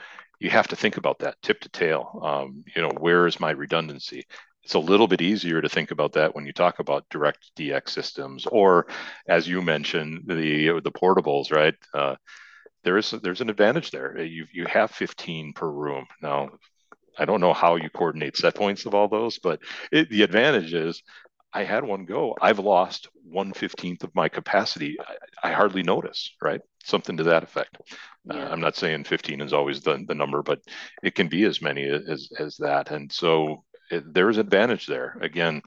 you 0.40 0.51
have 0.51 0.68
to 0.68 0.77
think 0.77 0.96
about 0.96 1.18
that 1.20 1.37
tip 1.42 1.61
to 1.61 1.68
tail. 1.68 2.20
Um, 2.23 2.64
you 2.75 2.83
know, 2.83 2.90
where 2.99 3.27
is 3.27 3.38
my 3.38 3.51
redundancy? 3.51 4.25
It's 4.64 4.75
a 4.75 4.79
little 4.79 5.07
bit 5.09 5.23
easier 5.23 5.61
to 5.62 5.68
think 5.68 5.90
about 5.90 6.12
that 6.14 6.35
when 6.35 6.46
you 6.46 6.53
talk 6.53 6.81
about 6.81 7.09
direct 7.11 7.51
DX 7.57 7.88
systems 7.90 8.46
or, 8.46 8.87
as 9.27 9.49
you 9.49 9.62
mentioned, 9.62 10.25
the 10.27 10.81
the 10.81 10.92
portables, 10.92 11.51
right? 11.51 11.75
Uh, 11.94 12.16
there 12.85 12.99
is 12.99 13.11
there's 13.11 13.40
an 13.40 13.51
advantage 13.51 13.90
there. 13.90 14.18
You 14.23 14.46
you 14.53 14.66
have 14.66 14.90
15 14.90 15.53
per 15.53 15.68
room 15.68 16.07
now. 16.23 16.51
I 17.20 17.26
don't 17.26 17.40
know 17.40 17.52
how 17.52 17.76
you 17.76 17.90
coordinate 17.90 18.37
set 18.37 18.54
points 18.54 18.87
of 18.87 18.94
all 18.94 19.09
those, 19.09 19.38
but 19.38 19.61
it, 19.92 20.09
the 20.11 20.22
advantage 20.22 20.72
is 20.74 21.02
I 21.52 21.64
had 21.64 21.85
one 21.85 22.04
go. 22.04 22.37
I've 22.40 22.59
lost 22.61 23.09
one 23.24 23.52
fifteenth 23.52 24.04
of 24.04 24.14
my 24.14 24.28
capacity. 24.28 24.96
I, 25.00 25.50
I, 25.50 25.52
hardly 25.52 25.83
notice, 25.83 26.33
right? 26.40 26.61
Something 26.85 27.16
to 27.18 27.24
that 27.24 27.42
effect. 27.42 27.76
Uh, 28.30 28.37
yeah. 28.37 28.44
Uh, 28.44 28.48
I'm 28.50 28.61
not 28.61 28.76
saying 28.76 29.04
15 29.04 29.40
is 29.40 29.52
always 29.52 29.83
the, 29.83 30.02
the 30.06 30.14
number, 30.14 30.42
but 30.42 30.61
it 31.02 31.14
can 31.14 31.28
be 31.28 31.44
as 31.44 31.61
many 31.61 31.85
as 31.85 32.30
as 32.38 32.56
that. 32.59 32.90
And 32.90 33.11
so 33.12 33.64
it, 33.90 34.14
there's 34.14 34.38
advantage 34.38 34.87
there. 34.87 35.18
Again, 35.20 35.62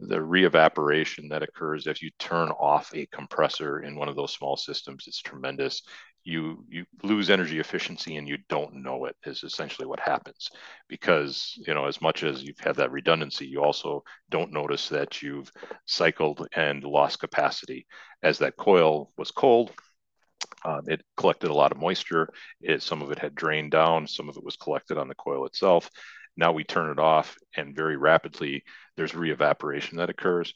the 0.00 0.20
re-evaporation 0.20 1.28
that 1.28 1.42
occurs 1.42 1.86
if 1.86 2.02
you 2.02 2.10
turn 2.18 2.50
off 2.50 2.90
a 2.94 3.06
compressor 3.06 3.80
in 3.80 3.96
one 3.96 4.08
of 4.08 4.16
those 4.16 4.32
small 4.32 4.56
systems 4.56 5.06
is 5.06 5.20
tremendous 5.20 5.82
you 6.24 6.64
you 6.68 6.84
lose 7.02 7.30
energy 7.30 7.58
efficiency 7.58 8.16
and 8.16 8.28
you 8.28 8.38
don't 8.48 8.74
know 8.74 9.06
it 9.06 9.16
is 9.24 9.42
essentially 9.42 9.86
what 9.86 10.00
happens. 10.00 10.50
Because 10.88 11.54
you 11.66 11.74
know 11.74 11.86
as 11.86 12.00
much 12.00 12.22
as 12.22 12.42
you've 12.42 12.58
had 12.60 12.76
that 12.76 12.92
redundancy 12.92 13.46
you 13.46 13.62
also 13.62 14.02
don't 14.30 14.52
notice 14.52 14.88
that 14.88 15.22
you've 15.22 15.50
cycled 15.86 16.46
and 16.54 16.84
lost 16.84 17.20
capacity. 17.20 17.86
As 18.22 18.38
that 18.38 18.56
coil 18.56 19.10
was 19.16 19.30
cold 19.30 19.72
um, 20.64 20.82
it 20.86 21.02
collected 21.16 21.50
a 21.50 21.54
lot 21.54 21.72
of 21.72 21.78
moisture. 21.78 22.28
It, 22.60 22.82
some 22.82 23.02
of 23.02 23.10
it 23.10 23.18
had 23.18 23.34
drained 23.34 23.70
down. 23.70 24.06
Some 24.06 24.28
of 24.28 24.36
it 24.36 24.44
was 24.44 24.56
collected 24.56 24.98
on 24.98 25.08
the 25.08 25.14
coil 25.14 25.46
itself. 25.46 25.90
Now 26.36 26.52
we 26.52 26.64
turn 26.64 26.90
it 26.90 26.98
off 26.98 27.36
and 27.56 27.76
very 27.76 27.96
rapidly 27.96 28.64
there's 28.96 29.14
re-evaporation 29.14 29.98
that 29.98 30.10
occurs 30.10 30.54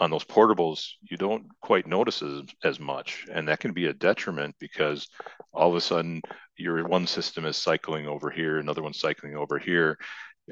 on 0.00 0.10
those 0.10 0.24
portables, 0.24 0.90
you 1.02 1.16
don't 1.16 1.46
quite 1.60 1.86
notice 1.86 2.20
as, 2.22 2.42
as 2.64 2.80
much. 2.80 3.26
And 3.32 3.48
that 3.48 3.60
can 3.60 3.72
be 3.72 3.86
a 3.86 3.92
detriment 3.92 4.56
because 4.58 5.08
all 5.52 5.70
of 5.70 5.76
a 5.76 5.80
sudden 5.80 6.20
your 6.56 6.86
one 6.86 7.06
system 7.06 7.44
is 7.46 7.56
cycling 7.56 8.06
over 8.06 8.30
here, 8.30 8.58
another 8.58 8.82
one's 8.82 8.98
cycling 8.98 9.36
over 9.36 9.58
here. 9.58 9.98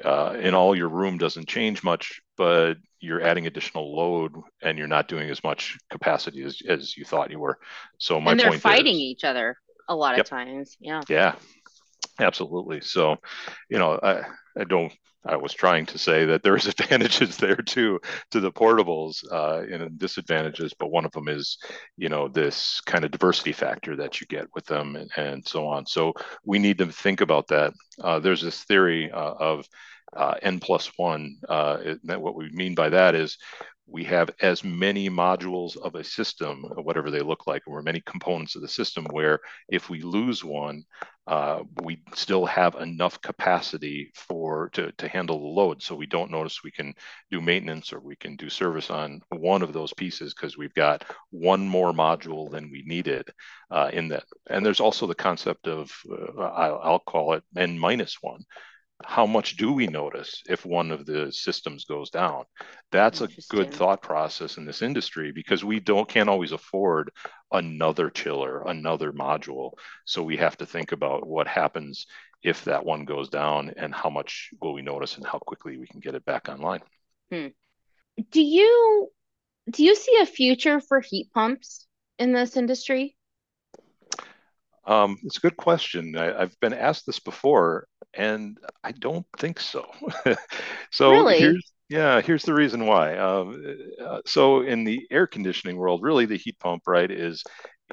Uh, 0.03 0.35
and 0.39 0.55
all 0.55 0.75
your 0.75 0.89
room 0.89 1.17
doesn't 1.17 1.47
change 1.47 1.83
much, 1.83 2.19
but 2.35 2.75
you're 2.99 3.21
adding 3.21 3.45
additional 3.45 3.95
load 3.95 4.33
and 4.61 4.77
you're 4.77 4.87
not 4.87 5.07
doing 5.07 5.29
as 5.29 5.43
much 5.43 5.77
capacity 5.91 6.41
as, 6.41 6.59
as 6.67 6.97
you 6.97 7.05
thought 7.05 7.29
you 7.29 7.37
were. 7.37 7.59
So 7.99 8.19
my 8.19 8.31
and 8.31 8.39
they're 8.39 8.49
point 8.49 8.61
fighting 8.61 8.95
is, 8.95 8.99
each 9.01 9.23
other 9.23 9.57
a 9.87 9.95
lot 9.95 10.15
Yep. 10.17 10.25
of 10.25 10.29
times. 10.29 10.77
Yeah. 10.79 11.01
yeah, 11.09 11.35
absolutely. 12.19 12.81
So, 12.81 13.17
you 13.69 13.77
know, 13.77 13.99
I, 14.01 14.23
I 14.57 14.63
don't 14.63 14.91
I 15.25 15.37
was 15.37 15.53
trying 15.53 15.85
to 15.87 15.97
say 15.97 16.25
that 16.25 16.43
there's 16.43 16.67
advantages 16.67 17.37
there 17.37 17.55
too 17.55 17.99
to 18.31 18.39
the 18.39 18.51
portables 18.51 19.23
uh, 19.31 19.63
and 19.71 19.97
disadvantages, 19.97 20.73
but 20.73 20.91
one 20.91 21.05
of 21.05 21.11
them 21.11 21.27
is, 21.27 21.57
you 21.97 22.09
know, 22.09 22.27
this 22.27 22.81
kind 22.81 23.05
of 23.05 23.11
diversity 23.11 23.53
factor 23.53 23.95
that 23.95 24.19
you 24.19 24.27
get 24.27 24.47
with 24.53 24.65
them 24.65 24.95
and, 24.95 25.11
and 25.17 25.47
so 25.47 25.67
on. 25.67 25.85
So 25.85 26.13
we 26.43 26.59
need 26.59 26.77
to 26.79 26.87
think 26.87 27.21
about 27.21 27.47
that. 27.47 27.73
Uh, 28.01 28.19
there's 28.19 28.41
this 28.41 28.63
theory 28.63 29.11
uh, 29.11 29.33
of 29.39 29.67
uh, 30.15 30.35
n 30.41 30.59
plus 30.59 30.91
one. 30.97 31.37
Uh, 31.47 31.95
that 32.03 32.21
what 32.21 32.35
we 32.35 32.49
mean 32.49 32.75
by 32.75 32.89
that 32.89 33.15
is 33.15 33.37
we 33.85 34.03
have 34.05 34.29
as 34.41 34.63
many 34.63 35.09
modules 35.09 35.75
of 35.77 35.95
a 35.95 36.03
system, 36.03 36.63
whatever 36.75 37.11
they 37.11 37.19
look 37.19 37.47
like, 37.47 37.61
or 37.67 37.81
many 37.81 38.01
components 38.05 38.55
of 38.55 38.61
the 38.61 38.67
system, 38.67 39.05
where 39.11 39.39
if 39.67 39.89
we 39.89 40.01
lose 40.01 40.43
one, 40.43 40.83
uh, 41.27 41.63
we 41.83 42.01
still 42.15 42.45
have 42.45 42.75
enough 42.75 43.21
capacity 43.21 44.11
for 44.13 44.69
to, 44.69 44.91
to 44.93 45.07
handle 45.07 45.39
the 45.39 45.61
load. 45.61 45.81
So 45.81 45.95
we 45.95 46.05
don't 46.05 46.31
notice 46.31 46.63
we 46.63 46.71
can 46.71 46.93
do 47.29 47.41
maintenance 47.41 47.93
or 47.93 47.99
we 47.99 48.15
can 48.15 48.35
do 48.35 48.49
service 48.49 48.89
on 48.89 49.21
one 49.29 49.61
of 49.61 49.73
those 49.73 49.93
pieces 49.93 50.33
because 50.33 50.57
we've 50.57 50.73
got 50.73 51.05
one 51.29 51.67
more 51.67 51.93
module 51.93 52.49
than 52.51 52.71
we 52.71 52.83
needed 52.85 53.29
uh, 53.69 53.89
in 53.93 54.09
that. 54.09 54.23
And 54.49 54.65
there's 54.65 54.81
also 54.81 55.07
the 55.07 55.15
concept 55.15 55.67
of, 55.67 55.91
uh, 56.09 56.41
I'll, 56.41 56.79
I'll 56.83 56.99
call 56.99 57.33
it 57.33 57.43
n 57.55 57.77
minus 57.77 58.17
one 58.21 58.43
how 59.03 59.25
much 59.25 59.57
do 59.57 59.71
we 59.71 59.87
notice 59.87 60.41
if 60.47 60.65
one 60.65 60.91
of 60.91 61.05
the 61.05 61.31
systems 61.31 61.85
goes 61.85 62.09
down? 62.09 62.45
That's 62.91 63.21
a 63.21 63.29
good 63.49 63.73
thought 63.73 64.01
process 64.01 64.57
in 64.57 64.65
this 64.65 64.81
industry 64.81 65.31
because 65.31 65.63
we 65.63 65.79
don't 65.79 66.07
can't 66.07 66.29
always 66.29 66.51
afford 66.51 67.11
another 67.51 68.09
chiller 68.09 68.63
another 68.67 69.11
module. 69.11 69.73
So 70.05 70.23
we 70.23 70.37
have 70.37 70.57
to 70.57 70.65
think 70.65 70.91
about 70.91 71.27
what 71.27 71.47
happens 71.47 72.05
if 72.43 72.65
that 72.65 72.85
one 72.85 73.05
goes 73.05 73.29
down 73.29 73.73
and 73.77 73.93
how 73.93 74.09
much 74.09 74.51
will 74.61 74.73
we 74.73 74.81
notice 74.81 75.17
and 75.17 75.25
how 75.25 75.39
quickly 75.39 75.77
we 75.77 75.87
can 75.87 75.99
get 75.99 76.15
it 76.15 76.25
back 76.25 76.49
online. 76.49 76.81
Hmm. 77.31 77.47
Do 78.29 78.41
you 78.41 79.09
do 79.69 79.83
you 79.83 79.95
see 79.95 80.19
a 80.21 80.25
future 80.25 80.79
for 80.81 80.99
heat 80.99 81.31
pumps 81.33 81.87
in 82.19 82.33
this 82.33 82.57
industry? 82.57 83.15
Um, 84.85 85.17
it's 85.23 85.37
a 85.37 85.41
good 85.41 85.57
question. 85.57 86.17
I, 86.17 86.41
I've 86.41 86.59
been 86.59 86.73
asked 86.73 87.05
this 87.05 87.19
before, 87.19 87.87
and 88.13 88.57
I 88.83 88.91
don't 88.91 89.25
think 89.37 89.59
so. 89.59 89.85
so 90.91 91.25
Really? 91.25 91.29
here's 91.29 91.71
yeah, 91.89 92.21
here's 92.21 92.43
the 92.43 92.53
reason 92.53 92.85
why. 92.85 93.17
Um, 93.17 93.63
uh, 94.03 94.21
so 94.25 94.61
in 94.61 94.83
the 94.83 95.05
air 95.11 95.27
conditioning 95.27 95.77
world, 95.77 96.01
really 96.01 96.25
the 96.25 96.37
heat 96.37 96.57
pump, 96.59 96.83
right, 96.87 97.09
is 97.09 97.43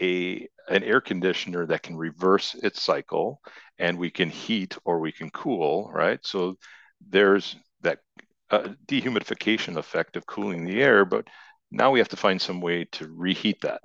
a 0.00 0.48
an 0.68 0.82
air 0.84 1.00
conditioner 1.00 1.66
that 1.66 1.82
can 1.82 1.96
reverse 1.96 2.54
its 2.54 2.82
cycle, 2.82 3.40
and 3.78 3.98
we 3.98 4.10
can 4.10 4.30
heat 4.30 4.76
or 4.84 5.00
we 5.00 5.12
can 5.12 5.30
cool, 5.30 5.90
right? 5.92 6.20
So 6.24 6.56
there's 7.08 7.56
that 7.82 7.98
uh, 8.50 8.68
dehumidification 8.86 9.76
effect 9.76 10.16
of 10.16 10.26
cooling 10.26 10.64
the 10.64 10.82
air, 10.82 11.04
but 11.04 11.26
now 11.70 11.90
we 11.90 11.98
have 11.98 12.08
to 12.08 12.16
find 12.16 12.40
some 12.40 12.60
way 12.60 12.84
to 12.84 13.08
reheat 13.14 13.60
that 13.60 13.80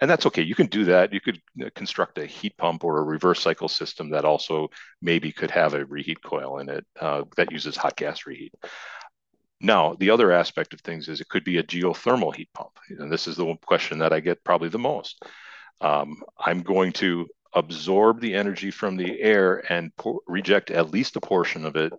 and 0.00 0.10
that's 0.10 0.26
okay. 0.26 0.42
You 0.42 0.54
can 0.54 0.66
do 0.66 0.84
that. 0.86 1.12
You 1.12 1.20
could 1.20 1.40
uh, 1.62 1.70
construct 1.74 2.18
a 2.18 2.26
heat 2.26 2.56
pump 2.56 2.84
or 2.84 2.98
a 2.98 3.02
reverse 3.02 3.40
cycle 3.40 3.68
system 3.68 4.10
that 4.10 4.24
also 4.24 4.68
maybe 5.00 5.32
could 5.32 5.50
have 5.50 5.74
a 5.74 5.84
reheat 5.84 6.22
coil 6.22 6.58
in 6.58 6.68
it 6.68 6.84
uh, 7.00 7.22
that 7.36 7.52
uses 7.52 7.76
hot 7.76 7.96
gas 7.96 8.26
reheat. 8.26 8.54
Now, 9.60 9.94
the 9.94 10.10
other 10.10 10.32
aspect 10.32 10.74
of 10.74 10.80
things 10.80 11.08
is 11.08 11.20
it 11.20 11.28
could 11.28 11.44
be 11.44 11.58
a 11.58 11.62
geothermal 11.62 12.34
heat 12.34 12.50
pump. 12.52 12.72
And 12.90 13.10
this 13.10 13.26
is 13.26 13.36
the 13.36 13.54
question 13.64 13.98
that 14.00 14.12
I 14.12 14.20
get 14.20 14.44
probably 14.44 14.68
the 14.68 14.78
most. 14.78 15.22
Um, 15.80 16.22
I'm 16.38 16.62
going 16.62 16.92
to 16.94 17.26
absorb 17.54 18.20
the 18.20 18.34
energy 18.34 18.70
from 18.70 18.96
the 18.96 19.18
air 19.20 19.64
and 19.72 19.96
po- 19.96 20.20
reject 20.26 20.70
at 20.70 20.90
least 20.90 21.16
a 21.16 21.20
portion 21.20 21.64
of 21.64 21.76
it 21.76 21.92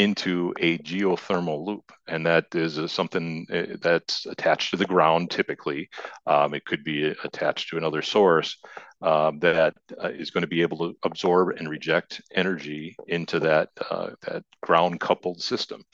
into 0.00 0.54
a 0.58 0.78
geothermal 0.78 1.66
loop. 1.66 1.92
And 2.08 2.24
that 2.24 2.46
is 2.54 2.78
uh, 2.78 2.88
something 2.88 3.46
uh, 3.52 3.76
that's 3.82 4.24
attached 4.24 4.70
to 4.70 4.78
the 4.78 4.86
ground 4.86 5.30
typically. 5.30 5.90
Um, 6.26 6.54
it 6.54 6.64
could 6.64 6.82
be 6.82 7.14
attached 7.22 7.68
to 7.68 7.76
another 7.76 8.00
source 8.00 8.56
um, 9.02 9.38
that 9.40 9.74
uh, 10.02 10.08
is 10.08 10.30
going 10.30 10.40
to 10.40 10.48
be 10.48 10.62
able 10.62 10.78
to 10.78 10.96
absorb 11.02 11.56
and 11.58 11.68
reject 11.68 12.22
energy 12.34 12.96
into 13.08 13.40
that, 13.40 13.68
uh, 13.90 14.10
that 14.22 14.42
ground 14.62 15.00
coupled 15.00 15.42
system. 15.42 15.84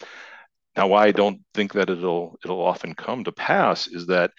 Now, 0.76 0.86
why 0.88 1.06
I 1.06 1.12
don't 1.12 1.40
think 1.54 1.72
that 1.72 1.90
it'll 1.90 2.38
it'll 2.44 2.62
often 2.62 2.94
come 2.94 3.24
to 3.24 3.32
pass 3.32 3.88
is 3.88 4.06
that 4.08 4.32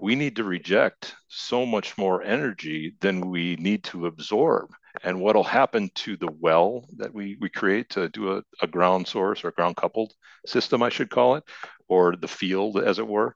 we 0.00 0.16
need 0.16 0.36
to 0.36 0.44
reject 0.44 1.14
so 1.28 1.64
much 1.64 1.96
more 1.96 2.20
energy 2.22 2.94
than 3.00 3.30
we 3.30 3.56
need 3.56 3.84
to 3.84 4.06
absorb. 4.06 4.70
And 5.02 5.20
what'll 5.20 5.44
happen 5.44 5.90
to 5.96 6.16
the 6.16 6.30
well 6.30 6.86
that 6.98 7.12
we, 7.12 7.36
we 7.40 7.48
create 7.48 7.90
to 7.90 8.08
do 8.08 8.36
a, 8.36 8.42
a 8.62 8.66
ground 8.66 9.06
source 9.08 9.44
or 9.44 9.50
ground 9.50 9.76
coupled 9.76 10.12
system, 10.46 10.82
I 10.82 10.88
should 10.88 11.10
call 11.10 11.36
it, 11.36 11.44
or 11.88 12.16
the 12.16 12.28
field, 12.28 12.78
as 12.78 12.98
it 12.98 13.06
were. 13.06 13.34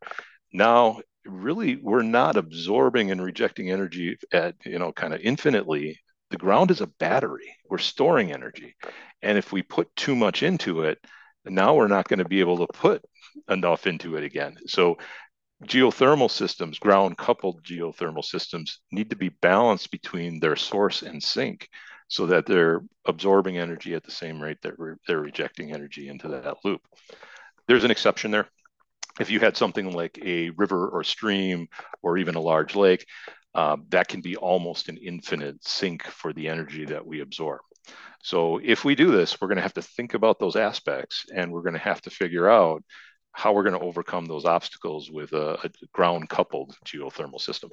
Now, 0.53 1.01
really, 1.25 1.77
we're 1.77 2.03
not 2.03 2.37
absorbing 2.37 3.11
and 3.11 3.23
rejecting 3.23 3.71
energy 3.71 4.16
at, 4.33 4.55
you 4.64 4.79
know, 4.79 4.92
kind 4.92 5.12
of 5.12 5.21
infinitely. 5.21 5.99
The 6.31 6.37
ground 6.37 6.71
is 6.71 6.81
a 6.81 6.87
battery. 6.87 7.55
We're 7.68 7.79
storing 7.79 8.33
energy. 8.33 8.77
And 9.23 9.37
if 9.37 9.53
we 9.53 9.62
put 9.62 9.94
too 9.97 10.14
much 10.14 10.42
into 10.42 10.83
it, 10.83 10.99
now 11.44 11.75
we're 11.75 11.88
not 11.88 12.09
going 12.09 12.18
to 12.18 12.29
be 12.29 12.40
able 12.40 12.59
to 12.59 12.73
put 12.73 13.03
enough 13.49 13.87
into 13.87 14.16
it 14.16 14.25
again. 14.25 14.57
So 14.66 14.99
geothermal 15.64 16.31
systems, 16.31 16.79
ground 16.79 17.16
coupled 17.18 17.62
geothermal 17.62 18.25
systems, 18.25 18.81
need 18.92 19.11
to 19.11 19.16
be 19.16 19.29
balanced 19.29 19.90
between 19.90 20.38
their 20.38 20.57
source 20.57 21.03
and 21.03 21.23
sink 21.23 21.68
so 22.09 22.27
that 22.27 22.47
they're 22.47 22.81
absorbing 23.07 23.59
energy 23.59 23.94
at 23.94 24.05
the 24.05 24.11
same 24.11 24.40
rate 24.40 24.59
that 24.62 24.79
re- 24.79 24.97
they're 25.07 25.21
rejecting 25.21 25.73
energy 25.73 26.09
into 26.09 26.29
that 26.29 26.57
loop. 26.64 26.81
There's 27.66 27.85
an 27.85 27.90
exception 27.90 28.31
there. 28.31 28.49
If 29.21 29.31
you 29.31 29.40
had 29.40 29.57
something 29.57 29.92
like 29.92 30.18
a 30.25 30.51
river 30.51 30.88
or 30.88 31.05
stream 31.05 31.68
or 32.03 32.16
even 32.18 32.37
a 32.37 32.40
large 32.40 32.77
lake, 32.77 33.05
uh, 33.55 33.77
that 33.88 34.09
can 34.09 34.21
be 34.21 34.37
almost 34.37 34.88
an 34.88 34.97
infinite 34.97 35.62
sink 35.66 36.05
for 36.05 36.33
the 36.33 36.49
energy 36.49 36.85
that 36.87 37.05
we 37.05 37.21
absorb. 37.21 37.61
So 38.23 38.61
if 38.62 38.85
we 38.85 38.94
do 38.94 39.11
this, 39.11 39.40
we're 39.40 39.49
going 39.49 39.57
to 39.57 39.62
have 39.62 39.75
to 39.75 39.83
think 39.83 40.14
about 40.14 40.38
those 40.38 40.57
aspects 40.57 41.27
and 41.35 41.53
we're 41.53 41.62
going 41.62 41.75
to 41.75 41.81
have 41.81 42.01
to 42.03 42.11
figure 42.11 42.49
out 42.49 42.83
how 43.38 43.53
we're 43.53 43.62
going 43.62 43.79
to 43.79 43.87
overcome 43.87 44.27
those 44.27 44.44
obstacles 44.44 45.11
with 45.11 45.33
a, 45.33 45.55
a 45.64 45.70
ground 45.92 46.29
coupled 46.29 46.77
geothermal 46.85 47.40
system. 47.40 47.70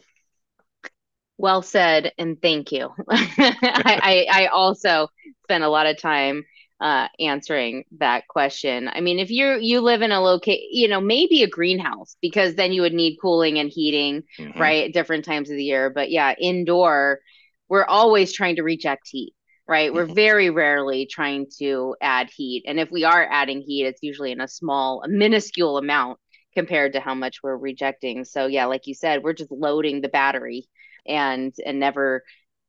Well 1.37 1.61
said, 1.61 2.13
and 2.17 2.41
thank 2.41 2.71
you. 2.71 2.91
I, 3.09 4.25
I 4.31 4.43
I 4.43 4.47
also 4.47 5.09
spent 5.43 5.63
a 5.63 5.69
lot 5.69 5.85
of 5.85 5.99
time 5.99 6.43
uh, 6.79 7.07
answering 7.19 7.83
that 7.99 8.27
question. 8.29 8.89
I 8.91 9.01
mean, 9.01 9.19
if 9.19 9.29
you 9.31 9.57
you 9.59 9.81
live 9.81 10.01
in 10.01 10.11
a 10.13 10.21
locate, 10.21 10.61
you 10.71 10.87
know, 10.87 11.01
maybe 11.01 11.43
a 11.43 11.49
greenhouse 11.49 12.15
because 12.21 12.55
then 12.55 12.71
you 12.71 12.81
would 12.83 12.93
need 12.93 13.17
cooling 13.21 13.59
and 13.59 13.69
heating, 13.69 14.23
Mhm. 14.39 14.59
right, 14.59 14.85
at 14.85 14.93
different 14.93 15.25
times 15.25 15.49
of 15.49 15.57
the 15.57 15.63
year. 15.65 15.89
But 15.89 16.09
yeah, 16.09 16.33
indoor, 16.39 17.19
we're 17.67 17.85
always 17.85 18.31
trying 18.31 18.55
to 18.55 18.63
reject 18.63 19.09
heat, 19.09 19.33
right? 19.67 19.93
We're 19.93 20.07
Mhm. 20.07 20.15
very 20.15 20.49
rarely 20.49 21.05
trying 21.05 21.47
to 21.59 21.95
add 22.01 22.29
heat, 22.35 22.63
and 22.67 22.79
if 22.79 22.91
we 22.91 23.03
are 23.03 23.27
adding 23.29 23.61
heat, 23.61 23.85
it's 23.85 24.03
usually 24.03 24.31
in 24.31 24.41
a 24.41 24.47
small, 24.47 25.01
a 25.03 25.07
minuscule 25.09 25.77
amount 25.77 26.19
compared 26.55 26.93
to 26.93 26.99
how 26.99 27.13
much 27.15 27.43
we're 27.43 27.57
rejecting. 27.57 28.23
So 28.25 28.47
yeah, 28.47 28.65
like 28.65 28.87
you 28.87 28.93
said, 28.93 29.23
we're 29.23 29.33
just 29.33 29.51
loading 29.51 30.01
the 30.01 30.09
battery 30.09 30.67
and 31.07 31.53
and 31.65 31.79
never 31.79 32.23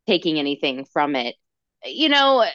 taking 0.06 0.38
anything 0.38 0.84
from 0.84 1.16
it. 1.16 1.36
You 1.84 2.08
know, 2.08 2.40
uh, 2.40 2.50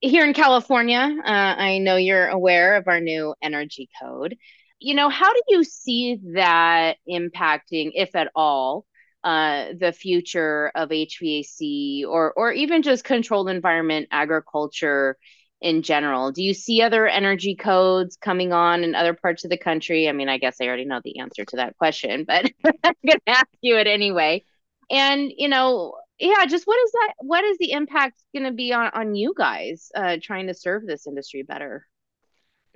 here 0.00 0.24
in 0.26 0.34
California, 0.34 0.98
uh, 1.24 1.28
I 1.58 1.78
know 1.78 1.96
you're 1.96 2.28
aware 2.28 2.76
of 2.76 2.88
our 2.88 3.00
new 3.00 3.34
energy 3.42 3.88
code. 4.02 4.36
You 4.78 4.94
know, 4.94 5.08
how 5.08 5.32
do 5.32 5.40
you 5.48 5.64
see 5.64 6.20
that 6.34 6.98
impacting, 7.08 7.92
if 7.94 8.14
at 8.14 8.30
all, 8.34 8.84
uh, 9.24 9.72
the 9.78 9.92
future 9.92 10.70
of 10.74 10.90
HVAC 10.90 12.04
or 12.06 12.32
or 12.34 12.52
even 12.52 12.82
just 12.82 13.04
controlled 13.04 13.48
environment 13.48 14.08
agriculture 14.10 15.16
in 15.60 15.82
general? 15.82 16.30
Do 16.30 16.42
you 16.42 16.52
see 16.52 16.82
other 16.82 17.06
energy 17.08 17.56
codes 17.56 18.16
coming 18.16 18.52
on 18.52 18.84
in 18.84 18.94
other 18.94 19.14
parts 19.14 19.44
of 19.44 19.50
the 19.50 19.56
country? 19.56 20.08
I 20.08 20.12
mean, 20.12 20.28
I 20.28 20.36
guess 20.38 20.56
I 20.60 20.66
already 20.66 20.84
know 20.84 21.00
the 21.02 21.20
answer 21.20 21.44
to 21.46 21.56
that 21.56 21.76
question, 21.78 22.24
but 22.26 22.44
I'm 22.84 22.94
going 23.06 23.18
to 23.26 23.32
ask 23.32 23.48
you 23.62 23.78
it 23.78 23.86
anyway. 23.86 24.44
And, 24.90 25.32
you 25.34 25.48
know, 25.48 25.94
yeah, 26.18 26.44
just 26.44 26.66
what 26.66 26.78
is 26.84 26.92
that? 26.92 27.14
What 27.20 27.44
is 27.44 27.56
the 27.58 27.72
impact 27.72 28.22
going 28.34 28.44
to 28.44 28.52
be 28.52 28.72
on 28.74 28.90
on 28.94 29.14
you 29.14 29.34
guys 29.36 29.90
uh, 29.94 30.18
trying 30.22 30.48
to 30.48 30.54
serve 30.54 30.86
this 30.86 31.06
industry 31.06 31.42
better? 31.42 31.86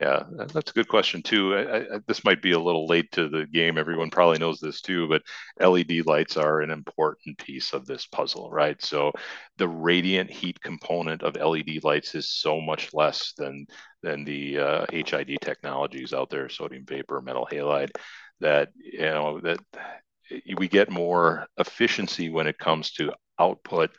Yeah, 0.01 0.23
that's 0.55 0.71
a 0.71 0.75
good 0.75 0.87
question 0.87 1.23
too. 1.23 1.57
I, 1.57 1.79
I, 1.97 1.99
this 2.07 2.23
might 2.25 2.41
be 2.41 2.53
a 2.53 2.59
little 2.59 2.87
late 2.87 3.11
to 3.13 3.29
the 3.29 3.47
game. 3.47 3.77
Everyone 3.77 4.11
probably 4.11 4.39
knows 4.39 4.61
this 4.61 4.81
too, 4.81 5.09
but 5.09 5.23
LED 5.59 6.03
lights 6.03 6.37
are 6.37 6.61
an 6.61 6.71
important 6.71 7.37
piece 7.39 7.73
of 7.73 7.85
this 7.85 8.07
puzzle, 8.07 8.49
right? 8.49 8.81
So 8.81 9.11
the 9.57 9.67
radiant 9.67 10.31
heat 10.31 10.61
component 10.61 11.25
of 11.25 11.37
LED 11.37 11.81
lights 11.83 12.15
is 12.15 12.31
so 12.31 12.61
much 12.61 12.95
less 12.95 13.33
than 13.37 13.67
than 14.01 14.25
the 14.25 14.59
uh, 14.61 14.87
HID 14.93 15.37
technologies 15.43 16.13
out 16.13 16.31
there, 16.31 16.49
sodium 16.49 16.85
vapor, 16.87 17.21
metal 17.21 17.49
halide, 17.51 17.91
that 18.39 18.69
you 18.77 19.01
know 19.01 19.41
that 19.41 19.59
we 20.57 20.69
get 20.69 20.91
more 20.91 21.47
efficiency 21.57 22.29
when 22.29 22.47
it 22.47 22.59
comes 22.59 22.93
to 22.93 23.13
output 23.39 23.91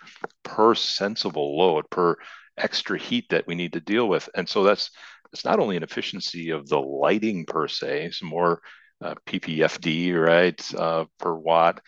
per 0.44 0.76
sensible 0.76 1.58
load 1.58 1.90
per 1.90 2.16
extra 2.58 2.98
heat 3.00 3.26
that 3.30 3.48
we 3.48 3.56
need 3.56 3.74
to 3.74 3.80
deal 3.80 4.08
with, 4.08 4.30
and 4.36 4.48
so 4.48 4.64
that's 4.64 4.92
it's 5.34 5.46
not 5.46 5.60
only 5.60 5.78
an 5.78 5.84
efficiency 5.84 6.50
of 6.52 6.68
the 6.68 6.80
lighting 6.80 7.46
per 7.46 7.68
se, 7.68 8.12
some 8.12 8.30
more 8.30 8.62
uh, 9.02 9.16
PPFD, 9.28 10.16
right, 10.16 10.76
uh, 10.76 11.06
per 11.20 11.34
watt, 11.34 11.82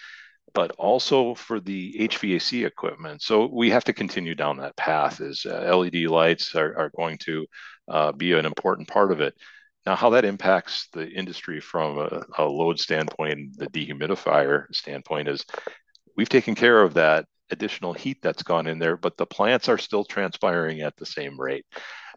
but 0.54 0.72
also 0.72 1.34
for 1.36 1.60
the 1.60 1.96
HVAC 2.00 2.66
equipment. 2.66 3.22
So 3.22 3.48
we 3.52 3.70
have 3.70 3.86
to 3.86 3.94
continue 3.94 4.36
down 4.36 4.58
that 4.58 4.76
path 4.76 5.22
as 5.22 5.46
uh, 5.46 5.76
LED 5.76 6.06
lights 6.06 6.56
are, 6.56 6.78
are 6.78 6.92
going 6.96 7.18
to 7.20 7.46
uh, 7.88 8.12
be 8.12 8.34
an 8.34 8.46
important 8.46 8.88
part 8.88 9.12
of 9.12 9.22
it. 9.22 9.34
Now, 9.86 9.96
how 9.96 10.12
that 10.12 10.26
impacts 10.26 10.88
the 10.94 11.10
industry 11.10 11.60
from 11.60 11.98
a, 11.98 12.24
a 12.38 12.46
load 12.46 12.80
standpoint, 12.80 13.58
the 13.58 13.68
dehumidifier 13.68 14.66
standpoint 14.74 15.28
is 15.28 15.46
we've 16.16 16.30
taken 16.30 16.54
care 16.54 16.82
of 16.84 16.94
that 16.94 17.26
additional 17.50 17.94
heat 17.94 18.18
that's 18.22 18.44
gone 18.44 18.68
in 18.68 18.80
there, 18.80 18.96
but 18.96 19.18
the 19.18 19.26
plants 19.26 19.68
are 19.70 19.78
still 19.78 20.06
transpiring 20.06 20.82
at 20.82 20.96
the 20.98 21.06
same 21.06 21.40
rate. 21.40 21.66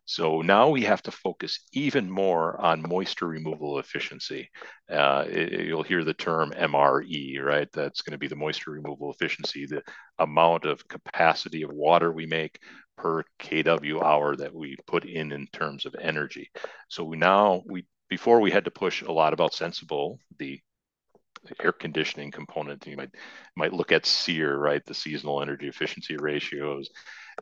So 0.07 0.43
now 0.43 0.69
we 0.69 0.83
have 0.83 1.03
to 1.03 1.11
focus 1.11 1.61
even 1.73 2.11
more 2.11 2.61
on 2.61 2.83
moisture 2.87 3.27
removal 3.27 3.79
efficiency. 3.79 4.51
Uh, 4.90 5.25
it, 5.27 5.67
you'll 5.67 5.83
hear 5.83 6.05
the 6.05 6.12
term 6.12 6.53
MRE, 6.53 7.43
right? 7.43 7.69
That's 7.73 8.03
going 8.03 8.12
to 8.12 8.19
be 8.19 8.29
the 8.29 8.37
moisture 8.37 8.73
removal 8.73 9.11
efficiency, 9.11 9.67
the 9.67 9.83
amount 10.19 10.67
of 10.67 10.87
capacity 10.88 11.62
of 11.62 11.73
water 11.73 12.12
we 12.12 12.27
make 12.27 12.59
per 12.97 13.25
kW 13.40 14.03
hour 14.03 14.37
that 14.37 14.55
we 14.55 14.77
put 14.87 15.05
in 15.05 15.33
in 15.33 15.47
terms 15.53 15.87
of 15.87 15.97
energy. 16.01 16.51
So 16.88 17.05
we 17.05 17.17
now 17.17 17.62
we 17.67 17.87
before 18.11 18.40
we 18.40 18.51
had 18.51 18.67
to 18.67 18.71
push 18.71 19.03
a 19.03 19.12
lot 19.12 19.33
about 19.33 19.55
sensible 19.55 20.19
the 20.38 20.61
air 21.61 21.73
conditioning 21.73 22.31
component. 22.31 22.87
You 22.87 22.97
might 22.97 23.11
might 23.57 23.73
look 23.73 23.93
at 23.93 24.07
SEER, 24.07 24.57
right, 24.59 24.85
the 24.85 24.95
seasonal 24.95 25.43
energy 25.43 25.69
efficiency 25.69 26.17
ratios, 26.17 26.90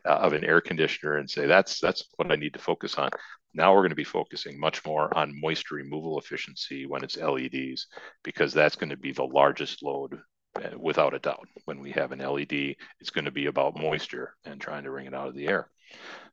uh, 0.05 0.13
of 0.13 0.33
an 0.33 0.43
air 0.43 0.61
conditioner 0.61 1.17
and 1.17 1.29
say 1.29 1.45
that's 1.45 1.79
that's 1.79 2.03
what 2.15 2.31
I 2.31 2.35
need 2.35 2.53
to 2.53 2.59
focus 2.59 2.95
on. 2.95 3.09
Now 3.53 3.73
we're 3.73 3.81
going 3.81 3.89
to 3.89 3.95
be 3.95 4.03
focusing 4.03 4.59
much 4.59 4.83
more 4.85 5.15
on 5.15 5.39
moisture 5.39 5.75
removal 5.75 6.19
efficiency 6.19 6.85
when 6.85 7.03
it's 7.03 7.17
LEDs 7.17 7.87
because 8.23 8.53
that's 8.53 8.75
going 8.75 8.89
to 8.89 8.97
be 8.97 9.11
the 9.11 9.23
largest 9.23 9.83
load 9.83 10.19
uh, 10.55 10.77
without 10.77 11.13
a 11.13 11.19
doubt. 11.19 11.47
When 11.65 11.79
we 11.79 11.91
have 11.91 12.11
an 12.11 12.19
LED, 12.19 12.75
it's 12.99 13.11
going 13.11 13.25
to 13.25 13.31
be 13.31 13.45
about 13.45 13.79
moisture 13.79 14.35
and 14.45 14.59
trying 14.59 14.83
to 14.83 14.91
wring 14.91 15.05
it 15.05 15.13
out 15.13 15.27
of 15.27 15.35
the 15.35 15.47
air. 15.47 15.69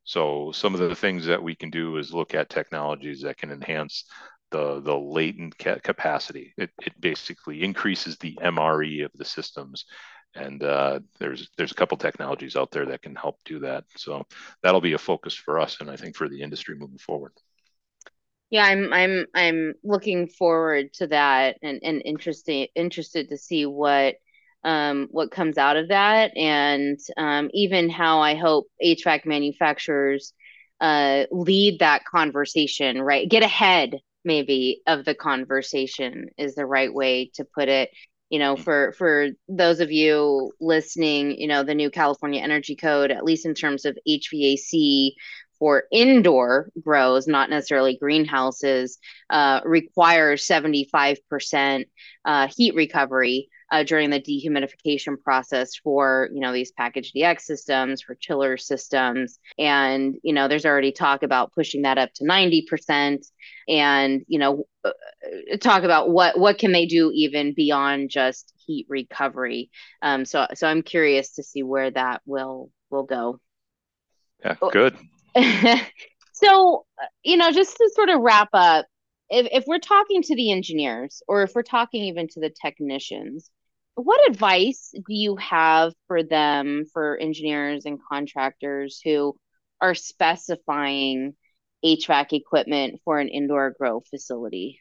So 0.04 0.50
some 0.52 0.74
of 0.74 0.80
the 0.80 0.94
things 0.94 1.26
that 1.26 1.42
we 1.42 1.54
can 1.54 1.70
do 1.70 1.98
is 1.98 2.12
look 2.12 2.34
at 2.34 2.48
technologies 2.48 3.20
that 3.22 3.36
can 3.36 3.50
enhance 3.50 4.04
the 4.50 4.80
the 4.80 4.96
latent 4.96 5.56
ca- 5.58 5.78
capacity. 5.82 6.52
It, 6.56 6.70
it 6.82 7.00
basically 7.00 7.62
increases 7.62 8.16
the 8.16 8.38
MRE 8.42 9.04
of 9.04 9.12
the 9.14 9.24
systems 9.24 9.84
and 10.34 10.62
uh, 10.62 11.00
there's 11.18 11.50
there's 11.56 11.72
a 11.72 11.74
couple 11.74 11.96
technologies 11.96 12.56
out 12.56 12.70
there 12.70 12.86
that 12.86 13.02
can 13.02 13.14
help 13.14 13.38
do 13.44 13.58
that. 13.60 13.84
So 13.96 14.26
that'll 14.62 14.80
be 14.80 14.92
a 14.92 14.98
focus 14.98 15.34
for 15.34 15.58
us, 15.58 15.78
and 15.80 15.90
I 15.90 15.96
think 15.96 16.16
for 16.16 16.28
the 16.28 16.42
industry 16.42 16.76
moving 16.76 16.98
forward. 16.98 17.32
Yeah, 18.50 18.64
I'm 18.64 18.92
I'm 18.92 19.26
I'm 19.34 19.74
looking 19.84 20.28
forward 20.28 20.92
to 20.94 21.06
that, 21.08 21.56
and 21.62 21.80
and 21.82 22.02
interested 22.04 22.68
interested 22.74 23.28
to 23.30 23.38
see 23.38 23.66
what 23.66 24.16
um, 24.64 25.08
what 25.10 25.30
comes 25.30 25.56
out 25.56 25.76
of 25.76 25.88
that, 25.88 26.36
and 26.36 26.98
um, 27.16 27.50
even 27.52 27.88
how 27.88 28.20
I 28.20 28.34
hope 28.34 28.66
HVAC 28.84 29.24
manufacturers 29.24 30.32
uh, 30.80 31.24
lead 31.30 31.78
that 31.80 32.04
conversation. 32.04 33.00
Right, 33.00 33.28
get 33.28 33.42
ahead 33.42 34.00
maybe 34.24 34.82
of 34.86 35.04
the 35.04 35.14
conversation 35.14 36.26
is 36.36 36.54
the 36.54 36.66
right 36.66 36.92
way 36.92 37.30
to 37.34 37.44
put 37.44 37.68
it 37.68 37.90
you 38.30 38.38
know 38.38 38.56
mm. 38.56 38.62
for 38.62 38.92
for 38.92 39.28
those 39.48 39.80
of 39.80 39.92
you 39.92 40.52
listening 40.60 41.38
you 41.38 41.46
know 41.46 41.62
the 41.62 41.74
new 41.74 41.90
california 41.90 42.40
energy 42.40 42.76
code 42.76 43.10
at 43.10 43.24
least 43.24 43.44
in 43.44 43.54
terms 43.54 43.84
of 43.84 43.98
hvac 44.08 45.10
for 45.60 45.84
indoor 45.92 46.70
grows 46.82 47.28
not 47.28 47.50
necessarily 47.50 47.96
greenhouses 47.96 48.98
uh, 49.28 49.60
requires 49.64 50.44
75% 50.44 51.84
uh, 52.24 52.48
heat 52.48 52.74
recovery 52.74 53.48
uh, 53.70 53.84
during 53.84 54.10
the 54.10 54.20
dehumidification 54.20 55.20
process 55.22 55.76
for 55.76 56.28
you 56.32 56.40
know 56.40 56.52
these 56.52 56.72
package 56.72 57.12
DX 57.12 57.42
systems 57.42 58.02
for 58.02 58.14
chiller 58.14 58.56
systems. 58.56 59.38
And 59.58 60.16
you 60.22 60.32
know 60.32 60.48
there's 60.48 60.66
already 60.66 60.92
talk 60.92 61.22
about 61.22 61.52
pushing 61.52 61.82
that 61.82 61.98
up 61.98 62.12
to 62.14 62.24
90% 62.24 63.24
and 63.68 64.22
you 64.26 64.38
know 64.38 64.64
uh, 64.84 64.90
talk 65.60 65.84
about 65.84 66.10
what 66.10 66.38
what 66.38 66.58
can 66.58 66.72
they 66.72 66.86
do 66.86 67.12
even 67.14 67.54
beyond 67.54 68.10
just 68.10 68.52
heat 68.66 68.86
recovery. 68.88 69.70
Um 70.02 70.24
so 70.24 70.46
so 70.54 70.66
I'm 70.66 70.82
curious 70.82 71.34
to 71.34 71.42
see 71.42 71.62
where 71.62 71.90
that 71.92 72.22
will 72.26 72.70
will 72.90 73.04
go. 73.04 73.40
Yeah 74.44 74.56
good 74.72 74.96
so 76.32 76.84
uh, 77.00 77.06
you 77.22 77.36
know 77.36 77.50
just 77.52 77.76
to 77.76 77.90
sort 77.94 78.08
of 78.08 78.20
wrap 78.20 78.48
up 78.52 78.86
if, 79.28 79.46
if 79.52 79.64
we're 79.66 79.78
talking 79.78 80.22
to 80.22 80.34
the 80.34 80.50
engineers 80.50 81.22
or 81.28 81.42
if 81.42 81.52
we're 81.54 81.62
talking 81.62 82.04
even 82.04 82.26
to 82.28 82.40
the 82.40 82.50
technicians 82.50 83.50
what 83.94 84.28
advice 84.28 84.92
do 84.94 85.14
you 85.14 85.36
have 85.36 85.92
for 86.06 86.22
them, 86.22 86.84
for 86.92 87.16
engineers 87.16 87.84
and 87.86 87.98
contractors 88.10 89.00
who 89.04 89.36
are 89.80 89.94
specifying 89.94 91.34
HVAC 91.84 92.32
equipment 92.32 93.00
for 93.04 93.18
an 93.18 93.28
indoor 93.28 93.74
grow 93.78 94.00
facility? 94.00 94.80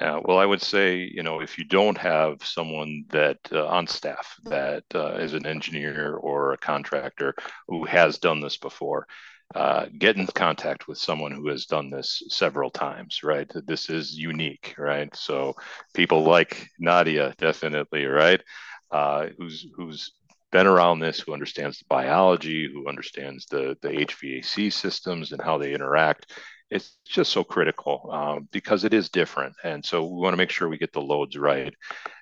Yeah, 0.00 0.18
well, 0.24 0.38
I 0.38 0.46
would 0.46 0.62
say, 0.62 0.96
you 1.14 1.22
know, 1.22 1.40
if 1.40 1.56
you 1.56 1.64
don't 1.64 1.96
have 1.98 2.44
someone 2.44 3.04
that 3.10 3.38
uh, 3.52 3.66
on 3.66 3.86
staff 3.86 4.36
that 4.44 4.82
uh, 4.92 5.14
is 5.14 5.34
an 5.34 5.46
engineer 5.46 6.16
or 6.16 6.52
a 6.52 6.58
contractor 6.58 7.34
who 7.68 7.84
has 7.84 8.18
done 8.18 8.40
this 8.40 8.56
before, 8.56 9.06
uh, 9.54 9.86
get 9.96 10.16
in 10.16 10.26
contact 10.26 10.88
with 10.88 10.98
someone 10.98 11.30
who 11.30 11.46
has 11.48 11.66
done 11.66 11.90
this 11.90 12.24
several 12.28 12.70
times, 12.70 13.22
right? 13.22 13.48
This 13.66 13.88
is 13.88 14.18
unique, 14.18 14.74
right? 14.78 15.14
So 15.14 15.54
people 15.94 16.24
like 16.24 16.68
Nadia, 16.80 17.32
definitely, 17.38 18.06
right? 18.06 18.40
Uh, 18.90 19.28
who's 19.38 19.64
who's 19.76 20.12
been 20.50 20.66
around 20.66 21.00
this, 21.00 21.20
who 21.20 21.32
understands 21.32 21.78
the 21.78 21.84
biology, 21.88 22.68
who 22.72 22.88
understands 22.88 23.46
the 23.46 23.76
the 23.80 23.90
HVAC 23.96 24.70
systems 24.70 25.30
and 25.30 25.40
how 25.40 25.58
they 25.58 25.72
interact. 25.72 26.32
It's 26.74 26.98
just 27.06 27.30
so 27.32 27.44
critical 27.44 28.10
um, 28.12 28.48
because 28.50 28.82
it 28.82 28.92
is 28.92 29.08
different, 29.08 29.54
and 29.62 29.84
so 29.84 30.04
we 30.04 30.20
want 30.20 30.32
to 30.34 30.38
make 30.38 30.50
sure 30.50 30.68
we 30.68 30.76
get 30.76 30.92
the 30.92 31.00
loads 31.00 31.38
right. 31.38 31.72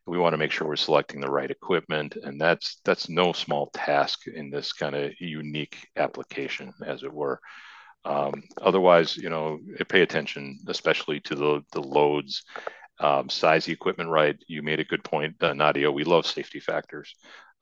We 0.07 0.19
want 0.19 0.35
to 0.35 0.39
make 0.39 0.53
sure 0.53 0.69
we're 0.69 0.77
selecting 0.77 1.21
the 1.23 1.31
right 1.31 1.51
equipment 1.51 2.17
and 2.23 2.41
that's 2.41 2.81
that's 2.85 3.09
no 3.09 3.33
small 3.33 3.71
task 3.73 4.27
in 4.27 4.51
this 4.51 4.75
kind 4.75 4.95
of 4.95 5.13
unique 5.21 5.89
application 5.97 6.75
as 6.85 7.03
it 7.03 7.13
were. 7.13 7.41
Um, 8.05 8.43
otherwise 8.61 9.17
you 9.17 9.31
know 9.31 9.59
pay 9.89 10.03
attention 10.03 10.59
especially 10.69 11.21
to 11.21 11.35
the 11.35 11.65
the 11.73 11.83
loads. 11.83 12.45
Um, 13.01 13.31
size 13.31 13.65
the 13.65 13.73
equipment 13.73 14.11
right. 14.11 14.37
You 14.49 14.63
made 14.63 14.81
a 14.81 14.85
good 14.85 15.03
point 15.03 15.37
uh, 15.43 15.55
nadia 15.55 15.91
we 15.91 16.05
love 16.05 16.27
safety 16.27 16.61
factors 16.61 17.15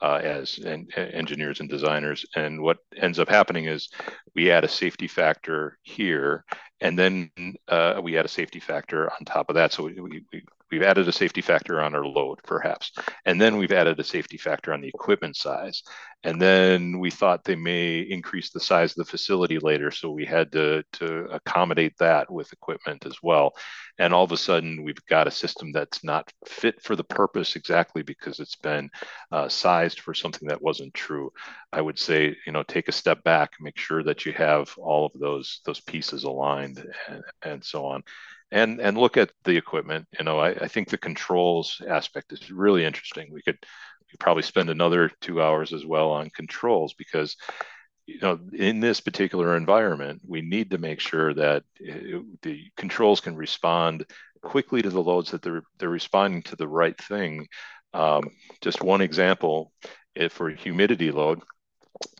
uh, 0.02 0.20
as 0.22 0.58
en- 0.64 0.88
engineers 0.96 1.60
and 1.60 1.68
designers 1.68 2.26
and 2.34 2.60
what 2.62 2.78
ends 2.96 3.18
up 3.18 3.28
happening 3.28 3.66
is 3.66 3.90
we 4.34 4.50
add 4.50 4.64
a 4.64 4.68
safety 4.68 5.06
factor 5.06 5.78
here 5.82 6.44
and 6.80 6.98
then 6.98 7.30
uh, 7.68 8.00
we 8.02 8.16
add 8.18 8.24
a 8.24 8.28
safety 8.28 8.60
factor 8.60 9.10
on 9.10 9.24
top 9.24 9.48
of 9.48 9.54
that 9.54 9.72
so 9.72 9.84
we, 9.84 10.22
we, 10.32 10.42
We've 10.70 10.82
added 10.82 11.08
a 11.08 11.12
safety 11.12 11.40
factor 11.40 11.80
on 11.80 11.94
our 11.94 12.06
load, 12.06 12.38
perhaps. 12.44 12.92
And 13.26 13.40
then 13.40 13.56
we've 13.56 13.72
added 13.72 13.98
a 13.98 14.04
safety 14.04 14.36
factor 14.36 14.72
on 14.72 14.80
the 14.80 14.88
equipment 14.88 15.36
size. 15.36 15.82
And 16.22 16.40
then 16.40 17.00
we 17.00 17.10
thought 17.10 17.44
they 17.44 17.56
may 17.56 18.00
increase 18.00 18.50
the 18.50 18.60
size 18.60 18.92
of 18.92 18.96
the 18.96 19.10
facility 19.10 19.58
later. 19.58 19.90
So 19.90 20.10
we 20.10 20.24
had 20.24 20.52
to, 20.52 20.84
to 20.94 21.24
accommodate 21.30 21.96
that 21.98 22.30
with 22.30 22.52
equipment 22.52 23.04
as 23.04 23.16
well. 23.22 23.54
And 23.98 24.14
all 24.14 24.24
of 24.24 24.32
a 24.32 24.36
sudden, 24.36 24.84
we've 24.84 25.04
got 25.06 25.26
a 25.26 25.32
system 25.32 25.72
that's 25.72 26.04
not 26.04 26.32
fit 26.46 26.80
for 26.82 26.94
the 26.94 27.04
purpose 27.04 27.56
exactly 27.56 28.02
because 28.02 28.38
it's 28.38 28.56
been 28.56 28.90
uh, 29.32 29.48
sized 29.48 30.00
for 30.00 30.14
something 30.14 30.48
that 30.48 30.62
wasn't 30.62 30.94
true. 30.94 31.32
I 31.72 31.80
would 31.80 31.98
say, 31.98 32.36
you 32.46 32.52
know, 32.52 32.62
take 32.62 32.88
a 32.88 32.92
step 32.92 33.22
back, 33.22 33.52
make 33.60 33.78
sure 33.78 34.02
that 34.02 34.26
you 34.26 34.32
have 34.32 34.74
all 34.78 35.06
of 35.06 35.12
those 35.20 35.60
those 35.64 35.80
pieces 35.80 36.24
aligned 36.24 36.84
and, 37.08 37.22
and 37.42 37.64
so 37.64 37.86
on 37.86 38.02
and 38.52 38.80
and 38.80 38.98
look 38.98 39.16
at 39.16 39.30
the 39.44 39.56
equipment. 39.56 40.06
You 40.18 40.24
know, 40.24 40.38
I, 40.38 40.50
I 40.50 40.68
think 40.68 40.88
the 40.88 40.98
controls 40.98 41.80
aspect 41.86 42.32
is 42.32 42.50
really 42.50 42.84
interesting. 42.84 43.28
We 43.32 43.42
could 43.42 43.58
we 44.12 44.16
probably 44.18 44.42
spend 44.42 44.70
another 44.70 45.10
two 45.20 45.40
hours 45.42 45.72
as 45.72 45.86
well 45.86 46.10
on 46.10 46.30
controls 46.30 46.94
because 46.94 47.36
you 48.06 48.18
know, 48.20 48.40
in 48.52 48.80
this 48.80 49.00
particular 49.00 49.56
environment, 49.56 50.20
we 50.26 50.40
need 50.40 50.70
to 50.72 50.78
make 50.78 50.98
sure 50.98 51.32
that 51.34 51.62
it, 51.78 52.24
the 52.42 52.64
controls 52.76 53.20
can 53.20 53.36
respond 53.36 54.04
quickly 54.42 54.82
to 54.82 54.90
the 54.90 55.02
loads 55.02 55.30
that 55.30 55.42
they're 55.42 55.62
they're 55.78 55.88
responding 55.88 56.42
to 56.42 56.56
the 56.56 56.68
right 56.68 56.98
thing. 56.98 57.46
Um, 57.94 58.30
just 58.60 58.82
one 58.82 59.00
example, 59.00 59.72
if 60.14 60.32
for 60.32 60.50
humidity 60.50 61.12
load, 61.12 61.40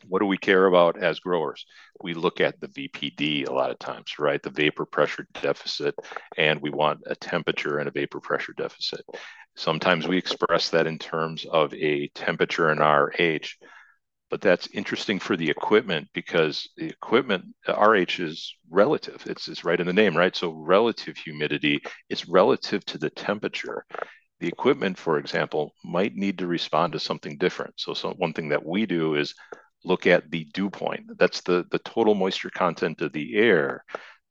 what 0.07 0.19
do 0.19 0.25
we 0.25 0.37
care 0.37 0.65
about 0.65 1.01
as 1.01 1.19
growers? 1.19 1.65
We 2.01 2.13
look 2.13 2.41
at 2.41 2.59
the 2.59 2.67
VPD 2.67 3.47
a 3.47 3.53
lot 3.53 3.71
of 3.71 3.79
times, 3.79 4.19
right? 4.19 4.41
The 4.41 4.49
vapor 4.49 4.85
pressure 4.85 5.27
deficit, 5.41 5.95
and 6.37 6.61
we 6.61 6.69
want 6.69 7.01
a 7.05 7.15
temperature 7.15 7.77
and 7.77 7.87
a 7.87 7.91
vapor 7.91 8.19
pressure 8.19 8.53
deficit. 8.57 9.01
Sometimes 9.55 10.07
we 10.07 10.17
express 10.17 10.69
that 10.69 10.87
in 10.87 10.97
terms 10.97 11.45
of 11.45 11.73
a 11.73 12.07
temperature 12.09 12.69
and 12.69 12.79
RH, 12.79 13.47
but 14.29 14.41
that's 14.41 14.69
interesting 14.73 15.19
for 15.19 15.35
the 15.35 15.49
equipment 15.49 16.07
because 16.13 16.69
the 16.77 16.87
equipment 16.87 17.43
RH 17.67 18.19
is 18.19 18.55
relative. 18.69 19.21
It's, 19.27 19.49
it's 19.49 19.65
right 19.65 19.79
in 19.79 19.87
the 19.87 19.93
name, 19.93 20.15
right? 20.15 20.35
So 20.35 20.51
relative 20.51 21.17
humidity 21.17 21.81
is 22.09 22.29
relative 22.29 22.85
to 22.85 22.97
the 22.97 23.09
temperature. 23.09 23.85
The 24.39 24.47
equipment, 24.47 24.97
for 24.97 25.19
example, 25.19 25.73
might 25.83 26.15
need 26.15 26.37
to 26.39 26.47
respond 26.47 26.93
to 26.93 26.99
something 26.99 27.37
different. 27.37 27.73
So, 27.77 27.93
so 27.93 28.11
one 28.13 28.33
thing 28.33 28.49
that 28.49 28.65
we 28.65 28.85
do 28.85 29.15
is 29.15 29.35
look 29.83 30.07
at 30.07 30.29
the 30.31 30.45
dew 30.45 30.69
point. 30.69 31.17
That's 31.17 31.41
the, 31.41 31.65
the 31.71 31.79
total 31.79 32.15
moisture 32.15 32.49
content 32.49 33.01
of 33.01 33.13
the 33.13 33.35
air. 33.35 33.83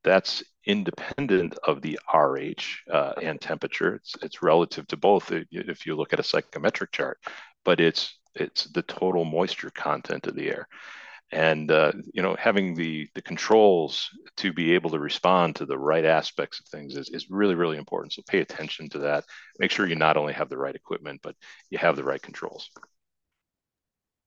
That's 0.05 0.43
independent 0.67 1.59
of 1.65 1.83
the 1.83 1.99
RH 2.13 2.93
uh, 2.93 3.15
and 3.23 3.41
temperature. 3.41 3.97
It's, 3.97 4.15
it's 4.23 4.43
relative 4.43 4.87
to 4.89 4.97
both 4.97 5.33
if 5.33 5.87
you 5.87 5.97
look 5.97 6.13
at 6.13 6.21
a 6.21 6.23
psychrometric 6.23 6.93
chart, 6.93 7.19
but 7.65 7.81
it's 7.81 8.19
it's 8.35 8.65
the 8.65 8.83
total 8.83 9.25
moisture 9.25 9.71
content 9.71 10.27
of 10.27 10.37
the 10.37 10.49
air 10.49 10.69
and 11.33 11.71
uh, 11.71 11.93
you 12.13 12.23
know 12.23 12.37
having 12.39 12.75
the 12.75 13.09
the 13.15 13.23
controls 13.23 14.11
to 14.37 14.53
be 14.53 14.75
able 14.75 14.91
to 14.91 14.99
respond 14.99 15.57
to 15.57 15.67
the 15.67 15.79
right 15.79 16.05
aspects 16.05 16.61
of 16.61 16.67
things 16.67 16.97
is, 16.97 17.09
is 17.11 17.31
really 17.31 17.55
really 17.55 17.79
important 17.79 18.13
so 18.13 18.23
pay 18.29 18.41
attention 18.41 18.89
to 18.89 18.99
that 18.99 19.25
make 19.59 19.71
sure 19.71 19.87
you 19.87 19.95
not 19.95 20.17
only 20.17 20.33
have 20.33 20.49
the 20.49 20.59
right 20.59 20.75
equipment 20.75 21.21
but 21.23 21.37
you 21.71 21.79
have 21.79 21.97
the 21.97 22.05
right 22.05 22.23
controls 22.23 22.71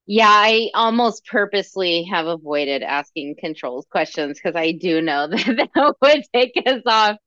yeah 0.06 0.28
i 0.30 0.70
almost 0.74 1.26
purposely 1.26 2.04
have 2.04 2.28
avoided 2.28 2.84
asking 2.84 3.36
controls 3.40 3.86
questions 3.90 4.38
because 4.38 4.56
i 4.56 4.72
do 4.72 5.02
know 5.02 5.28
that 5.32 5.70
that 5.74 5.96
would 6.02 6.24
take 6.34 6.54
us 6.66 6.82
off 6.86 7.18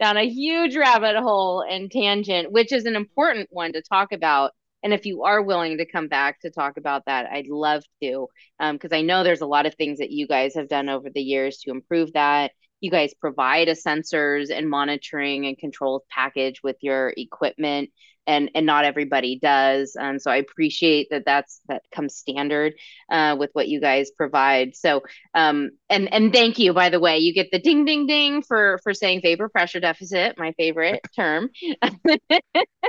down 0.00 0.16
a 0.16 0.28
huge 0.28 0.76
rabbit 0.76 1.16
hole 1.16 1.64
and 1.68 1.90
tangent 1.90 2.50
which 2.50 2.72
is 2.72 2.84
an 2.86 2.96
important 2.96 3.48
one 3.50 3.72
to 3.72 3.82
talk 3.82 4.12
about 4.12 4.52
and 4.84 4.92
if 4.92 5.06
you 5.06 5.22
are 5.22 5.40
willing 5.40 5.78
to 5.78 5.86
come 5.86 6.08
back 6.08 6.40
to 6.40 6.50
talk 6.50 6.76
about 6.76 7.06
that, 7.06 7.24
I'd 7.32 7.48
love 7.48 7.82
to, 8.02 8.28
because 8.60 8.92
um, 8.92 8.98
I 8.98 9.00
know 9.00 9.24
there's 9.24 9.40
a 9.40 9.46
lot 9.46 9.64
of 9.64 9.74
things 9.74 9.98
that 9.98 10.10
you 10.10 10.28
guys 10.28 10.54
have 10.56 10.68
done 10.68 10.90
over 10.90 11.08
the 11.08 11.22
years 11.22 11.56
to 11.60 11.70
improve 11.70 12.12
that. 12.12 12.52
You 12.80 12.90
guys 12.90 13.14
provide 13.14 13.68
a 13.68 13.74
sensors 13.74 14.50
and 14.50 14.68
monitoring 14.68 15.46
and 15.46 15.56
controls 15.56 16.02
package 16.10 16.62
with 16.62 16.76
your 16.80 17.12
equipment 17.16 17.90
and 18.26 18.50
and 18.54 18.66
not 18.66 18.84
everybody 18.84 19.38
does. 19.38 19.96
And 19.98 20.20
so 20.20 20.30
i 20.30 20.36
appreciate 20.36 21.08
that 21.10 21.24
that's 21.24 21.60
that 21.68 21.82
comes 21.92 22.16
standard 22.16 22.74
uh, 23.10 23.36
with 23.38 23.50
what 23.52 23.68
you 23.68 23.80
guys 23.80 24.10
provide. 24.10 24.74
So 24.76 25.02
um 25.34 25.70
and 25.88 26.12
and 26.12 26.32
thank 26.32 26.58
you 26.58 26.72
by 26.72 26.88
the 26.90 27.00
way. 27.00 27.18
You 27.18 27.34
get 27.34 27.50
the 27.50 27.58
ding 27.58 27.84
ding 27.84 28.06
ding 28.06 28.42
for 28.42 28.78
for 28.82 28.94
saying 28.94 29.20
vapor 29.22 29.48
pressure 29.48 29.80
deficit 29.80 30.38
my 30.38 30.52
favorite 30.52 31.00
term. 31.16 31.50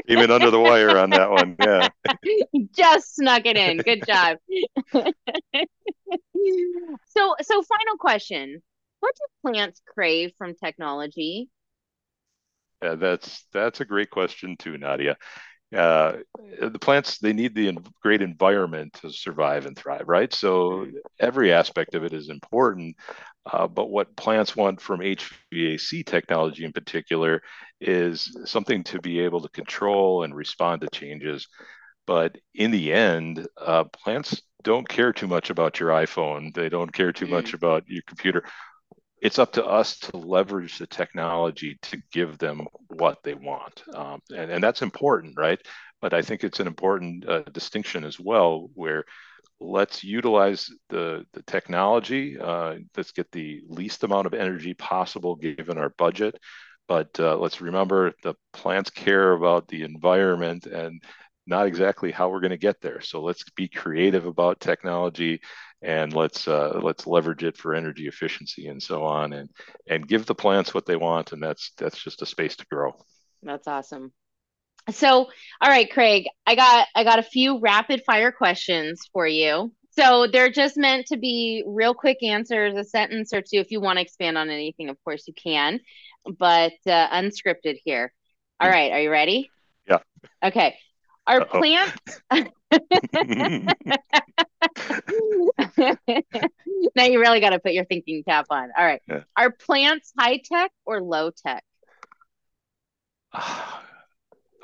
Even 0.08 0.32
under 0.32 0.52
the 0.52 0.60
wire 0.60 0.98
on 0.98 1.10
that 1.12 1.30
one 1.30 1.56
yeah. 1.62 1.90
Just 2.76 3.16
snuck 3.16 3.46
it 3.46 3.58
in. 3.58 3.78
Good 3.78 4.04
job. 4.06 4.38
So 7.08 7.36
so 7.42 7.62
final 7.64 7.98
question 7.98 8.62
what 9.06 9.16
do 9.16 9.52
plants 9.52 9.82
crave 9.94 10.32
from 10.38 10.56
technology 10.56 11.50
yeah, 12.82 12.96
that's 12.96 13.46
that's 13.54 13.82
a 13.82 13.86
great 13.86 14.10
question 14.10 14.58
too, 14.58 14.78
Nadia. 14.78 15.18
Uh, 15.76 16.18
the 16.62 16.80
plants 16.80 17.18
they 17.18 17.34
need 17.34 17.56
the 17.56 17.76
great 18.02 18.22
environment 18.22 18.94
to 19.02 19.10
survive 19.10 19.66
and 19.66 19.76
thrive, 19.76 20.08
right? 20.08 20.32
So 20.34 20.88
every 21.20 21.52
aspect 21.52 21.96
of 21.96 22.04
it 22.04 22.14
is 22.14 22.30
important. 22.30 22.96
Uh, 23.52 23.68
but 23.68 23.90
what 23.90 24.16
plants 24.16 24.56
want 24.56 24.82
from 24.82 25.02
HVAC 25.02 26.06
technology 26.06 26.64
in 26.64 26.72
particular 26.72 27.42
is 27.82 28.38
something 28.46 28.84
to 28.86 29.00
be 29.02 29.20
able 29.20 29.42
to 29.42 29.50
control 29.50 30.24
and 30.24 30.36
respond 30.36 30.82
to 30.82 30.88
changes. 30.90 31.48
But 32.08 32.38
in 32.54 32.72
the 32.72 32.94
end, 32.94 33.48
uh, 33.58 33.86
plants 33.86 34.42
don't 34.64 34.88
care 34.88 35.14
too 35.14 35.28
much 35.28 35.50
about 35.50 35.80
your 35.80 35.90
iPhone. 35.90 36.54
They 36.54 36.70
don't 36.70 36.94
care 36.94 37.12
too 37.12 37.28
much 37.28 37.52
mm. 37.52 37.56
about 37.56 37.84
your 37.88 38.04
computer 38.08 38.44
it's 39.22 39.40
up 39.40 39.54
to 39.54 39.66
us 39.66 39.98
to 40.00 40.18
leverage 40.18 40.78
the 40.78 40.88
technology 40.88 41.78
to 41.82 41.98
give 42.12 42.38
them 42.38 42.68
what 42.90 43.24
they 43.24 43.34
want. 43.34 43.84
Um, 43.94 44.20
and, 44.36 44.52
and 44.52 44.64
that's 44.64 44.82
important, 44.82 45.36
right? 45.38 45.60
But 46.02 46.14
I 46.14 46.22
think 46.22 46.44
it's 46.44 46.60
an 46.60 46.68
important 46.68 47.28
uh, 47.28 47.44
distinction 47.52 48.04
as 48.04 48.20
well, 48.20 48.70
where 48.74 49.06
let's 49.60 50.04
utilize 50.04 50.70
the, 50.90 51.26
the 51.34 51.42
technology. 51.44 52.38
Uh, 52.38 52.76
let's 52.96 53.12
get 53.12 53.32
the 53.32 53.62
least 53.68 54.04
amount 54.04 54.28
of 54.28 54.34
energy 54.34 54.74
possible 54.74 55.36
given 55.36 55.78
our 55.78 55.90
budget. 55.98 56.38
But 56.88 57.20
uh, 57.20 57.38
let's 57.38 57.62
remember 57.62 58.14
the 58.22 58.36
plants 58.54 58.90
care 58.90 59.32
about 59.32 59.68
the 59.68 59.84
environment 59.84 60.68
and 60.68 61.02
not 61.48 61.68
exactly 61.68 62.12
how 62.12 62.30
we're 62.30 62.42
going 62.42 62.52
to 62.52 62.58
get 62.58 62.82
there. 62.82 63.02
So 63.02 63.22
let's 63.22 63.44
be 63.56 63.68
creative 63.68 64.26
about 64.26 64.60
technology 64.60 65.42
and 65.82 66.14
let's 66.14 66.48
uh, 66.48 66.80
let's 66.82 67.06
leverage 67.06 67.44
it 67.44 67.58
for 67.58 67.76
energy 67.76 68.08
efficiency 68.08 68.68
and 68.68 68.82
so 68.82 69.04
on 69.04 69.34
and 69.34 69.50
and 69.88 70.08
give 70.08 70.26
the 70.26 70.36
plants 70.36 70.74
what 70.74 70.86
they 70.86 70.96
want 70.96 71.32
and 71.32 71.42
that's 71.42 71.72
that's 71.78 72.02
just 72.02 72.22
a 72.22 72.26
space 72.26 72.56
to 72.56 72.66
grow. 72.72 72.94
That's 73.44 73.68
awesome. 73.68 74.12
So 74.92 75.10
all 75.62 75.70
right 75.70 75.90
craig 75.92 76.28
i 76.46 76.56
got 76.56 76.88
i 76.96 77.04
got 77.04 77.20
a 77.20 77.24
few 77.24 77.60
rapid 77.60 78.04
fire 78.06 78.32
questions 78.32 79.02
for 79.12 79.28
you. 79.28 79.72
So 79.92 80.28
they're 80.28 80.52
just 80.52 80.76
meant 80.76 81.08
to 81.08 81.18
be 81.18 81.64
real 81.66 81.94
quick 81.94 82.22
answers 82.22 82.76
a 82.76 82.84
sentence 82.84 83.32
or 83.34 83.42
two 83.42 83.60
if 83.60 83.72
you 83.72 83.80
want 83.80 83.98
to 83.98 84.02
expand 84.02 84.38
on 84.38 84.50
anything 84.50 84.90
of 84.90 84.98
course 85.04 85.28
you 85.28 85.34
can 85.34 85.80
but 86.40 86.74
uh, 86.88 87.10
unscripted 87.10 87.78
here. 87.84 88.12
All 88.60 88.70
right 88.70 88.92
are 88.92 89.02
you 89.02 89.12
ready? 89.12 89.50
Yeah. 89.88 90.00
Okay. 90.44 90.78
Are 91.28 91.42
Uh-oh. 91.42 91.60
plants 91.60 92.22
now 96.96 97.04
you 97.04 97.20
really 97.20 97.40
got 97.40 97.52
to 97.52 97.60
put 97.60 97.74
your 97.74 97.86
thinking 97.86 98.24
cap 98.24 98.48
on. 98.50 98.70
All 98.78 98.86
right. 98.86 99.02
Yeah. 99.08 99.22
Are 99.38 99.52
plants 99.52 100.12
high 100.18 100.42
tech 100.44 100.72
or 100.86 101.02
low 101.02 101.32
tech? 101.32 101.64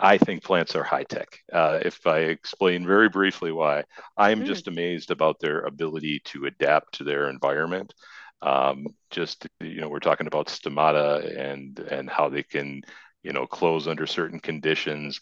I 0.04 0.17
think 0.17 0.43
plants 0.43 0.76
are 0.76 0.84
high 0.84 1.04
tech. 1.04 1.28
Uh, 1.54 1.80
if 1.84 2.08
I 2.08 2.19
explain 2.19 2.88
very 2.88 3.08
briefly 3.08 3.52
why, 3.52 3.84
I'm 4.17 4.41
mm. 4.41 4.47
just 4.47 4.67
amazed 4.67 5.12
about 5.12 5.39
their 5.39 5.62
ability 5.62 6.21
to 6.26 6.45
adapt 6.45 6.95
to 6.95 7.04
their 7.04 7.30
environment. 7.30 7.93
Um, 8.41 8.88
just 9.12 9.47
you 9.60 9.80
know, 9.80 9.89
we're 9.89 10.00
talking 10.00 10.26
about 10.26 10.47
stomata 10.47 11.39
and 11.39 11.78
and 11.80 12.10
how 12.10 12.30
they 12.30 12.41
can 12.41 12.82
you 13.21 13.32
know 13.32 13.45
close 13.45 13.88
under 13.88 14.08
certain 14.08 14.39
conditions 14.39 15.21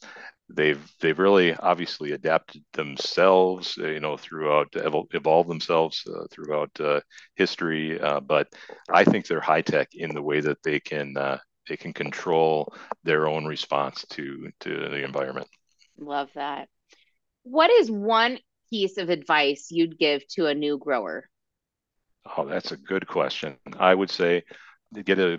they've 0.49 0.91
they've 0.99 1.19
really 1.19 1.53
obviously 1.55 2.11
adapted 2.11 2.63
themselves 2.73 3.77
uh, 3.79 3.87
you 3.87 3.99
know 3.99 4.17
throughout 4.17 4.67
evolve 4.75 5.47
themselves 5.47 6.03
uh, 6.13 6.25
throughout 6.31 6.71
uh, 6.79 6.99
history 7.35 7.99
uh, 7.99 8.19
but 8.19 8.47
i 8.91 9.03
think 9.03 9.25
they're 9.25 9.39
high 9.39 9.61
tech 9.61 9.89
in 9.93 10.13
the 10.13 10.21
way 10.21 10.39
that 10.39 10.61
they 10.63 10.79
can 10.79 11.15
uh, 11.17 11.37
they 11.69 11.77
can 11.77 11.93
control 11.93 12.73
their 13.03 13.27
own 13.27 13.45
response 13.45 14.05
to 14.09 14.49
to 14.59 14.89
the 14.89 15.03
environment. 15.03 15.47
Love 15.97 16.29
that. 16.35 16.67
What 17.43 17.69
is 17.69 17.89
one 17.89 18.39
piece 18.69 18.97
of 18.97 19.09
advice 19.09 19.67
you'd 19.69 19.97
give 19.97 20.27
to 20.29 20.47
a 20.47 20.55
new 20.55 20.77
grower? 20.77 21.29
Oh 22.35 22.45
that's 22.45 22.71
a 22.71 22.77
good 22.77 23.07
question. 23.07 23.57
I 23.77 23.93
would 23.95 24.09
say 24.09 24.43
to 24.95 25.03
get 25.03 25.19
a 25.19 25.37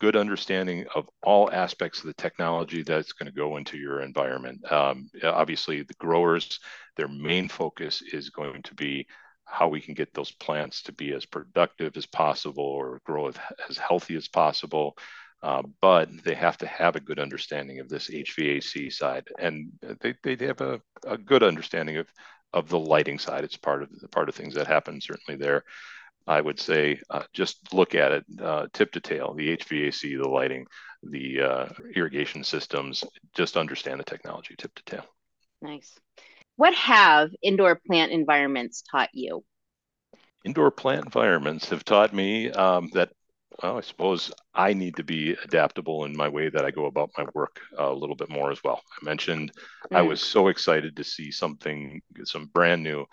good 0.00 0.16
understanding 0.16 0.84
of 0.94 1.08
all 1.22 1.50
aspects 1.50 2.00
of 2.00 2.06
the 2.06 2.14
technology 2.14 2.82
that's 2.82 3.12
going 3.12 3.26
to 3.26 3.36
go 3.36 3.56
into 3.56 3.78
your 3.78 4.00
environment. 4.00 4.60
Um, 4.70 5.10
obviously, 5.22 5.82
the 5.82 5.94
growers, 5.94 6.60
their 6.96 7.08
main 7.08 7.48
focus 7.48 8.02
is 8.02 8.30
going 8.30 8.62
to 8.62 8.74
be 8.74 9.06
how 9.44 9.68
we 9.68 9.80
can 9.80 9.94
get 9.94 10.12
those 10.12 10.32
plants 10.32 10.82
to 10.82 10.92
be 10.92 11.12
as 11.12 11.24
productive 11.24 11.96
as 11.96 12.06
possible 12.06 12.64
or 12.64 13.00
grow 13.04 13.30
as 13.68 13.78
healthy 13.78 14.16
as 14.16 14.28
possible. 14.28 14.96
Uh, 15.42 15.62
but 15.80 16.08
they 16.24 16.34
have 16.34 16.58
to 16.58 16.66
have 16.66 16.96
a 16.96 17.00
good 17.00 17.18
understanding 17.18 17.78
of 17.78 17.88
this 17.88 18.10
HVAC 18.10 18.92
side, 18.92 19.28
and 19.38 19.70
they, 20.00 20.14
they 20.22 20.46
have 20.46 20.60
a, 20.60 20.80
a 21.06 21.16
good 21.16 21.42
understanding 21.42 21.98
of 21.98 22.06
of 22.52 22.68
the 22.68 22.78
lighting 22.78 23.18
side. 23.18 23.44
It's 23.44 23.56
part 23.56 23.82
of 23.82 23.90
the 24.00 24.08
part 24.08 24.28
of 24.28 24.34
things 24.34 24.54
that 24.54 24.66
happen 24.66 25.00
certainly 25.00 25.38
there. 25.38 25.64
I 26.26 26.40
would 26.40 26.58
say 26.58 27.00
uh, 27.10 27.22
just 27.32 27.72
look 27.72 27.94
at 27.94 28.12
it 28.12 28.24
uh, 28.42 28.66
tip 28.72 28.92
to 28.92 29.00
tail 29.00 29.34
the 29.34 29.56
HVAC, 29.56 30.22
the 30.22 30.28
lighting, 30.28 30.66
the 31.02 31.40
uh, 31.40 31.68
irrigation 31.94 32.42
systems, 32.42 33.04
just 33.34 33.56
understand 33.56 34.00
the 34.00 34.04
technology 34.04 34.54
tip 34.58 34.74
to 34.74 34.84
tail. 34.84 35.04
Nice. 35.62 35.94
What 36.56 36.74
have 36.74 37.30
indoor 37.42 37.80
plant 37.86 38.12
environments 38.12 38.82
taught 38.82 39.10
you? 39.12 39.44
indoor 40.46 40.70
plant 40.70 41.04
environments 41.04 41.68
have 41.70 41.84
taught 41.84 42.14
me 42.14 42.50
um, 42.52 42.88
that 42.94 43.10
well, 43.62 43.78
I 43.78 43.80
suppose 43.80 44.32
I 44.56 44.72
need 44.72 44.96
to 44.96 45.04
be 45.04 45.36
adaptable 45.44 46.06
in 46.06 46.16
my 46.16 46.28
way 46.28 46.48
that 46.48 46.64
I 46.64 46.70
go 46.70 46.86
about 46.86 47.10
my 47.18 47.26
work 47.34 47.60
a 47.76 47.92
little 47.92 48.16
bit 48.16 48.30
more 48.30 48.50
as 48.50 48.64
well. 48.64 48.80
I 48.90 49.04
mentioned 49.04 49.52
mm. 49.92 49.96
I 49.96 50.00
was 50.00 50.22
so 50.22 50.48
excited 50.48 50.96
to 50.96 51.04
see 51.04 51.30
something, 51.30 52.00
some 52.24 52.46
brand 52.46 52.82
new, 52.82 53.04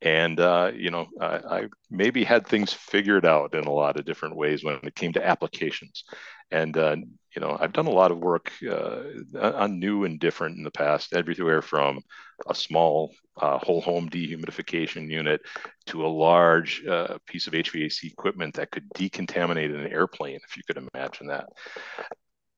and 0.00 0.38
uh, 0.38 0.70
you 0.74 0.90
know, 0.90 1.08
I, 1.20 1.26
I, 1.26 1.68
maybe 1.90 2.22
had 2.22 2.46
things 2.46 2.72
figured 2.72 3.26
out 3.26 3.54
in 3.54 3.64
a 3.64 3.72
lot 3.72 3.98
of 3.98 4.04
different 4.04 4.36
ways 4.36 4.62
when 4.62 4.78
it 4.82 4.94
came 4.94 5.12
to 5.14 5.26
applications. 5.26 6.04
And 6.52 6.76
uh, 6.76 6.96
you 7.34 7.40
know, 7.40 7.56
I've 7.58 7.72
done 7.72 7.86
a 7.86 7.90
lot 7.90 8.10
of 8.10 8.18
work 8.18 8.52
uh, 8.68 9.02
on 9.40 9.80
new 9.80 10.04
and 10.04 10.20
different 10.20 10.56
in 10.56 10.64
the 10.64 10.70
past, 10.70 11.14
everywhere 11.14 11.62
from 11.62 12.00
a 12.46 12.54
small 12.54 13.12
uh, 13.36 13.58
whole 13.58 13.80
home 13.80 14.08
dehumidification 14.10 15.10
unit 15.10 15.40
to 15.86 16.04
a 16.04 16.08
large 16.08 16.84
uh, 16.86 17.18
piece 17.26 17.46
of 17.46 17.54
HVAC 17.54 18.04
equipment 18.04 18.54
that 18.54 18.70
could 18.70 18.88
decontaminate 18.90 19.74
an 19.74 19.90
airplane, 19.90 20.40
if 20.46 20.56
you 20.56 20.62
could 20.66 20.76
imagine 20.94 21.28
that. 21.28 21.48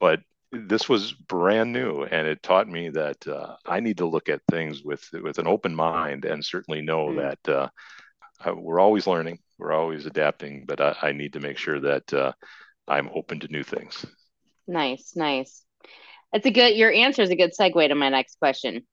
But 0.00 0.20
this 0.52 0.88
was 0.88 1.12
brand 1.12 1.72
new, 1.72 2.02
and 2.02 2.26
it 2.26 2.42
taught 2.42 2.68
me 2.68 2.90
that 2.90 3.26
uh, 3.26 3.56
I 3.66 3.80
need 3.80 3.98
to 3.98 4.06
look 4.06 4.28
at 4.28 4.40
things 4.50 4.82
with 4.82 5.08
with 5.12 5.38
an 5.38 5.46
open 5.46 5.74
mind, 5.74 6.24
and 6.24 6.44
certainly 6.44 6.82
know 6.82 7.08
mm. 7.08 7.16
that 7.16 7.52
uh, 7.52 8.54
we're 8.54 8.80
always 8.80 9.06
learning, 9.06 9.38
we're 9.58 9.72
always 9.72 10.06
adapting, 10.06 10.64
but 10.66 10.80
I, 10.80 10.96
I 11.02 11.12
need 11.12 11.32
to 11.34 11.40
make 11.40 11.58
sure 11.58 11.80
that 11.80 12.12
uh, 12.12 12.32
I'm 12.86 13.10
open 13.14 13.40
to 13.40 13.48
new 13.48 13.62
things. 13.62 14.04
Nice, 14.66 15.12
nice. 15.16 15.62
That's 16.32 16.46
a 16.46 16.50
good. 16.50 16.76
Your 16.76 16.92
answer 16.92 17.22
is 17.22 17.30
a 17.30 17.36
good 17.36 17.52
segue 17.58 17.88
to 17.88 17.94
my 17.94 18.08
next 18.08 18.38
question. 18.38 18.86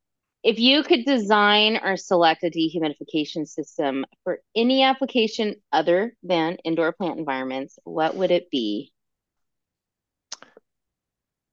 If 0.43 0.57
you 0.57 0.81
could 0.83 1.05
design 1.05 1.79
or 1.83 1.97
select 1.97 2.43
a 2.43 2.49
dehumidification 2.49 3.47
system 3.47 4.05
for 4.23 4.39
any 4.55 4.81
application 4.81 5.55
other 5.71 6.15
than 6.23 6.57
indoor 6.63 6.93
plant 6.93 7.19
environments, 7.19 7.77
what 7.83 8.15
would 8.15 8.31
it 8.31 8.49
be? 8.49 8.91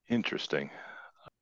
Interesting. 0.09 0.71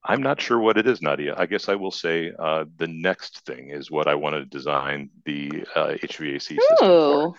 I'm 0.08 0.22
not 0.22 0.40
sure 0.40 0.58
what 0.58 0.78
it 0.78 0.86
is, 0.86 1.02
Nadia. 1.02 1.34
I 1.36 1.46
guess 1.46 1.68
I 1.68 1.74
will 1.74 1.90
say 1.90 2.32
uh, 2.38 2.64
the 2.76 2.86
next 2.86 3.44
thing 3.44 3.70
is 3.70 3.90
what 3.90 4.06
I 4.06 4.14
want 4.14 4.36
to 4.36 4.44
design 4.44 5.10
the 5.24 5.64
uh, 5.74 5.94
HVAC 6.02 6.42
system 6.42 6.60
Ooh. 6.82 7.32
for. 7.32 7.34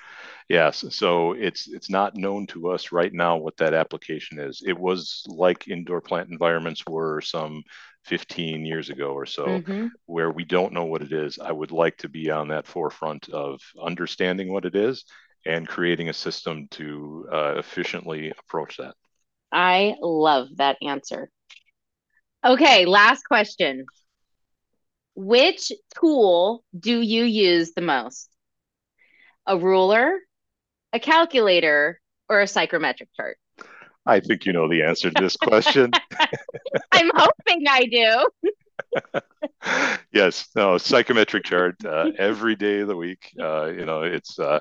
Yes, 0.49 0.85
so 0.91 1.33
it's 1.33 1.67
it's 1.67 1.89
not 1.89 2.15
known 2.15 2.47
to 2.47 2.69
us 2.69 2.93
right 2.93 3.11
now 3.13 3.35
what 3.35 3.57
that 3.57 3.73
application 3.73 4.39
is. 4.39 4.63
It 4.65 4.77
was 4.77 5.25
like 5.27 5.67
indoor 5.67 5.99
plant 5.99 6.29
environments 6.29 6.83
were 6.87 7.19
some 7.19 7.63
15 8.05 8.65
years 8.65 8.89
ago 8.89 9.07
or 9.07 9.25
so, 9.25 9.45
mm-hmm. 9.45 9.87
where 10.05 10.31
we 10.31 10.45
don't 10.45 10.71
know 10.71 10.85
what 10.85 11.01
it 11.01 11.11
is. 11.11 11.37
I 11.37 11.51
would 11.51 11.71
like 11.71 11.97
to 11.97 12.09
be 12.09 12.31
on 12.31 12.47
that 12.47 12.65
forefront 12.65 13.27
of 13.29 13.59
understanding 13.81 14.51
what 14.51 14.63
it 14.63 14.75
is 14.75 15.03
and 15.45 15.67
creating 15.67 16.07
a 16.07 16.13
system 16.13 16.67
to 16.71 17.27
uh, 17.31 17.55
efficiently 17.57 18.33
approach 18.39 18.77
that. 18.77 18.95
I 19.51 19.95
love 20.01 20.47
that 20.57 20.77
answer. 20.81 21.29
Okay, 22.45 22.85
last 22.85 23.23
question. 23.23 23.85
Which 25.15 25.71
tool 25.99 26.63
do 26.77 27.01
you 27.01 27.23
use 27.23 27.73
the 27.73 27.81
most? 27.81 28.29
A 29.45 29.57
ruler, 29.57 30.19
a 30.93 30.99
calculator, 30.99 31.99
or 32.29 32.41
a 32.41 32.45
psychrometric 32.45 33.07
chart? 33.15 33.37
I 34.05 34.19
think 34.19 34.45
you 34.45 34.53
know 34.53 34.69
the 34.69 34.83
answer 34.83 35.09
to 35.09 35.21
this 35.21 35.35
question. 35.35 35.91
I'm 36.91 37.11
hoping 37.15 37.65
I 37.67 37.85
do. 37.85 39.21
yes, 40.13 40.47
no, 40.55 40.75
psychrometric 40.75 41.43
chart 41.43 41.75
uh, 41.85 42.11
every 42.17 42.55
day 42.55 42.79
of 42.79 42.87
the 42.87 42.95
week. 42.95 43.31
Uh, 43.39 43.65
you 43.65 43.85
know, 43.85 44.03
it's 44.03 44.39
uh, 44.39 44.59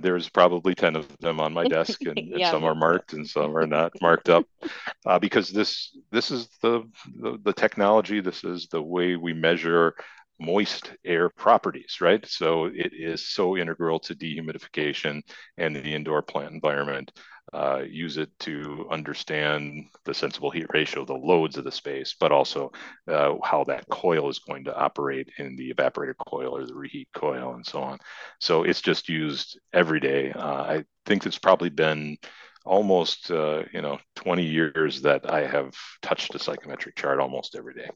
there's 0.00 0.28
probably 0.28 0.74
10 0.74 0.96
of 0.96 1.16
them 1.18 1.40
on 1.40 1.52
my 1.52 1.64
desk 1.64 2.00
and, 2.02 2.18
and 2.34 2.46
some 2.46 2.64
are 2.64 2.74
marked 2.74 3.12
and 3.12 3.28
some 3.28 3.56
are 3.56 3.66
not 3.66 3.92
marked 4.00 4.28
up 4.28 4.44
uh, 5.06 5.18
because 5.18 5.50
this 5.50 5.96
this 6.10 6.30
is 6.30 6.48
the, 6.62 6.82
the, 7.20 7.38
the 7.44 7.52
technology 7.52 8.20
this 8.20 8.44
is 8.44 8.66
the 8.68 8.82
way 8.82 9.16
we 9.16 9.32
measure 9.32 9.94
moist 10.40 10.92
air 11.04 11.28
properties, 11.28 11.98
right? 12.00 12.26
So 12.26 12.66
it 12.66 12.92
is 12.92 13.28
so 13.28 13.56
integral 13.56 14.00
to 14.00 14.14
dehumidification 14.14 15.22
and 15.56 15.74
the 15.74 15.94
indoor 15.94 16.22
plant 16.22 16.52
environment. 16.52 17.12
Uh, 17.52 17.82
use 17.88 18.16
it 18.16 18.30
to 18.40 18.86
understand 18.90 19.84
the 20.04 20.14
sensible 20.14 20.50
heat 20.50 20.66
ratio, 20.72 21.04
the 21.04 21.12
loads 21.14 21.56
of 21.56 21.64
the 21.64 21.70
space, 21.70 22.14
but 22.18 22.32
also 22.32 22.72
uh, 23.06 23.34
how 23.44 23.62
that 23.62 23.88
coil 23.88 24.28
is 24.28 24.40
going 24.40 24.64
to 24.64 24.76
operate 24.76 25.28
in 25.38 25.54
the 25.56 25.72
evaporator 25.72 26.14
coil 26.26 26.56
or 26.56 26.66
the 26.66 26.74
reheat 26.74 27.08
coil 27.14 27.54
and 27.54 27.64
so 27.64 27.80
on. 27.82 27.98
So 28.40 28.64
it's 28.64 28.80
just 28.80 29.08
used 29.08 29.58
every 29.72 30.00
day. 30.00 30.32
Uh, 30.32 30.62
I 30.62 30.84
think 31.06 31.26
it's 31.26 31.38
probably 31.38 31.70
been 31.70 32.16
almost 32.64 33.30
uh, 33.30 33.62
you 33.72 33.82
know 33.82 33.98
20 34.16 34.44
years 34.44 35.02
that 35.02 35.30
I 35.30 35.46
have 35.46 35.74
touched 36.02 36.34
a 36.34 36.38
psychrometric 36.38 36.96
chart 36.96 37.20
almost 37.20 37.54
every 37.54 37.74
day. 37.74 37.90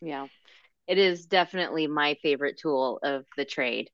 Yeah 0.00 0.26
it 0.86 0.98
is 0.98 1.26
definitely 1.26 1.86
my 1.86 2.14
favorite 2.22 2.58
tool 2.58 2.98
of 3.02 3.24
the 3.36 3.44
trade. 3.44 3.90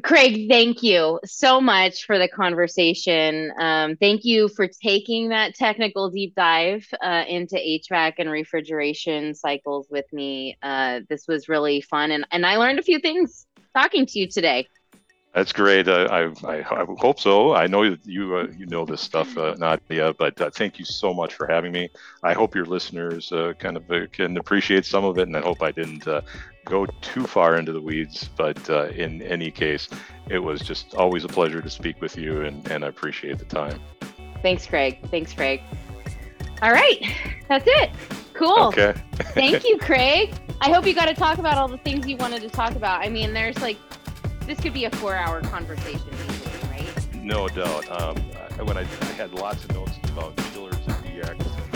Craig, 0.00 0.48
thank 0.48 0.82
you 0.82 1.20
so 1.22 1.60
much 1.60 2.06
for 2.06 2.18
the 2.18 2.26
conversation. 2.26 3.52
Um, 3.58 3.96
thank 3.96 4.24
you 4.24 4.48
for 4.48 4.66
taking 4.66 5.28
that 5.28 5.54
technical 5.54 6.08
deep 6.08 6.34
dive 6.34 6.86
uh, 7.04 7.24
into 7.28 7.56
HVAC 7.56 8.14
and 8.16 8.30
refrigeration 8.30 9.34
cycles 9.34 9.88
with 9.90 10.06
me. 10.10 10.56
Uh, 10.62 11.00
this 11.10 11.28
was 11.28 11.46
really 11.46 11.82
fun, 11.82 12.10
and, 12.10 12.26
and 12.30 12.46
I 12.46 12.56
learned 12.56 12.78
a 12.78 12.82
few 12.82 13.00
things 13.00 13.46
talking 13.74 14.06
to 14.06 14.18
you 14.18 14.28
today. 14.28 14.66
That's 15.34 15.52
great. 15.52 15.88
Uh, 15.88 16.08
I, 16.10 16.46
I, 16.46 16.82
I, 16.82 16.84
hope 16.98 17.18
so. 17.18 17.54
I 17.54 17.66
know 17.66 17.82
you 17.82 18.36
uh, 18.36 18.46
you 18.56 18.66
know 18.66 18.84
this 18.84 19.00
stuff, 19.00 19.36
uh, 19.38 19.54
Nadia, 19.58 20.14
but 20.14 20.38
uh, 20.40 20.50
thank 20.50 20.78
you 20.78 20.84
so 20.84 21.14
much 21.14 21.34
for 21.34 21.46
having 21.46 21.72
me. 21.72 21.88
I 22.22 22.34
hope 22.34 22.54
your 22.54 22.66
listeners 22.66 23.32
uh, 23.32 23.54
kind 23.58 23.78
of 23.78 23.90
uh, 23.90 24.06
can 24.12 24.36
appreciate 24.36 24.84
some 24.84 25.04
of 25.04 25.18
it, 25.18 25.28
and 25.28 25.36
I 25.36 25.40
hope 25.40 25.62
I 25.62 25.70
didn't 25.70 26.06
go 26.64 26.86
too 27.00 27.26
far 27.26 27.56
into 27.56 27.72
the 27.72 27.80
weeds. 27.80 28.28
But 28.36 28.68
in 28.68 29.22
any 29.22 29.50
case, 29.50 29.88
it 30.28 30.38
was 30.38 30.60
just 30.60 30.94
always 30.94 31.24
a 31.24 31.28
pleasure 31.28 31.60
to 31.60 31.70
speak 31.70 32.00
with 32.00 32.16
you, 32.16 32.42
and, 32.42 32.66
and 32.70 32.84
I 32.84 32.88
appreciate 32.88 33.38
the 33.38 33.44
time. 33.44 33.80
Thanks, 34.42 34.66
Craig. 34.66 34.98
Thanks, 35.10 35.32
Craig. 35.32 35.62
All 36.62 36.72
right, 36.72 37.00
that's 37.48 37.64
it. 37.66 37.90
Cool. 38.34 38.66
Okay. 38.68 38.94
thank 39.34 39.64
you, 39.64 39.78
Craig. 39.78 40.34
I 40.60 40.72
hope 40.72 40.86
you 40.86 40.94
got 40.94 41.06
to 41.06 41.14
talk 41.14 41.38
about 41.38 41.58
all 41.58 41.68
the 41.68 41.78
things 41.78 42.06
you 42.06 42.16
wanted 42.16 42.42
to 42.42 42.48
talk 42.48 42.74
about. 42.76 43.00
I 43.00 43.08
mean, 43.08 43.32
there's 43.32 43.60
like 43.60 43.78
this 44.46 44.58
could 44.60 44.72
be 44.72 44.84
a 44.84 44.90
four-hour 44.90 45.40
conversation, 45.42 46.10
right? 46.70 47.14
No 47.14 47.48
doubt. 47.48 47.88
Um, 48.00 48.16
when 48.66 48.76
I, 48.76 48.82
I, 48.82 49.04
had 49.16 49.32
lots 49.32 49.64
of 49.64 49.72
notes 49.72 49.92
about 50.04 50.36
chillers 50.52 50.74
and 50.74 50.94
DX 51.04 51.71